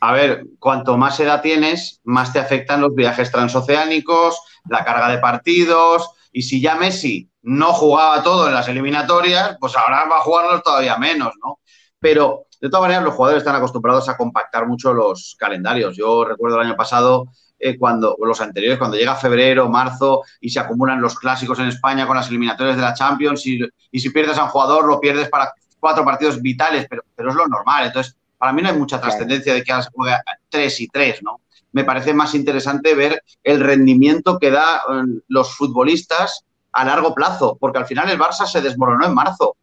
A 0.00 0.12
ver, 0.12 0.46
cuanto 0.58 0.96
más 0.96 1.18
edad 1.20 1.42
tienes, 1.42 2.00
más 2.04 2.32
te 2.32 2.38
afectan 2.38 2.80
los 2.80 2.94
viajes 2.94 3.30
transoceánicos, 3.30 4.40
la 4.68 4.84
carga 4.84 5.10
de 5.10 5.18
partidos, 5.18 6.10
y 6.32 6.42
si 6.42 6.60
ya 6.60 6.76
Messi 6.76 7.28
no 7.42 7.72
jugaba 7.72 8.22
todo 8.22 8.48
en 8.48 8.54
las 8.54 8.68
eliminatorias, 8.68 9.56
pues 9.60 9.76
ahora 9.76 10.04
va 10.06 10.18
a 10.18 10.22
jugarlos 10.22 10.62
todavía 10.62 10.96
menos, 10.96 11.32
¿no? 11.42 11.58
Pero 12.00 12.46
de 12.60 12.68
todas 12.68 12.82
maneras 12.82 13.04
los 13.04 13.14
jugadores 13.14 13.42
están 13.42 13.56
acostumbrados 13.56 14.08
a 14.08 14.16
compactar 14.16 14.66
mucho 14.66 14.92
los 14.92 15.36
calendarios. 15.38 15.96
Yo 15.96 16.24
recuerdo 16.24 16.60
el 16.60 16.66
año 16.66 16.76
pasado, 16.76 17.28
eh, 17.58 17.78
cuando 17.78 18.16
los 18.20 18.40
anteriores, 18.40 18.78
cuando 18.78 18.96
llega 18.96 19.14
febrero, 19.14 19.68
marzo 19.68 20.22
y 20.40 20.50
se 20.50 20.60
acumulan 20.60 21.00
los 21.00 21.18
clásicos 21.18 21.58
en 21.58 21.66
España 21.66 22.06
con 22.06 22.16
las 22.16 22.28
eliminatorias 22.28 22.76
de 22.76 22.82
la 22.82 22.94
Champions 22.94 23.46
y, 23.46 23.60
si 23.92 24.10
pierdes 24.10 24.38
a 24.38 24.44
un 24.44 24.50
jugador 24.50 24.86
lo 24.86 24.98
pierdes 24.98 25.28
para 25.28 25.52
cuatro 25.78 26.04
partidos 26.04 26.40
vitales, 26.40 26.86
pero, 26.88 27.02
pero 27.14 27.30
es 27.30 27.34
lo 27.34 27.46
normal. 27.46 27.86
Entonces, 27.86 28.16
para 28.38 28.52
mí 28.52 28.62
no 28.62 28.70
hay 28.70 28.76
mucha 28.76 29.00
trascendencia 29.00 29.52
de 29.52 29.62
que 29.62 29.72
ahora 29.72 29.84
se 29.84 29.90
juegue 29.92 30.16
tres 30.48 30.80
y 30.80 30.88
tres, 30.88 31.22
¿no? 31.22 31.40
Me 31.72 31.84
parece 31.84 32.14
más 32.14 32.34
interesante 32.34 32.94
ver 32.94 33.22
el 33.44 33.60
rendimiento 33.60 34.38
que 34.38 34.50
dan 34.50 34.64
eh, 34.88 35.20
los 35.28 35.54
futbolistas 35.54 36.44
a 36.72 36.84
largo 36.84 37.14
plazo, 37.14 37.56
porque 37.60 37.78
al 37.78 37.86
final 37.86 38.08
el 38.08 38.18
Barça 38.18 38.46
se 38.46 38.60
desmoronó 38.60 39.06
en 39.06 39.14
marzo. 39.14 39.56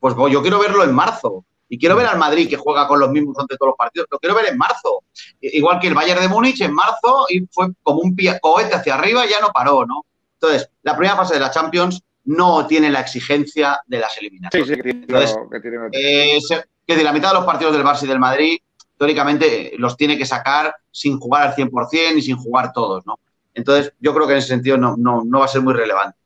Pues 0.00 0.14
yo 0.30 0.42
quiero 0.42 0.58
verlo 0.58 0.82
en 0.84 0.94
marzo. 0.94 1.44
Y 1.72 1.78
quiero 1.78 1.96
ver 1.96 2.04
al 2.04 2.18
Madrid 2.18 2.50
que 2.50 2.58
juega 2.58 2.86
con 2.86 3.00
los 3.00 3.08
mismos 3.08 3.34
ante 3.38 3.56
todos 3.56 3.70
los 3.70 3.78
partidos. 3.78 4.06
Lo 4.10 4.18
quiero 4.18 4.36
ver 4.36 4.50
en 4.50 4.58
marzo. 4.58 5.04
Igual 5.40 5.80
que 5.80 5.88
el 5.88 5.94
Bayern 5.94 6.20
de 6.20 6.28
Múnich 6.28 6.60
en 6.60 6.74
marzo 6.74 7.24
y 7.30 7.46
fue 7.50 7.68
como 7.82 8.00
un 8.00 8.14
cohete 8.42 8.74
hacia 8.74 8.94
arriba 8.94 9.24
y 9.24 9.30
ya 9.30 9.40
no 9.40 9.48
paró, 9.54 9.86
¿no? 9.86 10.04
Entonces, 10.34 10.68
la 10.82 10.94
primera 10.94 11.16
fase 11.16 11.32
de 11.32 11.40
la 11.40 11.50
Champions 11.50 12.02
no 12.24 12.66
tiene 12.66 12.90
la 12.90 13.00
exigencia 13.00 13.80
de 13.86 13.98
las 14.00 14.18
eliminatorias. 14.18 14.68
Sí, 14.68 14.74
sí, 14.74 14.82
que 14.82 14.82
tiene, 14.82 15.06
que 15.06 15.60
tiene... 15.60 15.78
Eh, 15.92 16.38
que 16.86 16.94
de 16.94 17.04
la 17.04 17.12
mitad 17.14 17.30
de 17.30 17.36
los 17.36 17.46
partidos 17.46 17.72
del 17.72 17.84
Barça 17.84 18.02
y 18.02 18.08
del 18.08 18.18
Madrid, 18.18 18.58
teóricamente 18.98 19.72
los 19.78 19.96
tiene 19.96 20.18
que 20.18 20.26
sacar 20.26 20.74
sin 20.90 21.18
jugar 21.18 21.48
al 21.48 21.54
100% 21.54 22.18
y 22.18 22.20
sin 22.20 22.36
jugar 22.36 22.74
todos, 22.74 23.06
¿no? 23.06 23.18
Entonces, 23.54 23.94
yo 23.98 24.12
creo 24.12 24.26
que 24.26 24.34
en 24.34 24.40
ese 24.40 24.48
sentido 24.48 24.76
no, 24.76 24.94
no, 24.98 25.22
no 25.24 25.38
va 25.38 25.46
a 25.46 25.48
ser 25.48 25.62
muy 25.62 25.72
relevante. 25.72 26.18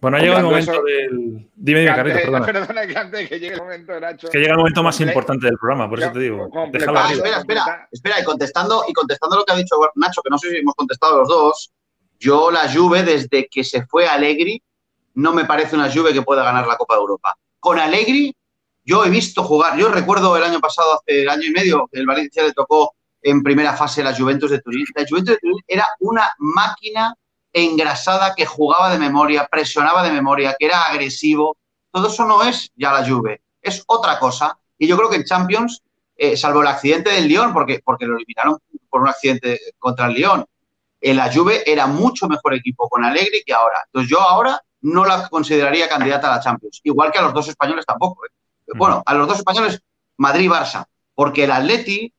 Bueno, 0.00 0.16
ha 0.16 0.20
llegado 0.20 0.40
el 0.40 0.44
momento 0.44 0.82
del. 0.82 1.48
Dime, 1.54 1.80
dime, 1.80 1.94
Carlitos, 1.94 2.22
perdona. 2.22 2.44
Perdona 2.46 2.86
que 2.86 2.96
antes 2.96 3.28
que 3.28 3.40
llegue 3.40 3.54
el 3.54 3.60
momento, 3.60 3.98
Nacho. 3.98 4.28
Que 4.28 4.38
llega 4.38 4.52
el 4.52 4.58
momento 4.58 4.82
más 4.82 5.00
importante 5.00 5.46
del 5.46 5.56
programa, 5.56 5.88
por 5.88 5.98
eso 5.98 6.12
te 6.12 6.18
digo. 6.18 6.50
Ah, 6.54 6.64
espera, 6.72 7.38
espera, 7.38 7.88
espera, 7.90 8.20
y 8.20 8.24
contestando, 8.24 8.84
y 8.86 8.92
contestando 8.92 9.36
lo 9.36 9.44
que 9.44 9.52
ha 9.52 9.56
dicho 9.56 9.76
Nacho, 9.94 10.22
que 10.22 10.30
no 10.30 10.38
sé 10.38 10.50
si 10.50 10.56
hemos 10.56 10.74
contestado 10.74 11.18
los 11.18 11.28
dos, 11.28 11.72
yo 12.18 12.50
la 12.50 12.70
Juve, 12.72 13.02
desde 13.02 13.48
que 13.48 13.64
se 13.64 13.86
fue 13.86 14.06
Allegri, 14.06 14.62
no 15.14 15.32
me 15.32 15.44
parece 15.44 15.76
una 15.76 15.90
Juve 15.90 16.12
que 16.12 16.22
pueda 16.22 16.44
ganar 16.44 16.66
la 16.66 16.76
Copa 16.76 16.94
de 16.94 17.00
Europa. 17.00 17.36
Con 17.58 17.78
Allegri, 17.78 18.34
yo 18.84 19.04
he 19.04 19.10
visto 19.10 19.42
jugar, 19.42 19.78
yo 19.78 19.88
recuerdo 19.88 20.36
el 20.36 20.44
año 20.44 20.60
pasado, 20.60 20.94
hace 20.94 21.22
el 21.22 21.28
año 21.28 21.44
y 21.44 21.50
medio, 21.50 21.88
el 21.92 22.06
Valencia 22.06 22.42
le 22.42 22.52
tocó 22.52 22.94
en 23.22 23.42
primera 23.42 23.74
fase 23.74 24.04
la 24.04 24.14
Juventus 24.14 24.50
de 24.50 24.60
Turín. 24.60 24.84
La 24.94 25.04
Juventus 25.08 25.34
de 25.34 25.40
Turín 25.40 25.58
era 25.66 25.86
una 26.00 26.30
máquina 26.38 27.14
engrasada 27.54 28.34
que 28.34 28.44
jugaba 28.44 28.90
de 28.90 28.98
memoria, 28.98 29.48
presionaba 29.50 30.02
de 30.02 30.10
memoria, 30.10 30.54
que 30.58 30.66
era 30.66 30.82
agresivo. 30.82 31.56
Todo 31.90 32.08
eso 32.08 32.26
no 32.26 32.42
es 32.42 32.70
ya 32.74 32.92
la 32.92 33.08
Juve, 33.08 33.42
es 33.62 33.82
otra 33.86 34.18
cosa. 34.18 34.58
Y 34.76 34.86
yo 34.86 34.96
creo 34.96 35.08
que 35.08 35.16
en 35.16 35.24
Champions, 35.24 35.82
eh, 36.16 36.36
salvo 36.36 36.60
el 36.60 36.66
accidente 36.66 37.10
del 37.10 37.28
Lyon, 37.28 37.52
porque, 37.52 37.80
porque 37.82 38.06
lo 38.06 38.16
eliminaron 38.16 38.58
por 38.90 39.02
un 39.02 39.08
accidente 39.08 39.58
contra 39.78 40.06
el 40.06 40.14
Lyon, 40.14 40.44
en 41.00 41.16
la 41.16 41.32
Juve 41.32 41.62
era 41.70 41.86
mucho 41.86 42.26
mejor 42.26 42.54
equipo 42.54 42.88
con 42.88 43.04
Allegri 43.04 43.42
que 43.44 43.52
ahora. 43.52 43.82
Entonces 43.86 44.10
yo 44.10 44.20
ahora 44.20 44.60
no 44.80 45.04
la 45.04 45.28
consideraría 45.28 45.88
candidata 45.88 46.32
a 46.32 46.36
la 46.36 46.42
Champions, 46.42 46.80
igual 46.82 47.12
que 47.12 47.18
a 47.18 47.22
los 47.22 47.34
dos 47.34 47.48
españoles 47.48 47.86
tampoco. 47.86 48.24
¿eh? 48.26 48.30
Bueno, 48.74 49.02
a 49.04 49.14
los 49.14 49.28
dos 49.28 49.38
españoles, 49.38 49.80
Madrid-Barça, 50.16 50.86
porque 51.14 51.44
el 51.44 51.50
Atleti 51.50 52.12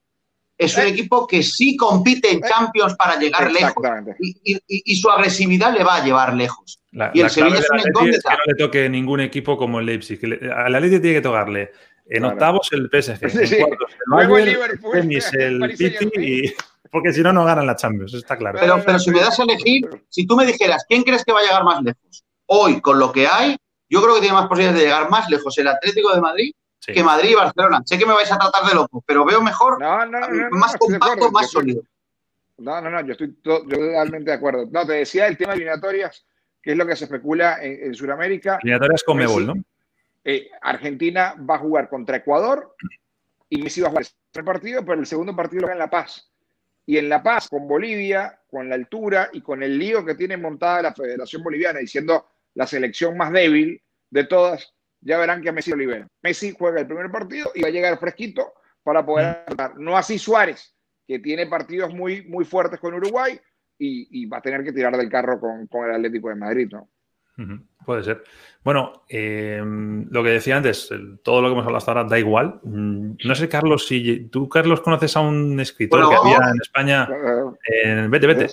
es 0.58 0.78
un 0.78 0.84
equipo 0.84 1.28
que 1.28 1.44
sí 1.44 1.76
compite 1.76 2.32
en 2.32 2.42
Champions 2.42 2.96
para 2.96 3.18
llegar 3.18 3.52
lejos. 3.52 3.84
Y, 4.20 4.96
su 4.96 5.10
agresividad 5.10 5.74
le 5.74 5.84
va 5.84 5.98
a 5.98 6.04
llevar 6.04 6.34
lejos. 6.34 6.80
y 7.14 7.22
el 7.22 7.30
Sevilla 7.30 7.60
es 7.60 7.70
un 7.70 7.80
incógnita. 7.80 8.18
Es 8.18 8.24
que 8.24 8.30
no 8.32 8.54
le 8.54 8.56
toque 8.56 8.90
ningún 8.90 9.20
equipo 9.22 9.58
como 9.58 9.80
el 9.80 9.86
Leipzig. 9.86 10.20
Al 10.56 10.76
Atleti 10.76 11.00
tiene 11.00 11.16
que 11.16 11.22
tocarle 11.22 11.72
en 12.08 12.24
octavos 12.24 12.70
el 12.72 12.90
PSG, 12.90 13.24
en 13.24 13.66
cuartos 13.66 13.92
el 13.94 14.28
Bayern, 14.30 14.80
tenis, 14.92 15.34
el 15.34 15.78
City, 15.78 16.54
porque 16.92 17.12
si 17.12 17.22
no, 17.22 17.34
no 17.34 17.44
ganan 17.44 17.66
la 17.66 17.76
Champions, 17.76 18.14
está 18.14 18.38
claro. 18.38 18.60
Pero, 18.60 18.82
pero 18.86 19.00
si 19.00 19.10
me 19.10 19.20
das 19.20 19.40
a 19.40 19.44
elegir, 19.44 19.90
si 20.10 20.26
tú 20.28 20.36
me 20.36 20.46
dijeras, 20.46 20.86
¿quién 20.88 21.04
crees 21.04 21.26
que 21.26 21.34
va 21.34 21.40
a 21.40 21.44
llegar 21.44 21.64
más 21.64 21.82
lejos? 21.82 22.24
Hoy, 22.46 22.80
con 22.80 23.00
lo 23.00 23.12
que 23.12 23.28
hay, 23.28 23.58
yo 23.90 24.02
creo 24.02 24.16
que 24.16 24.22
tiene 24.22 24.36
más 24.36 24.48
posibilidades 24.48 24.80
de 24.80 24.86
llegar 24.86 25.10
más 25.10 25.30
lejos 25.30 25.58
el 25.58 25.68
Atlético 25.68 26.14
de 26.14 26.22
Madrid 26.22 26.52
que 26.94 27.04
Madrid 27.04 27.32
y 27.32 27.36
Barcelona. 27.36 27.82
Sé 27.86 27.98
que 27.98 28.06
me 28.06 28.14
vais 28.14 28.32
a 28.32 28.38
tratar 28.38 28.66
de 28.68 28.76
loco, 28.76 29.04
pero 29.06 29.26
veo 29.26 29.42
mejor, 29.42 29.80
más 30.52 30.76
compacto, 30.78 31.32
más 31.32 31.50
sólido. 31.50 31.82
No, 32.58 32.80
no, 32.80 32.90
no, 32.90 33.02
yo 33.02 33.12
estoy 33.14 33.34
totalmente 33.34 34.32
de 34.32 34.38
acuerdo. 34.38 34.68
No, 34.72 34.86
te 34.86 34.94
decía 34.94 35.28
el 35.28 35.38
tema 35.38 35.52
de 35.52 35.58
eliminatorias, 35.58 36.26
que 36.62 36.72
es 36.72 36.78
lo 36.78 36.88
que 36.88 36.96
se 36.96 37.06
especula 37.06 37.58
en, 37.62 37.94
Sudamérica. 37.94 38.60
Eliminatorias 38.62 39.04
con 39.04 39.18
Mebol, 39.18 39.48
¿no? 39.48 39.54
Eh, 40.24 40.50
Argentina 40.62 41.36
va 41.48 41.56
a 41.56 41.60
jugar 41.60 41.90
contra 41.90 42.18
Ecuador 42.18 42.76
y 43.50 43.62
Messi 43.62 43.82
va 43.82 43.88
a 43.88 43.90
jugar 43.92 44.04
el 44.06 44.10
primer 44.32 44.54
partido, 44.54 44.86
pero 44.86 45.00
el 45.00 45.06
segundo 45.06 45.36
partido 45.36 45.62
lo 45.62 45.68
va 45.68 45.74
en 45.74 45.80
La 45.80 45.90
Paz. 45.90 46.32
Y 46.88 46.98
en 46.98 47.10
La 47.10 47.22
Paz, 47.22 47.48
con 47.50 47.68
Bolivia, 47.68 48.40
con 48.50 48.70
la 48.70 48.76
altura 48.76 49.30
y 49.34 49.42
con 49.42 49.62
el 49.62 49.78
lío 49.78 50.06
que 50.06 50.16
tiene 50.16 50.38
montada 50.38 50.82
la 50.82 50.94
Federación 50.94 51.44
Boliviana, 51.44 51.80
diciendo 51.80 52.28
la 52.56 52.66
selección 52.66 53.18
más 53.18 53.32
débil 53.32 53.82
de 54.10 54.24
todas, 54.24 54.74
ya 55.06 55.18
verán 55.20 55.42
que 55.42 55.52
Messi 55.52 55.72
lo 55.72 55.78
libera. 55.78 56.08
Messi 56.24 56.54
juega 56.58 56.82
el 56.82 56.88
primer 56.88 57.12
partido 57.12 57.52
y 57.54 57.62
va 57.62 57.68
a 57.68 57.72
llegar 57.72 58.00
fresquito 58.00 58.54
para 58.84 59.06
poder 59.06 59.46
mm. 59.48 59.82
No 59.84 59.96
así 59.96 60.18
Suárez, 60.18 60.76
que 61.08 61.20
tiene 61.20 61.46
partidos 61.46 61.94
muy, 61.94 62.24
muy 62.28 62.44
fuertes 62.44 62.80
con 62.80 62.94
Uruguay 62.96 63.40
y, 63.78 64.26
va 64.26 64.38
a 64.38 64.42
tener 64.42 64.64
que 64.64 64.72
tirar 64.72 64.96
del 64.98 65.10
carro 65.10 65.40
con, 65.40 65.68
el 65.86 65.96
Atlético 65.96 66.30
de 66.30 66.36
Madrid, 66.36 66.72
¿no? 66.72 66.90
Puede 67.86 68.04
ser. 68.04 68.24
Bueno, 68.64 69.04
em, 69.10 70.08
lo 70.10 70.24
que 70.24 70.30
decía 70.30 70.56
antes, 70.56 70.90
todo 71.22 71.42
lo 71.42 71.50
que 71.50 71.52
hemos 71.52 71.66
hablado 71.66 71.78
hasta 71.78 71.92
ahora 71.92 72.06
da 72.06 72.18
igual. 72.18 72.62
Mm, 72.64 73.16
no 73.26 73.36
sé, 73.36 73.50
Carlos, 73.50 73.86
si 73.86 74.30
tú, 74.30 74.48
Carlos, 74.48 74.80
conoces 74.80 75.16
a 75.18 75.20
un 75.20 75.60
escritor 75.60 76.10
que 76.10 76.16
había 76.16 76.38
en 76.38 76.62
España. 76.62 77.10
En... 77.84 78.10
Vete, 78.10 78.28
vete. 78.28 78.48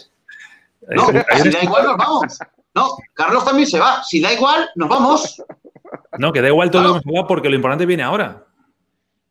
No, 0.89 1.07
si 1.07 1.51
da 1.51 1.63
igual, 1.63 1.85
nos 1.85 1.97
vamos. 1.97 2.39
No, 2.75 2.97
Carlos 3.15 3.45
también 3.45 3.69
se 3.69 3.79
va. 3.79 4.03
Si 4.03 4.21
da 4.21 4.33
igual, 4.33 4.69
nos 4.75 4.89
vamos. 4.89 5.43
No, 6.19 6.33
que 6.33 6.41
da 6.43 6.49
igual 6.49 6.71
todo 6.71 6.83
lo 6.83 7.01
que 7.01 7.09
hemos 7.09 7.27
porque 7.27 7.49
lo 7.49 7.57
importante 7.57 7.87
viene 7.87 8.03
ahora. 8.03 8.45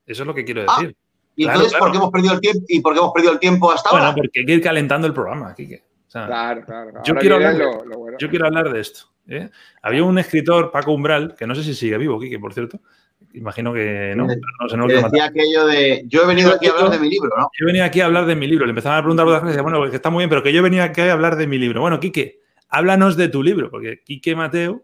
Eso 0.05 0.23
es 0.23 0.27
lo 0.27 0.33
que 0.33 0.43
quiero 0.45 0.63
Ah, 0.67 0.75
decir. 0.79 0.95
Y 1.35 1.43
Claro, 1.43 1.59
entonces, 1.59 1.79
¿por 1.79 1.91
qué 1.91 1.97
hemos 1.97 2.11
perdido 2.11 2.33
el 2.33 2.41
tiempo? 2.41 2.65
¿Y 2.67 2.81
por 2.81 2.93
qué 2.93 2.99
hemos 2.99 3.11
perdido 3.13 3.33
el 3.33 3.39
tiempo 3.39 3.71
hasta 3.71 3.89
bueno, 3.91 4.05
ahora? 4.07 4.15
porque 4.17 4.39
hay 4.41 4.45
que 4.45 4.53
ir 4.53 4.61
calentando 4.61 5.07
el 5.07 5.13
programa. 5.13 5.53
O 5.57 6.11
sea, 6.11 6.25
Claro, 6.27 6.61
claro. 6.65 6.91
Yo 7.05 7.15
quiero 7.15 7.35
hablar 7.35 7.53
de- 7.57 7.63
lo- 7.63 7.85
lo 7.85 7.97
bueno. 7.99 8.17
Yo 8.19 8.29
quiero 8.29 8.45
hablar 8.47 8.71
de 8.71 8.79
esto. 8.81 9.05
¿eh? 9.27 9.49
Había 9.81 10.03
un 10.03 10.17
escritor, 10.19 10.71
Paco 10.71 10.91
Umbral, 10.91 11.35
que 11.37 11.47
no 11.47 11.55
sé 11.55 11.63
si 11.63 11.73
sigue 11.73 11.97
vivo, 11.97 12.19
Quique, 12.19 12.37
por 12.39 12.53
cierto. 12.53 12.81
Imagino 13.33 13.71
que 13.71 14.13
no. 14.17 14.27
Pero 14.27 14.41
no 14.59 14.67
sé, 14.69 14.75
no 14.75 14.83
lo 14.83 14.87
Que 14.89 14.93
quiero 14.95 15.07
decía 15.09 15.23
matar. 15.23 15.29
aquello 15.39 15.65
de. 15.67 16.03
Yo 16.07 16.23
he 16.23 16.27
venido 16.27 16.51
aquí 16.53 16.67
a 16.67 16.71
hablar 16.71 16.89
de 16.89 16.99
mi 16.99 17.09
libro, 17.09 17.29
¿no? 17.37 17.49
Yo 17.57 17.65
venía 17.67 17.85
aquí 17.85 18.01
a 18.01 18.05
hablar 18.07 18.25
de 18.25 18.35
mi 18.35 18.47
libro. 18.47 18.65
Le 18.65 18.71
empezaban 18.71 18.97
a 18.97 19.01
preguntar 19.01 19.25
otras 19.27 19.39
cosas 19.39 19.53
y 19.53 19.57
decía, 19.57 19.63
bueno, 19.63 19.89
que 19.89 19.95
está 19.95 20.09
muy 20.09 20.21
bien, 20.21 20.29
pero 20.29 20.43
que 20.43 20.51
yo 20.51 20.61
venía 20.63 20.83
aquí 20.85 21.01
a 21.01 21.13
hablar 21.13 21.37
de 21.37 21.47
mi 21.47 21.57
libro. 21.59 21.79
Bueno, 21.79 21.99
Quique, 21.99 22.41
háblanos 22.67 23.15
de 23.15 23.29
tu 23.29 23.41
libro, 23.41 23.69
porque 23.69 24.01
Quique 24.03 24.35
Mateo, 24.35 24.83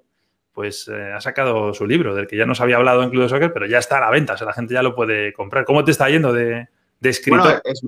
pues 0.57 0.87
eh, 0.87 1.13
ha 1.15 1.21
sacado 1.21 1.71
su 1.75 1.85
libro, 1.85 2.15
del 2.15 2.25
que 2.25 2.35
ya 2.35 2.47
nos 2.47 2.59
había 2.61 2.77
hablado 2.77 3.03
en 3.03 3.11
Club 3.11 3.21
de 3.21 3.29
Soccer, 3.29 3.53
pero 3.53 3.67
ya 3.67 3.77
está 3.77 3.99
a 3.99 4.01
la 4.01 4.09
venta, 4.09 4.33
o 4.33 4.37
sea, 4.37 4.47
la 4.47 4.53
gente 4.53 4.73
ya 4.73 4.81
lo 4.81 4.95
puede 4.95 5.31
comprar. 5.31 5.65
¿Cómo 5.65 5.83
te 5.83 5.91
está 5.91 6.09
yendo 6.09 6.33
de, 6.33 6.67
de 6.99 7.09
escritor? 7.11 7.41
Bueno, 7.43 7.61
es, 7.63 7.85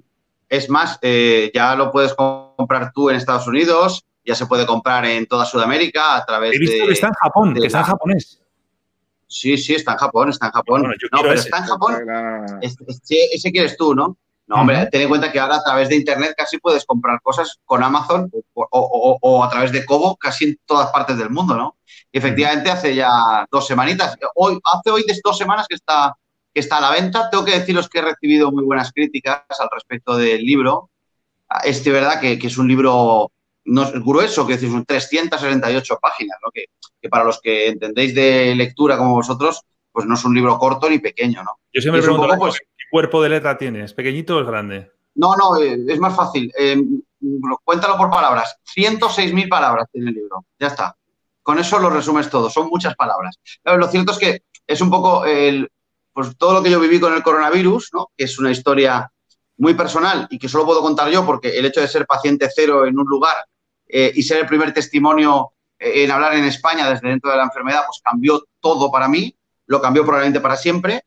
es 0.50 0.70
más, 0.70 1.00
eh, 1.02 1.50
ya 1.52 1.76
lo 1.76 1.92
puedes 1.92 2.14
comprar 2.14 2.92
tú 2.94 3.10
en 3.10 3.16
Estados 3.16 3.48
Unidos, 3.48 4.06
ya 4.24 4.36
se 4.36 4.46
puede 4.46 4.68
comprar 4.68 5.04
en 5.06 5.26
toda 5.26 5.46
Sudamérica 5.46 6.16
a 6.18 6.24
través 6.28 6.54
He 6.56 6.60
visto 6.60 6.78
de. 6.78 6.86
que 6.86 6.94
está 6.94 7.08
en 7.08 7.14
Japón, 7.14 7.54
de 7.56 7.62
que 7.62 7.66
está 7.66 7.80
en 7.80 7.86
japonés. 7.86 8.40
Sí, 9.26 9.58
sí, 9.58 9.74
está 9.74 9.94
en 9.94 9.98
Japón, 9.98 10.30
está 10.30 10.46
en 10.46 10.52
Japón. 10.52 10.82
Bueno, 10.82 10.96
yo 11.02 11.08
no, 11.12 11.22
pero 11.24 11.34
ese. 11.34 11.46
está 11.50 11.58
en 11.58 11.64
Japón. 11.64 11.96
Ese, 12.62 12.76
ese 13.34 13.52
quieres 13.52 13.78
tú, 13.78 13.96
¿no? 13.96 14.16
No, 14.46 14.58
hombre, 14.58 14.88
ten 14.92 15.02
en 15.02 15.10
cuenta 15.10 15.32
que 15.32 15.40
ahora 15.40 15.56
a 15.56 15.64
través 15.64 15.90
de 15.90 15.96
Internet 15.96 16.36
casi 16.38 16.60
puedes 16.60 16.86
comprar 16.86 17.20
cosas 17.24 17.60
con 17.66 17.82
Amazon 17.82 18.30
o, 18.54 18.62
o- 18.62 18.68
o- 18.72 19.18
o 19.22 19.44
a 19.44 19.50
través 19.50 19.72
de 19.72 19.84
Kobo 19.86 20.16
casi 20.18 20.46
en 20.46 20.60
todas 20.68 20.92
partes 20.92 21.18
del 21.18 21.32
mundo, 21.32 21.56
¿no? 21.56 21.76
Y 22.12 22.18
efectivamente 22.18 22.72
hace 22.72 22.96
ya 22.96 23.46
dos 23.52 23.68
semanitas, 23.68 24.16
hoy, 24.36 24.60
hace 24.64 24.90
hoy 24.92 25.04
de 25.08 25.20
dos 25.24 25.38
semanas 25.38 25.68
que 25.68 25.76
está, 25.76 26.16
que 26.54 26.60
está 26.60 26.78
a 26.78 26.82
la 26.82 26.92
venta. 26.92 27.30
Tengo 27.30 27.46
que 27.46 27.52
deciros 27.60 27.88
que 27.88 28.00
he 28.00 28.02
recibido 28.02 28.52
muy 28.52 28.64
buenas 28.64 28.92
críticas 28.92 29.44
al 29.60 29.70
respecto 29.72 30.18
del 30.18 30.44
libro. 30.44 30.90
Ah, 31.48 31.62
Es 31.64 31.84
de 31.84 31.92
verdad 31.92 32.20
que, 32.20 32.40
que 32.40 32.48
es 32.48 32.58
un 32.58 32.68
libro 32.68 33.32
no 33.66 33.84
es 33.84 33.92
grueso, 34.04 34.48
que 34.48 34.54
decir, 34.54 34.72
son 34.72 34.84
368 34.86 36.00
páginas, 36.02 36.38
¿no? 36.44 36.50
Que, 36.52 36.66
que 37.00 37.10
para 37.10 37.24
los 37.24 37.40
que 37.40 37.68
entendéis 37.68 38.16
de 38.16 38.56
lectura 38.56 38.98
como 38.98 39.14
vosotros, 39.14 39.62
pues 39.92 40.08
no 40.08 40.16
es 40.16 40.24
un 40.26 40.34
libro 40.34 40.58
corto 40.58 40.90
ni 40.90 40.98
pequeño, 40.98 41.44
¿no? 41.44 41.60
Yo 41.72 41.82
siempre 41.82 42.02
Es 42.02 42.08
un 42.08 42.16
pregunto, 42.16 42.34
poco, 42.36 42.48
pues- 42.48 42.60
¿qué 42.60 42.86
cuerpo 42.90 43.22
de 43.22 43.30
letra 43.30 43.58
tienes? 43.58 43.94
¿Pequeñito 43.94 44.38
o 44.38 44.42
es 44.42 44.48
grande? 44.48 44.92
No, 45.16 45.36
no, 45.36 45.58
eh, 45.62 45.78
es 45.88 46.00
más 46.00 46.16
fácil. 46.16 46.52
Eh, 46.58 46.82
cuéntalo 47.64 47.98
por 47.98 48.10
palabras. 48.10 48.56
106.000 48.64 49.48
palabras 49.50 49.88
tiene 49.92 50.10
el 50.10 50.16
libro. 50.16 50.46
Ya 50.58 50.68
está. 50.68 50.96
Con 51.50 51.58
eso 51.58 51.80
lo 51.80 51.90
resumes 51.90 52.30
todo. 52.30 52.48
Son 52.48 52.68
muchas 52.68 52.96
palabras. 52.96 53.40
Lo 53.64 53.88
cierto 53.88 54.12
es 54.12 54.20
que 54.20 54.44
es 54.68 54.82
un 54.82 54.92
poco 54.92 55.26
el, 55.26 55.68
pues, 56.14 56.38
todo 56.38 56.54
lo 56.54 56.62
que 56.62 56.70
yo 56.70 56.80
viví 56.80 57.00
con 57.00 57.12
el 57.12 57.24
coronavirus, 57.24 57.90
¿no? 57.92 58.12
que 58.16 58.26
es 58.26 58.38
una 58.38 58.52
historia 58.52 59.12
muy 59.58 59.74
personal 59.74 60.28
y 60.30 60.38
que 60.38 60.48
solo 60.48 60.64
puedo 60.64 60.84
contar 60.84 61.10
yo 61.10 61.26
porque 61.26 61.58
el 61.58 61.66
hecho 61.66 61.82
de 61.82 61.88
ser 61.88 62.06
paciente 62.06 62.52
cero 62.56 62.86
en 62.86 63.00
un 63.00 63.08
lugar 63.08 63.36
eh, 63.88 64.12
y 64.14 64.22
ser 64.22 64.42
el 64.42 64.46
primer 64.46 64.76
testimonio 64.76 65.54
eh, 65.80 66.04
en 66.04 66.12
hablar 66.12 66.36
en 66.36 66.46
España 66.46 66.88
desde 66.88 67.10
dentro 67.10 67.32
de 67.32 67.38
la 67.38 67.46
enfermedad, 67.46 67.82
pues 67.88 68.00
cambió 68.04 68.44
todo 68.60 68.92
para 68.92 69.08
mí. 69.08 69.36
Lo 69.66 69.82
cambió 69.82 70.04
probablemente 70.04 70.42
para 70.42 70.56
siempre 70.56 71.02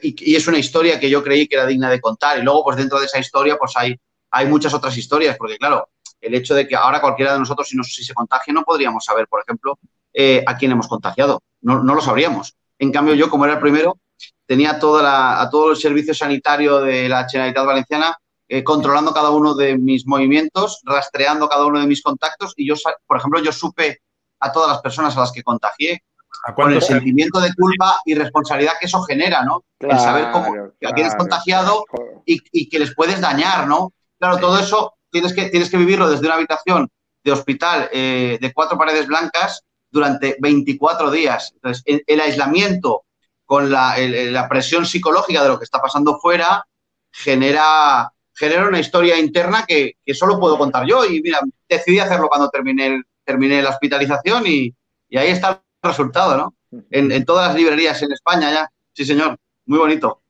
y, 0.00 0.14
y 0.30 0.36
es 0.36 0.46
una 0.46 0.58
historia 0.58 1.00
que 1.00 1.10
yo 1.10 1.24
creí 1.24 1.48
que 1.48 1.56
era 1.56 1.66
digna 1.66 1.90
de 1.90 2.00
contar. 2.00 2.38
Y 2.38 2.42
luego, 2.42 2.62
pues 2.62 2.76
dentro 2.76 3.00
de 3.00 3.06
esa 3.06 3.18
historia, 3.18 3.56
pues 3.56 3.72
hay, 3.74 3.98
hay 4.32 4.46
muchas 4.46 4.74
otras 4.74 4.96
historias, 4.96 5.36
porque 5.36 5.58
claro, 5.58 5.88
el 6.20 6.34
hecho 6.34 6.54
de 6.54 6.66
que 6.66 6.74
ahora 6.74 7.00
cualquiera 7.00 7.34
de 7.34 7.38
nosotros, 7.38 7.68
si, 7.68 7.76
nos, 7.76 7.88
si 7.88 8.02
se 8.02 8.14
contagia, 8.14 8.52
no 8.54 8.62
podríamos 8.62 9.04
saber, 9.04 9.28
por 9.28 9.42
ejemplo, 9.42 9.78
eh, 10.12 10.42
a 10.46 10.56
quién 10.56 10.72
hemos 10.72 10.88
contagiado. 10.88 11.42
No, 11.60 11.82
no 11.82 11.94
lo 11.94 12.00
sabríamos. 12.00 12.56
En 12.78 12.90
cambio, 12.90 13.14
yo, 13.14 13.28
como 13.28 13.44
era 13.44 13.54
el 13.54 13.60
primero, 13.60 13.98
tenía 14.46 14.78
toda 14.78 15.02
la, 15.02 15.40
a 15.40 15.50
todo 15.50 15.70
el 15.70 15.76
servicio 15.76 16.14
sanitario 16.14 16.80
de 16.80 17.08
la 17.08 17.28
Generalitat 17.28 17.66
Valenciana 17.66 18.16
eh, 18.48 18.64
controlando 18.64 19.12
cada 19.12 19.30
uno 19.30 19.54
de 19.54 19.78
mis 19.78 20.06
movimientos, 20.06 20.80
rastreando 20.84 21.48
cada 21.48 21.66
uno 21.66 21.80
de 21.80 21.86
mis 21.86 22.02
contactos 22.02 22.52
y 22.56 22.66
yo, 22.66 22.74
por 23.06 23.16
ejemplo, 23.16 23.40
yo 23.40 23.52
supe 23.52 24.00
a 24.40 24.52
todas 24.52 24.70
las 24.70 24.80
personas 24.80 25.16
a 25.16 25.20
las 25.20 25.32
que 25.32 25.42
contagié 25.42 26.02
¿A 26.46 26.54
con 26.54 26.72
el 26.72 26.82
sentimiento 26.82 27.40
de 27.40 27.54
culpa 27.54 27.98
y 28.04 28.14
responsabilidad 28.14 28.72
que 28.80 28.86
eso 28.86 29.02
genera, 29.02 29.44
¿no? 29.44 29.64
el 29.78 29.98
saber 29.98 30.30
cómo, 30.32 30.52
Claro, 30.52 30.74
a 30.86 30.92
quién 30.92 31.06
es 31.06 31.14
contagiado 31.14 31.84
y 32.24 32.68
que 32.68 32.78
les 32.78 32.94
puedes 32.94 33.20
dañar, 33.20 33.66
¿no? 33.68 33.92
Claro, 34.22 34.38
todo 34.38 34.58
eso 34.60 34.94
tienes 35.10 35.32
que, 35.32 35.46
tienes 35.50 35.68
que 35.68 35.76
vivirlo 35.76 36.08
desde 36.08 36.26
una 36.26 36.36
habitación 36.36 36.88
de 37.24 37.32
hospital 37.32 37.88
eh, 37.92 38.38
de 38.40 38.52
cuatro 38.52 38.78
paredes 38.78 39.08
blancas 39.08 39.62
durante 39.90 40.36
24 40.40 41.10
días. 41.10 41.50
Entonces, 41.56 41.82
el, 41.86 42.04
el 42.06 42.20
aislamiento 42.20 43.04
con 43.44 43.70
la, 43.70 43.96
el- 43.98 44.32
la 44.32 44.48
presión 44.48 44.86
psicológica 44.86 45.42
de 45.42 45.48
lo 45.48 45.58
que 45.58 45.64
está 45.64 45.80
pasando 45.80 46.18
fuera 46.20 46.64
genera, 47.10 48.12
genera 48.32 48.68
una 48.68 48.78
historia 48.80 49.18
interna 49.18 49.64
que, 49.66 49.94
que 50.04 50.14
solo 50.14 50.38
puedo 50.38 50.56
contar 50.56 50.86
yo. 50.86 51.04
Y 51.04 51.20
mira, 51.20 51.40
decidí 51.68 51.98
hacerlo 51.98 52.28
cuando 52.28 52.48
terminé, 52.48 53.02
terminé 53.24 53.60
la 53.62 53.70
hospitalización 53.70 54.46
y, 54.46 54.72
y 55.08 55.18
ahí 55.18 55.30
está 55.30 55.50
el 55.82 55.88
resultado, 55.90 56.36
¿no? 56.36 56.54
En, 56.90 57.10
en 57.12 57.24
todas 57.24 57.48
las 57.48 57.56
librerías 57.56 58.00
en 58.02 58.12
España 58.12 58.52
ya. 58.52 58.68
Sí, 58.92 59.04
señor. 59.04 59.36
Muy 59.66 59.78
bonito. 59.78 60.21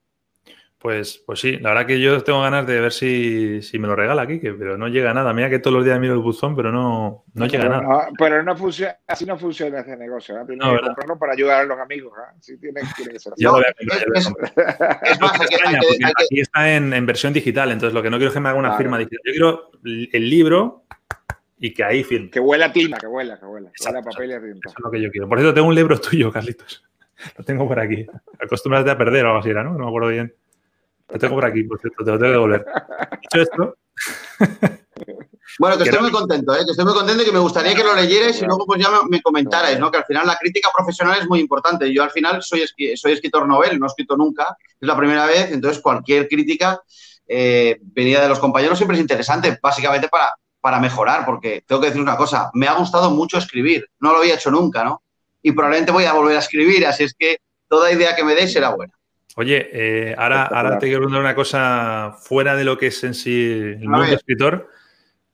Pues, 0.82 1.22
pues 1.24 1.38
sí, 1.38 1.58
la 1.58 1.68
verdad 1.68 1.86
que 1.86 2.00
yo 2.00 2.20
tengo 2.24 2.42
ganas 2.42 2.66
de 2.66 2.80
ver 2.80 2.90
si, 2.90 3.62
si 3.62 3.78
me 3.78 3.86
lo 3.86 3.94
regala 3.94 4.26
Quique, 4.26 4.52
pero 4.52 4.76
no 4.76 4.88
llega 4.88 5.14
nada. 5.14 5.32
Mira 5.32 5.48
que 5.48 5.60
todos 5.60 5.76
los 5.76 5.84
días 5.84 6.00
miro 6.00 6.12
el 6.14 6.18
buzón, 6.18 6.56
pero 6.56 6.72
no, 6.72 7.24
no 7.34 7.46
llega 7.46 7.62
pero, 7.68 7.80
nada. 7.80 7.82
no, 8.08 8.12
pero 8.18 8.42
no 8.42 8.56
funciona, 8.56 8.96
así 9.06 9.24
no 9.24 9.38
funciona 9.38 9.78
ese 9.78 9.96
negocio. 9.96 10.36
¿no? 10.36 10.44
Tienes 10.44 10.58
No, 10.64 10.70
que 10.70 10.74
¿verdad? 10.74 10.86
comprarlo 10.88 11.18
para 11.20 11.32
ayudar 11.34 11.60
a 11.60 11.64
los 11.64 11.78
amigos. 11.78 12.12
¿no? 12.16 12.24
Sí, 12.40 12.58
tiene, 12.58 12.80
tiene 12.96 13.12
que 13.12 13.18
ser 13.20 13.32
así. 13.32 13.42
Ya 13.44 13.50
No, 13.50 13.58
lo 13.58 13.62
voy 13.62 13.70
a 13.70 13.74
comprar, 13.74 14.02
es- 15.04 15.20
más, 15.20 15.32
que- 15.38 15.44
Extraña, 15.44 15.78
que- 15.78 15.86
porque 15.86 15.98
que- 15.98 16.24
aquí 16.24 16.40
está 16.40 16.74
en, 16.74 16.92
en 16.92 17.06
versión 17.06 17.32
digital, 17.32 17.70
entonces 17.70 17.94
lo 17.94 18.02
que 18.02 18.10
no 18.10 18.16
quiero 18.16 18.30
es 18.30 18.34
que 18.34 18.40
me 18.40 18.48
haga 18.48 18.58
una 18.58 18.68
Claro. 18.70 18.78
firma 18.82 18.98
digital. 18.98 19.20
Yo 19.24 19.30
quiero 19.32 19.70
el 19.84 20.28
libro 20.30 20.82
y 21.60 21.72
que 21.72 21.84
ahí 21.84 22.02
firme. 22.02 22.30
Que 22.30 22.40
huela 22.40 22.66
a 22.66 22.72
tinta, 22.72 22.98
que 22.98 23.06
huela, 23.06 23.38
que 23.38 23.46
huela. 23.46 23.68
Exacto, 23.68 23.98
Huela 23.98 24.00
a 24.00 24.12
papel 24.12 24.30
y 24.30 24.32
a 24.32 24.40
tinta. 24.40 24.68
Eso 24.68 24.78
es 24.78 24.84
lo 24.84 24.90
que 24.90 25.00
yo 25.00 25.10
quiero. 25.12 25.28
Por 25.28 25.38
cierto, 25.38 25.54
tengo 25.54 25.68
un 25.68 25.76
libro 25.76 26.00
tuyo, 26.00 26.32
Carlitos. 26.32 26.84
Lo 27.38 27.44
tengo 27.44 27.68
por 27.68 27.78
aquí. 27.78 28.04
Acostúmbrate 28.44 28.90
a 28.90 28.98
perder 28.98 29.24
o 29.26 29.28
algo 29.28 29.38
así 29.38 29.50
era, 29.50 29.62
¿no? 29.62 29.74
No 29.74 29.84
me 29.84 29.86
acuerdo 29.86 30.08
bien. 30.08 30.34
Lo 31.12 31.18
tengo 31.18 31.34
por 31.34 31.44
aquí, 31.44 31.64
por 31.64 31.78
cierto, 31.78 32.04
te 32.04 32.10
lo 32.10 32.18
tengo 32.18 32.30
que 32.30 32.32
devolver. 32.32 32.64
Dicho 33.20 33.42
esto, 33.42 33.76
Bueno, 35.58 35.76
que 35.76 35.84
estoy 35.84 36.00
muy 36.00 36.10
contento, 36.10 36.54
¿eh? 36.54 36.64
que 36.64 36.70
estoy 36.70 36.84
muy 36.84 36.94
contento 36.94 37.22
y 37.22 37.26
que 37.26 37.32
me 37.32 37.38
gustaría 37.38 37.74
que 37.74 37.84
lo 37.84 37.94
leyerais 37.94 38.40
y 38.40 38.44
luego 38.46 38.64
pues 38.64 38.82
ya 38.82 38.90
me, 38.90 38.96
me 39.10 39.22
comentarais, 39.22 39.78
¿no? 39.78 39.90
Que 39.90 39.98
al 39.98 40.04
final 40.04 40.26
la 40.26 40.36
crítica 40.36 40.70
profesional 40.74 41.20
es 41.20 41.28
muy 41.28 41.40
importante. 41.40 41.92
Yo 41.92 42.02
al 42.02 42.10
final 42.10 42.42
soy, 42.42 42.64
soy 42.96 43.12
escritor 43.12 43.46
novel, 43.46 43.78
no 43.78 43.86
he 43.86 43.88
escrito 43.88 44.16
nunca, 44.16 44.56
es 44.80 44.88
la 44.88 44.96
primera 44.96 45.26
vez, 45.26 45.52
entonces 45.52 45.82
cualquier 45.82 46.26
crítica 46.26 46.80
eh, 47.26 47.78
venida 47.82 48.22
de 48.22 48.28
los 48.28 48.38
compañeros 48.38 48.78
siempre 48.78 48.96
es 48.96 49.02
interesante, 49.02 49.58
básicamente 49.62 50.08
para, 50.08 50.32
para 50.60 50.78
mejorar, 50.78 51.26
porque 51.26 51.62
tengo 51.66 51.80
que 51.80 51.88
decir 51.88 52.02
una 52.02 52.16
cosa, 52.16 52.50
me 52.54 52.66
ha 52.66 52.74
gustado 52.74 53.10
mucho 53.10 53.36
escribir, 53.36 53.86
no 54.00 54.12
lo 54.12 54.18
había 54.18 54.34
hecho 54.34 54.50
nunca, 54.50 54.84
¿no? 54.84 55.02
Y 55.42 55.52
probablemente 55.52 55.92
voy 55.92 56.04
a 56.04 56.14
volver 56.14 56.36
a 56.36 56.40
escribir, 56.40 56.86
así 56.86 57.04
es 57.04 57.14
que 57.14 57.38
toda 57.68 57.92
idea 57.92 58.16
que 58.16 58.24
me 58.24 58.34
deis 58.34 58.52
será 58.52 58.70
buena. 58.70 58.94
Oye, 59.36 59.68
eh, 59.72 60.14
ahora, 60.16 60.44
ahora 60.44 60.78
te 60.78 60.86
quiero 60.86 61.00
preguntar 61.00 61.20
una 61.22 61.34
cosa 61.34 62.14
fuera 62.20 62.54
de 62.56 62.64
lo 62.64 62.76
que 62.78 62.88
es 62.88 63.02
en 63.04 63.14
sí 63.14 63.50
el 63.50 63.76
A 63.86 63.88
mundo 63.90 64.00
ver. 64.00 64.14
escritor. 64.14 64.68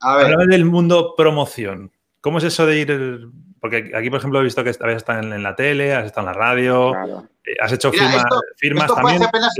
A 0.00 0.16
ver, 0.16 0.26
Háblame 0.26 0.46
del 0.46 0.64
mundo 0.64 1.14
promoción. 1.16 1.90
¿Cómo 2.20 2.38
es 2.38 2.44
eso 2.44 2.66
de 2.66 2.78
ir? 2.78 3.28
Porque 3.60 3.90
aquí, 3.94 4.08
por 4.10 4.18
ejemplo, 4.20 4.40
he 4.40 4.44
visto 4.44 4.62
que 4.62 4.72
habías 4.80 4.98
estado 4.98 5.20
en, 5.20 5.32
en 5.32 5.42
la 5.42 5.56
tele, 5.56 5.94
has 5.94 6.06
estado 6.06 6.28
en 6.28 6.34
la 6.34 6.38
radio, 6.38 6.92
Claro. 6.92 7.28
eh, 7.44 7.56
has 7.60 7.72
hecho 7.72 7.90
Mira, 7.90 8.04
firma- 8.04 8.18
esto- 8.22 8.40
firmas 8.56 8.84
esto 8.84 8.94
también. 8.94 9.22
apenas- 9.24 9.54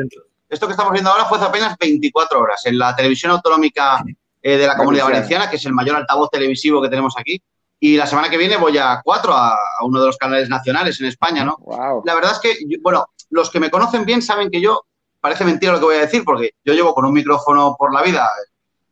esto 0.48 0.66
que 0.66 0.72
estamos 0.72 0.92
viendo 0.92 1.10
ahora 1.10 1.24
fue 1.26 1.36
hace 1.38 1.46
apenas 1.46 1.76
24 1.78 2.40
horas 2.40 2.64
en 2.66 2.78
la 2.78 2.94
televisión 2.96 3.32
autonómica 3.32 4.02
eh, 4.40 4.56
de 4.56 4.66
la 4.66 4.76
Comunidad 4.76 5.04
Valenciana. 5.06 5.44
Valenciana, 5.46 5.50
que 5.50 5.56
es 5.56 5.66
el 5.66 5.72
mayor 5.72 5.96
altavoz 5.96 6.30
televisivo 6.30 6.80
que 6.80 6.88
tenemos 6.88 7.14
aquí. 7.18 7.42
Y 7.80 7.96
la 7.96 8.06
semana 8.06 8.28
que 8.30 8.36
viene 8.38 8.56
voy 8.56 8.78
a 8.78 9.00
cuatro, 9.04 9.32
a, 9.34 9.50
a 9.52 9.84
uno 9.84 10.00
de 10.00 10.06
los 10.06 10.16
canales 10.16 10.48
nacionales 10.48 10.98
en 11.00 11.06
España, 11.06 11.44
¿no? 11.44 11.56
Wow. 11.58 12.02
La 12.06 12.14
verdad 12.14 12.32
es 12.32 12.38
que, 12.38 12.56
yo- 12.66 12.78
bueno, 12.82 13.06
los 13.30 13.50
que 13.50 13.60
me 13.60 13.70
conocen 13.70 14.04
bien 14.04 14.22
saben 14.22 14.50
que 14.50 14.60
yo, 14.60 14.84
parece 15.20 15.44
mentira 15.44 15.72
lo 15.72 15.78
que 15.78 15.84
voy 15.86 15.96
a 15.96 16.00
decir, 16.00 16.24
porque 16.24 16.50
yo 16.64 16.74
llevo 16.74 16.94
con 16.94 17.04
un 17.04 17.12
micrófono 17.12 17.74
por 17.78 17.92
la 17.92 18.02
vida 18.02 18.28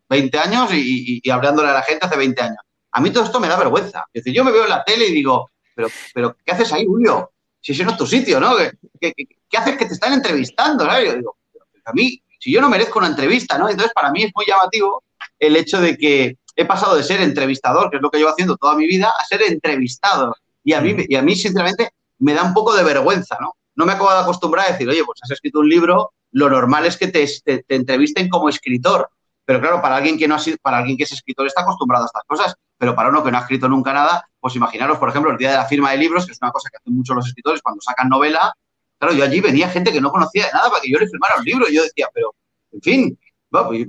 20 0.08 0.38
años 0.38 0.72
y, 0.72 0.76
y- 1.16 1.20
y 1.22 1.30
hablándole 1.30 1.68
a 1.68 1.72
la 1.74 1.82
gente 1.82 2.06
hace 2.06 2.16
20 2.16 2.40
años. 2.42 2.58
A 2.92 3.00
mí 3.00 3.10
todo 3.10 3.24
esto 3.24 3.40
me 3.40 3.48
da 3.48 3.56
vergüenza. 3.56 4.04
Es 4.12 4.22
decir, 4.24 4.34
yo 4.36 4.44
me 4.44 4.52
veo 4.52 4.64
en 4.64 4.70
la 4.70 4.84
tele 4.84 5.06
y 5.08 5.12
digo, 5.12 5.50
pero, 5.74 5.88
pero 6.14 6.36
¿qué 6.44 6.52
haces 6.52 6.72
ahí, 6.72 6.86
Julio? 6.86 7.32
Si 7.60 7.72
ese 7.72 7.84
no 7.84 7.90
es 7.92 7.96
tu 7.96 8.06
sitio, 8.06 8.38
¿no? 8.40 8.56
¿Qué, 8.56 8.70
qué- 9.00 9.12
qué- 9.14 9.26
qué 9.48 9.56
haces 9.58 9.76
que 9.76 9.86
te 9.86 9.94
están 9.94 10.12
entrevistando? 10.12 10.84
¿sabes? 10.84 11.06
Yo 11.10 11.14
digo, 11.16 11.36
a 11.84 11.92
mí, 11.92 12.22
si 12.38 12.52
yo 12.52 12.60
no 12.60 12.68
merezco 12.68 12.98
una 12.98 13.08
entrevista, 13.08 13.58
¿no? 13.58 13.68
Entonces, 13.68 13.92
para 13.94 14.10
mí 14.10 14.22
es 14.22 14.32
muy 14.34 14.44
llamativo 14.46 15.02
el 15.38 15.56
hecho 15.56 15.80
de 15.80 15.96
que 15.98 16.36
he 16.54 16.64
pasado 16.64 16.96
de 16.96 17.02
ser 17.02 17.20
entrevistador, 17.20 17.90
que 17.90 17.96
es 17.96 18.02
lo 18.02 18.10
que 18.10 18.18
llevo 18.18 18.30
haciendo 18.30 18.56
toda 18.56 18.74
mi 18.76 18.86
vida, 18.86 19.08
a 19.18 19.24
ser 19.24 19.42
entrevistado. 19.42 20.34
Y 20.64 20.72
a 20.72 20.80
mí, 20.80 20.94
Mm. 20.94 21.04
y 21.08 21.16
a 21.16 21.22
mí 21.22 21.34
sinceramente, 21.36 21.90
me 22.18 22.32
da 22.34 22.42
un 22.44 22.54
poco 22.54 22.74
de 22.74 22.82
vergüenza, 22.82 23.36
¿no? 23.40 23.52
No 23.76 23.86
me 23.86 23.92
acabo 23.92 24.10
de 24.12 24.18
acostumbrar 24.20 24.66
a 24.68 24.72
decir, 24.72 24.88
oye, 24.88 25.04
pues 25.04 25.20
has 25.22 25.30
escrito 25.30 25.60
un 25.60 25.68
libro, 25.68 26.12
lo 26.32 26.50
normal 26.50 26.86
es 26.86 26.96
que 26.96 27.08
te, 27.08 27.26
te- 27.44 27.62
te 27.62 27.74
entrevisten 27.74 28.28
como 28.28 28.48
escritor. 28.48 29.08
Pero 29.44 29.60
claro, 29.60 29.80
para 29.80 29.96
alguien 29.96 30.18
que 30.18 30.26
no 30.26 30.34
ha 30.34 30.38
sido, 30.40 30.56
para 30.60 30.78
alguien 30.78 30.96
que 30.96 31.04
es 31.04 31.12
escritor 31.12 31.46
está 31.46 31.60
acostumbrado 31.62 32.04
a 32.04 32.06
estas 32.06 32.24
cosas, 32.26 32.54
pero 32.78 32.96
para 32.96 33.10
uno 33.10 33.22
que 33.22 33.30
no 33.30 33.38
ha 33.38 33.42
escrito 33.42 33.68
nunca 33.68 33.92
nada, 33.92 34.28
pues 34.40 34.56
imaginaros, 34.56 34.98
por 34.98 35.08
ejemplo, 35.08 35.30
el 35.30 35.38
día 35.38 35.50
de 35.52 35.56
la 35.56 35.66
firma 35.66 35.92
de 35.92 35.98
libros, 35.98 36.26
que 36.26 36.32
es 36.32 36.38
una 36.42 36.50
cosa 36.50 36.68
que 36.68 36.78
hacen 36.78 36.96
muchos 36.96 37.14
los 37.14 37.26
escritores 37.28 37.62
cuando 37.62 37.80
sacan 37.80 38.08
novela. 38.08 38.52
Claro, 38.98 39.14
yo 39.14 39.22
allí 39.24 39.40
venía 39.40 39.68
gente 39.68 39.92
que 39.92 40.00
no 40.00 40.10
conocía 40.10 40.46
de 40.46 40.52
nada 40.52 40.68
para 40.70 40.80
que 40.82 40.90
yo 40.90 40.98
le 40.98 41.06
firmara 41.06 41.36
un 41.38 41.44
libro. 41.44 41.68
Y 41.68 41.74
yo 41.76 41.82
decía, 41.84 42.08
pero, 42.12 42.34
en 42.72 42.80
fin, 42.80 43.18
pues, 43.50 43.86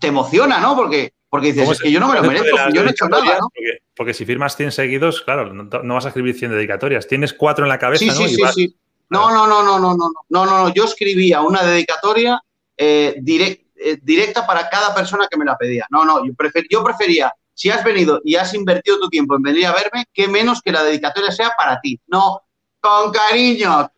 te 0.00 0.06
emociona, 0.08 0.58
¿no? 0.58 0.74
Porque, 0.74 1.12
porque 1.28 1.52
dices, 1.52 1.62
es 1.72 1.80
que 1.82 1.92
yo 1.92 2.00
no 2.00 2.08
me 2.08 2.14
lo 2.16 2.22
merezco, 2.28 2.56
yo 2.74 2.82
no 2.82 2.88
he 2.88 2.90
hecho 2.90 3.08
nada, 3.08 3.38
¿no? 3.38 3.48
Porque, 3.94 4.14
si 4.14 4.24
firmas 4.24 4.56
100 4.56 4.72
seguidos, 4.72 5.20
claro, 5.22 5.52
no, 5.52 5.94
vas 5.94 6.06
a 6.06 6.08
escribir 6.08 6.34
100 6.36 6.50
dedicatorias. 6.50 7.06
Tienes 7.06 7.32
cuatro 7.34 7.64
en 7.64 7.68
la 7.68 7.78
cabeza, 7.78 8.04
sí, 8.04 8.10
¿no? 8.10 8.14
Sí, 8.14 8.34
sí, 8.34 8.42
sí. 8.54 8.76
No, 9.12 9.30
no, 9.30 9.46
no, 9.46 9.62
no, 9.62 9.78
no, 9.78 9.94
no, 9.94 10.10
no, 10.30 10.46
no, 10.46 10.58
no. 10.64 10.72
Yo 10.72 10.84
escribía 10.84 11.42
una 11.42 11.62
dedicatoria 11.62 12.42
eh, 12.78 13.14
eh, 13.18 13.98
directa 14.00 14.46
para 14.46 14.70
cada 14.70 14.94
persona 14.94 15.28
que 15.30 15.36
me 15.36 15.44
la 15.44 15.58
pedía. 15.58 15.86
No, 15.90 16.06
no, 16.06 16.24
yo, 16.24 16.32
yo 16.70 16.82
prefería, 16.82 17.30
si 17.52 17.68
has 17.68 17.84
venido 17.84 18.22
y 18.24 18.36
has 18.36 18.54
invertido 18.54 18.98
tu 18.98 19.10
tiempo 19.10 19.36
en 19.36 19.42
venir 19.42 19.66
a 19.66 19.74
verme, 19.74 20.06
que 20.14 20.28
menos 20.28 20.62
que 20.62 20.72
la 20.72 20.82
dedicatoria 20.82 21.30
sea 21.30 21.52
para 21.58 21.78
ti. 21.82 22.00
No, 22.06 22.40
con 22.80 23.12
cariño. 23.12 23.92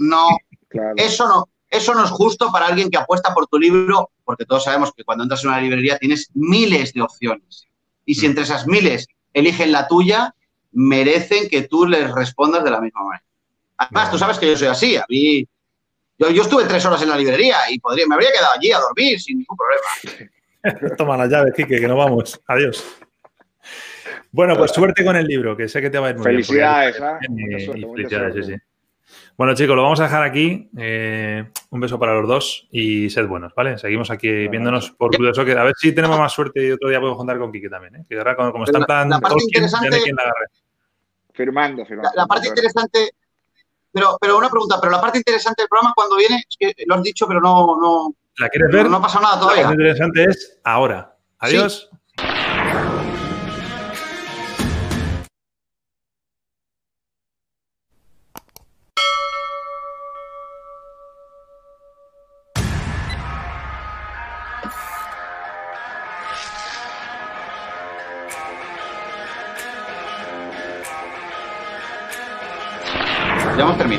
no, 0.00 0.28
eso 0.96 1.28
no. 1.28 1.48
Eso 1.70 1.94
no 1.94 2.04
es 2.04 2.10
justo 2.10 2.50
para 2.50 2.66
alguien 2.66 2.90
que 2.90 2.98
apuesta 2.98 3.32
por 3.32 3.46
tu 3.46 3.58
libro, 3.58 4.10
porque 4.24 4.44
todos 4.44 4.64
sabemos 4.64 4.92
que 4.96 5.04
cuando 5.04 5.22
entras 5.22 5.44
en 5.44 5.50
una 5.50 5.60
librería 5.60 5.98
tienes 5.98 6.28
miles 6.34 6.92
de 6.92 7.02
opciones. 7.02 7.68
Y 8.04 8.16
si 8.16 8.26
mm. 8.26 8.30
entre 8.30 8.44
esas 8.44 8.66
miles 8.66 9.06
eligen 9.32 9.70
la 9.70 9.86
tuya, 9.86 10.34
merecen 10.72 11.48
que 11.48 11.62
tú 11.62 11.86
les 11.86 12.10
respondas 12.12 12.64
de 12.64 12.70
la 12.70 12.80
misma 12.80 13.04
manera. 13.04 13.24
Además, 13.76 14.10
tú 14.10 14.18
sabes 14.18 14.38
que 14.38 14.48
yo 14.48 14.56
soy 14.56 14.68
así. 14.68 14.96
A 14.96 15.04
mí, 15.08 15.46
yo, 16.18 16.42
estuve 16.42 16.64
tres 16.64 16.84
horas 16.86 17.02
en 17.02 17.08
la 17.08 17.16
librería 17.16 17.56
y 17.70 17.78
podría, 17.78 18.06
me 18.06 18.14
habría 18.14 18.32
quedado 18.32 18.52
allí 18.56 18.72
a 18.72 18.78
dormir 18.78 19.20
sin 19.20 19.38
ningún 19.38 19.56
problema. 19.56 20.34
Toma 20.96 21.16
las 21.16 21.28
llaves, 21.28 21.54
Kike, 21.54 21.80
que 21.80 21.88
no 21.88 21.96
vamos. 21.96 22.40
Adiós. 22.46 22.84
Bueno, 24.30 24.56
pues 24.56 24.72
suerte 24.72 25.04
con 25.04 25.16
el 25.16 25.26
libro, 25.26 25.56
que 25.56 25.68
sé 25.68 25.80
que 25.80 25.90
te 25.90 25.98
va 25.98 26.08
a 26.08 26.10
ir 26.10 26.16
muy 26.16 26.24
bien. 26.26 26.44
Felicidades, 26.44 27.00
¿ah? 27.00 27.18
Felicidades, 27.20 28.34
sí, 28.34 28.52
sí. 28.52 28.58
Bueno, 29.36 29.54
chicos, 29.54 29.74
lo 29.74 29.82
vamos 29.82 29.98
a 29.98 30.04
dejar 30.04 30.22
aquí. 30.22 30.70
Eh, 30.78 31.44
un 31.70 31.80
beso 31.80 31.98
para 31.98 32.14
los 32.14 32.28
dos 32.28 32.68
y 32.70 33.10
sed 33.10 33.26
buenos, 33.26 33.52
¿vale? 33.54 33.78
Seguimos 33.78 34.10
aquí 34.10 34.48
viéndonos 34.48 34.92
por 34.92 35.10
Club 35.10 35.28
de 35.28 35.34
Soccer. 35.34 35.58
A 35.58 35.64
ver 35.64 35.74
si 35.76 35.92
tenemos 35.92 36.18
más 36.18 36.32
suerte 36.32 36.64
y 36.64 36.70
otro 36.70 36.88
día 36.88 37.00
puedo 37.00 37.16
contar 37.16 37.38
con 37.38 37.50
Kike 37.50 37.68
también, 37.68 37.96
¿eh? 37.96 38.04
Que 38.08 38.16
ahora 38.16 38.36
como, 38.36 38.64
están 38.64 38.84
tan 38.84 39.10
la, 39.10 39.18
parte 39.18 39.42
interesante, 39.42 40.00
quién 40.02 40.14
la 40.14 40.22
agarre. 40.22 40.46
Firmando, 41.32 41.84
firmando. 41.84 42.10
La, 42.14 42.26
parte 42.26 42.48
interesante, 42.48 43.10
pero, 43.94 44.18
pero 44.20 44.36
una 44.36 44.50
pregunta, 44.50 44.78
pero 44.80 44.92
la 44.92 45.00
parte 45.00 45.18
interesante 45.18 45.62
del 45.62 45.68
programa 45.68 45.94
cuando 45.94 46.16
viene, 46.16 46.44
es 46.48 46.56
que 46.58 46.74
lo 46.86 46.96
has 46.96 47.02
dicho, 47.02 47.26
pero 47.26 47.40
no, 47.40 47.78
no, 47.80 48.14
¿La 48.38 48.48
quieres 48.48 48.72
ver? 48.72 48.90
No, 48.90 48.96
ha 48.96 49.02
pasado 49.02 49.22
nada 49.22 49.40
todavía. 49.40 49.62
La 49.62 49.68
parte 49.68 49.82
interesante 49.82 50.24
es 50.24 50.58
ahora. 50.64 51.16
Adiós. 51.38 51.88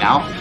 out. 0.06 0.35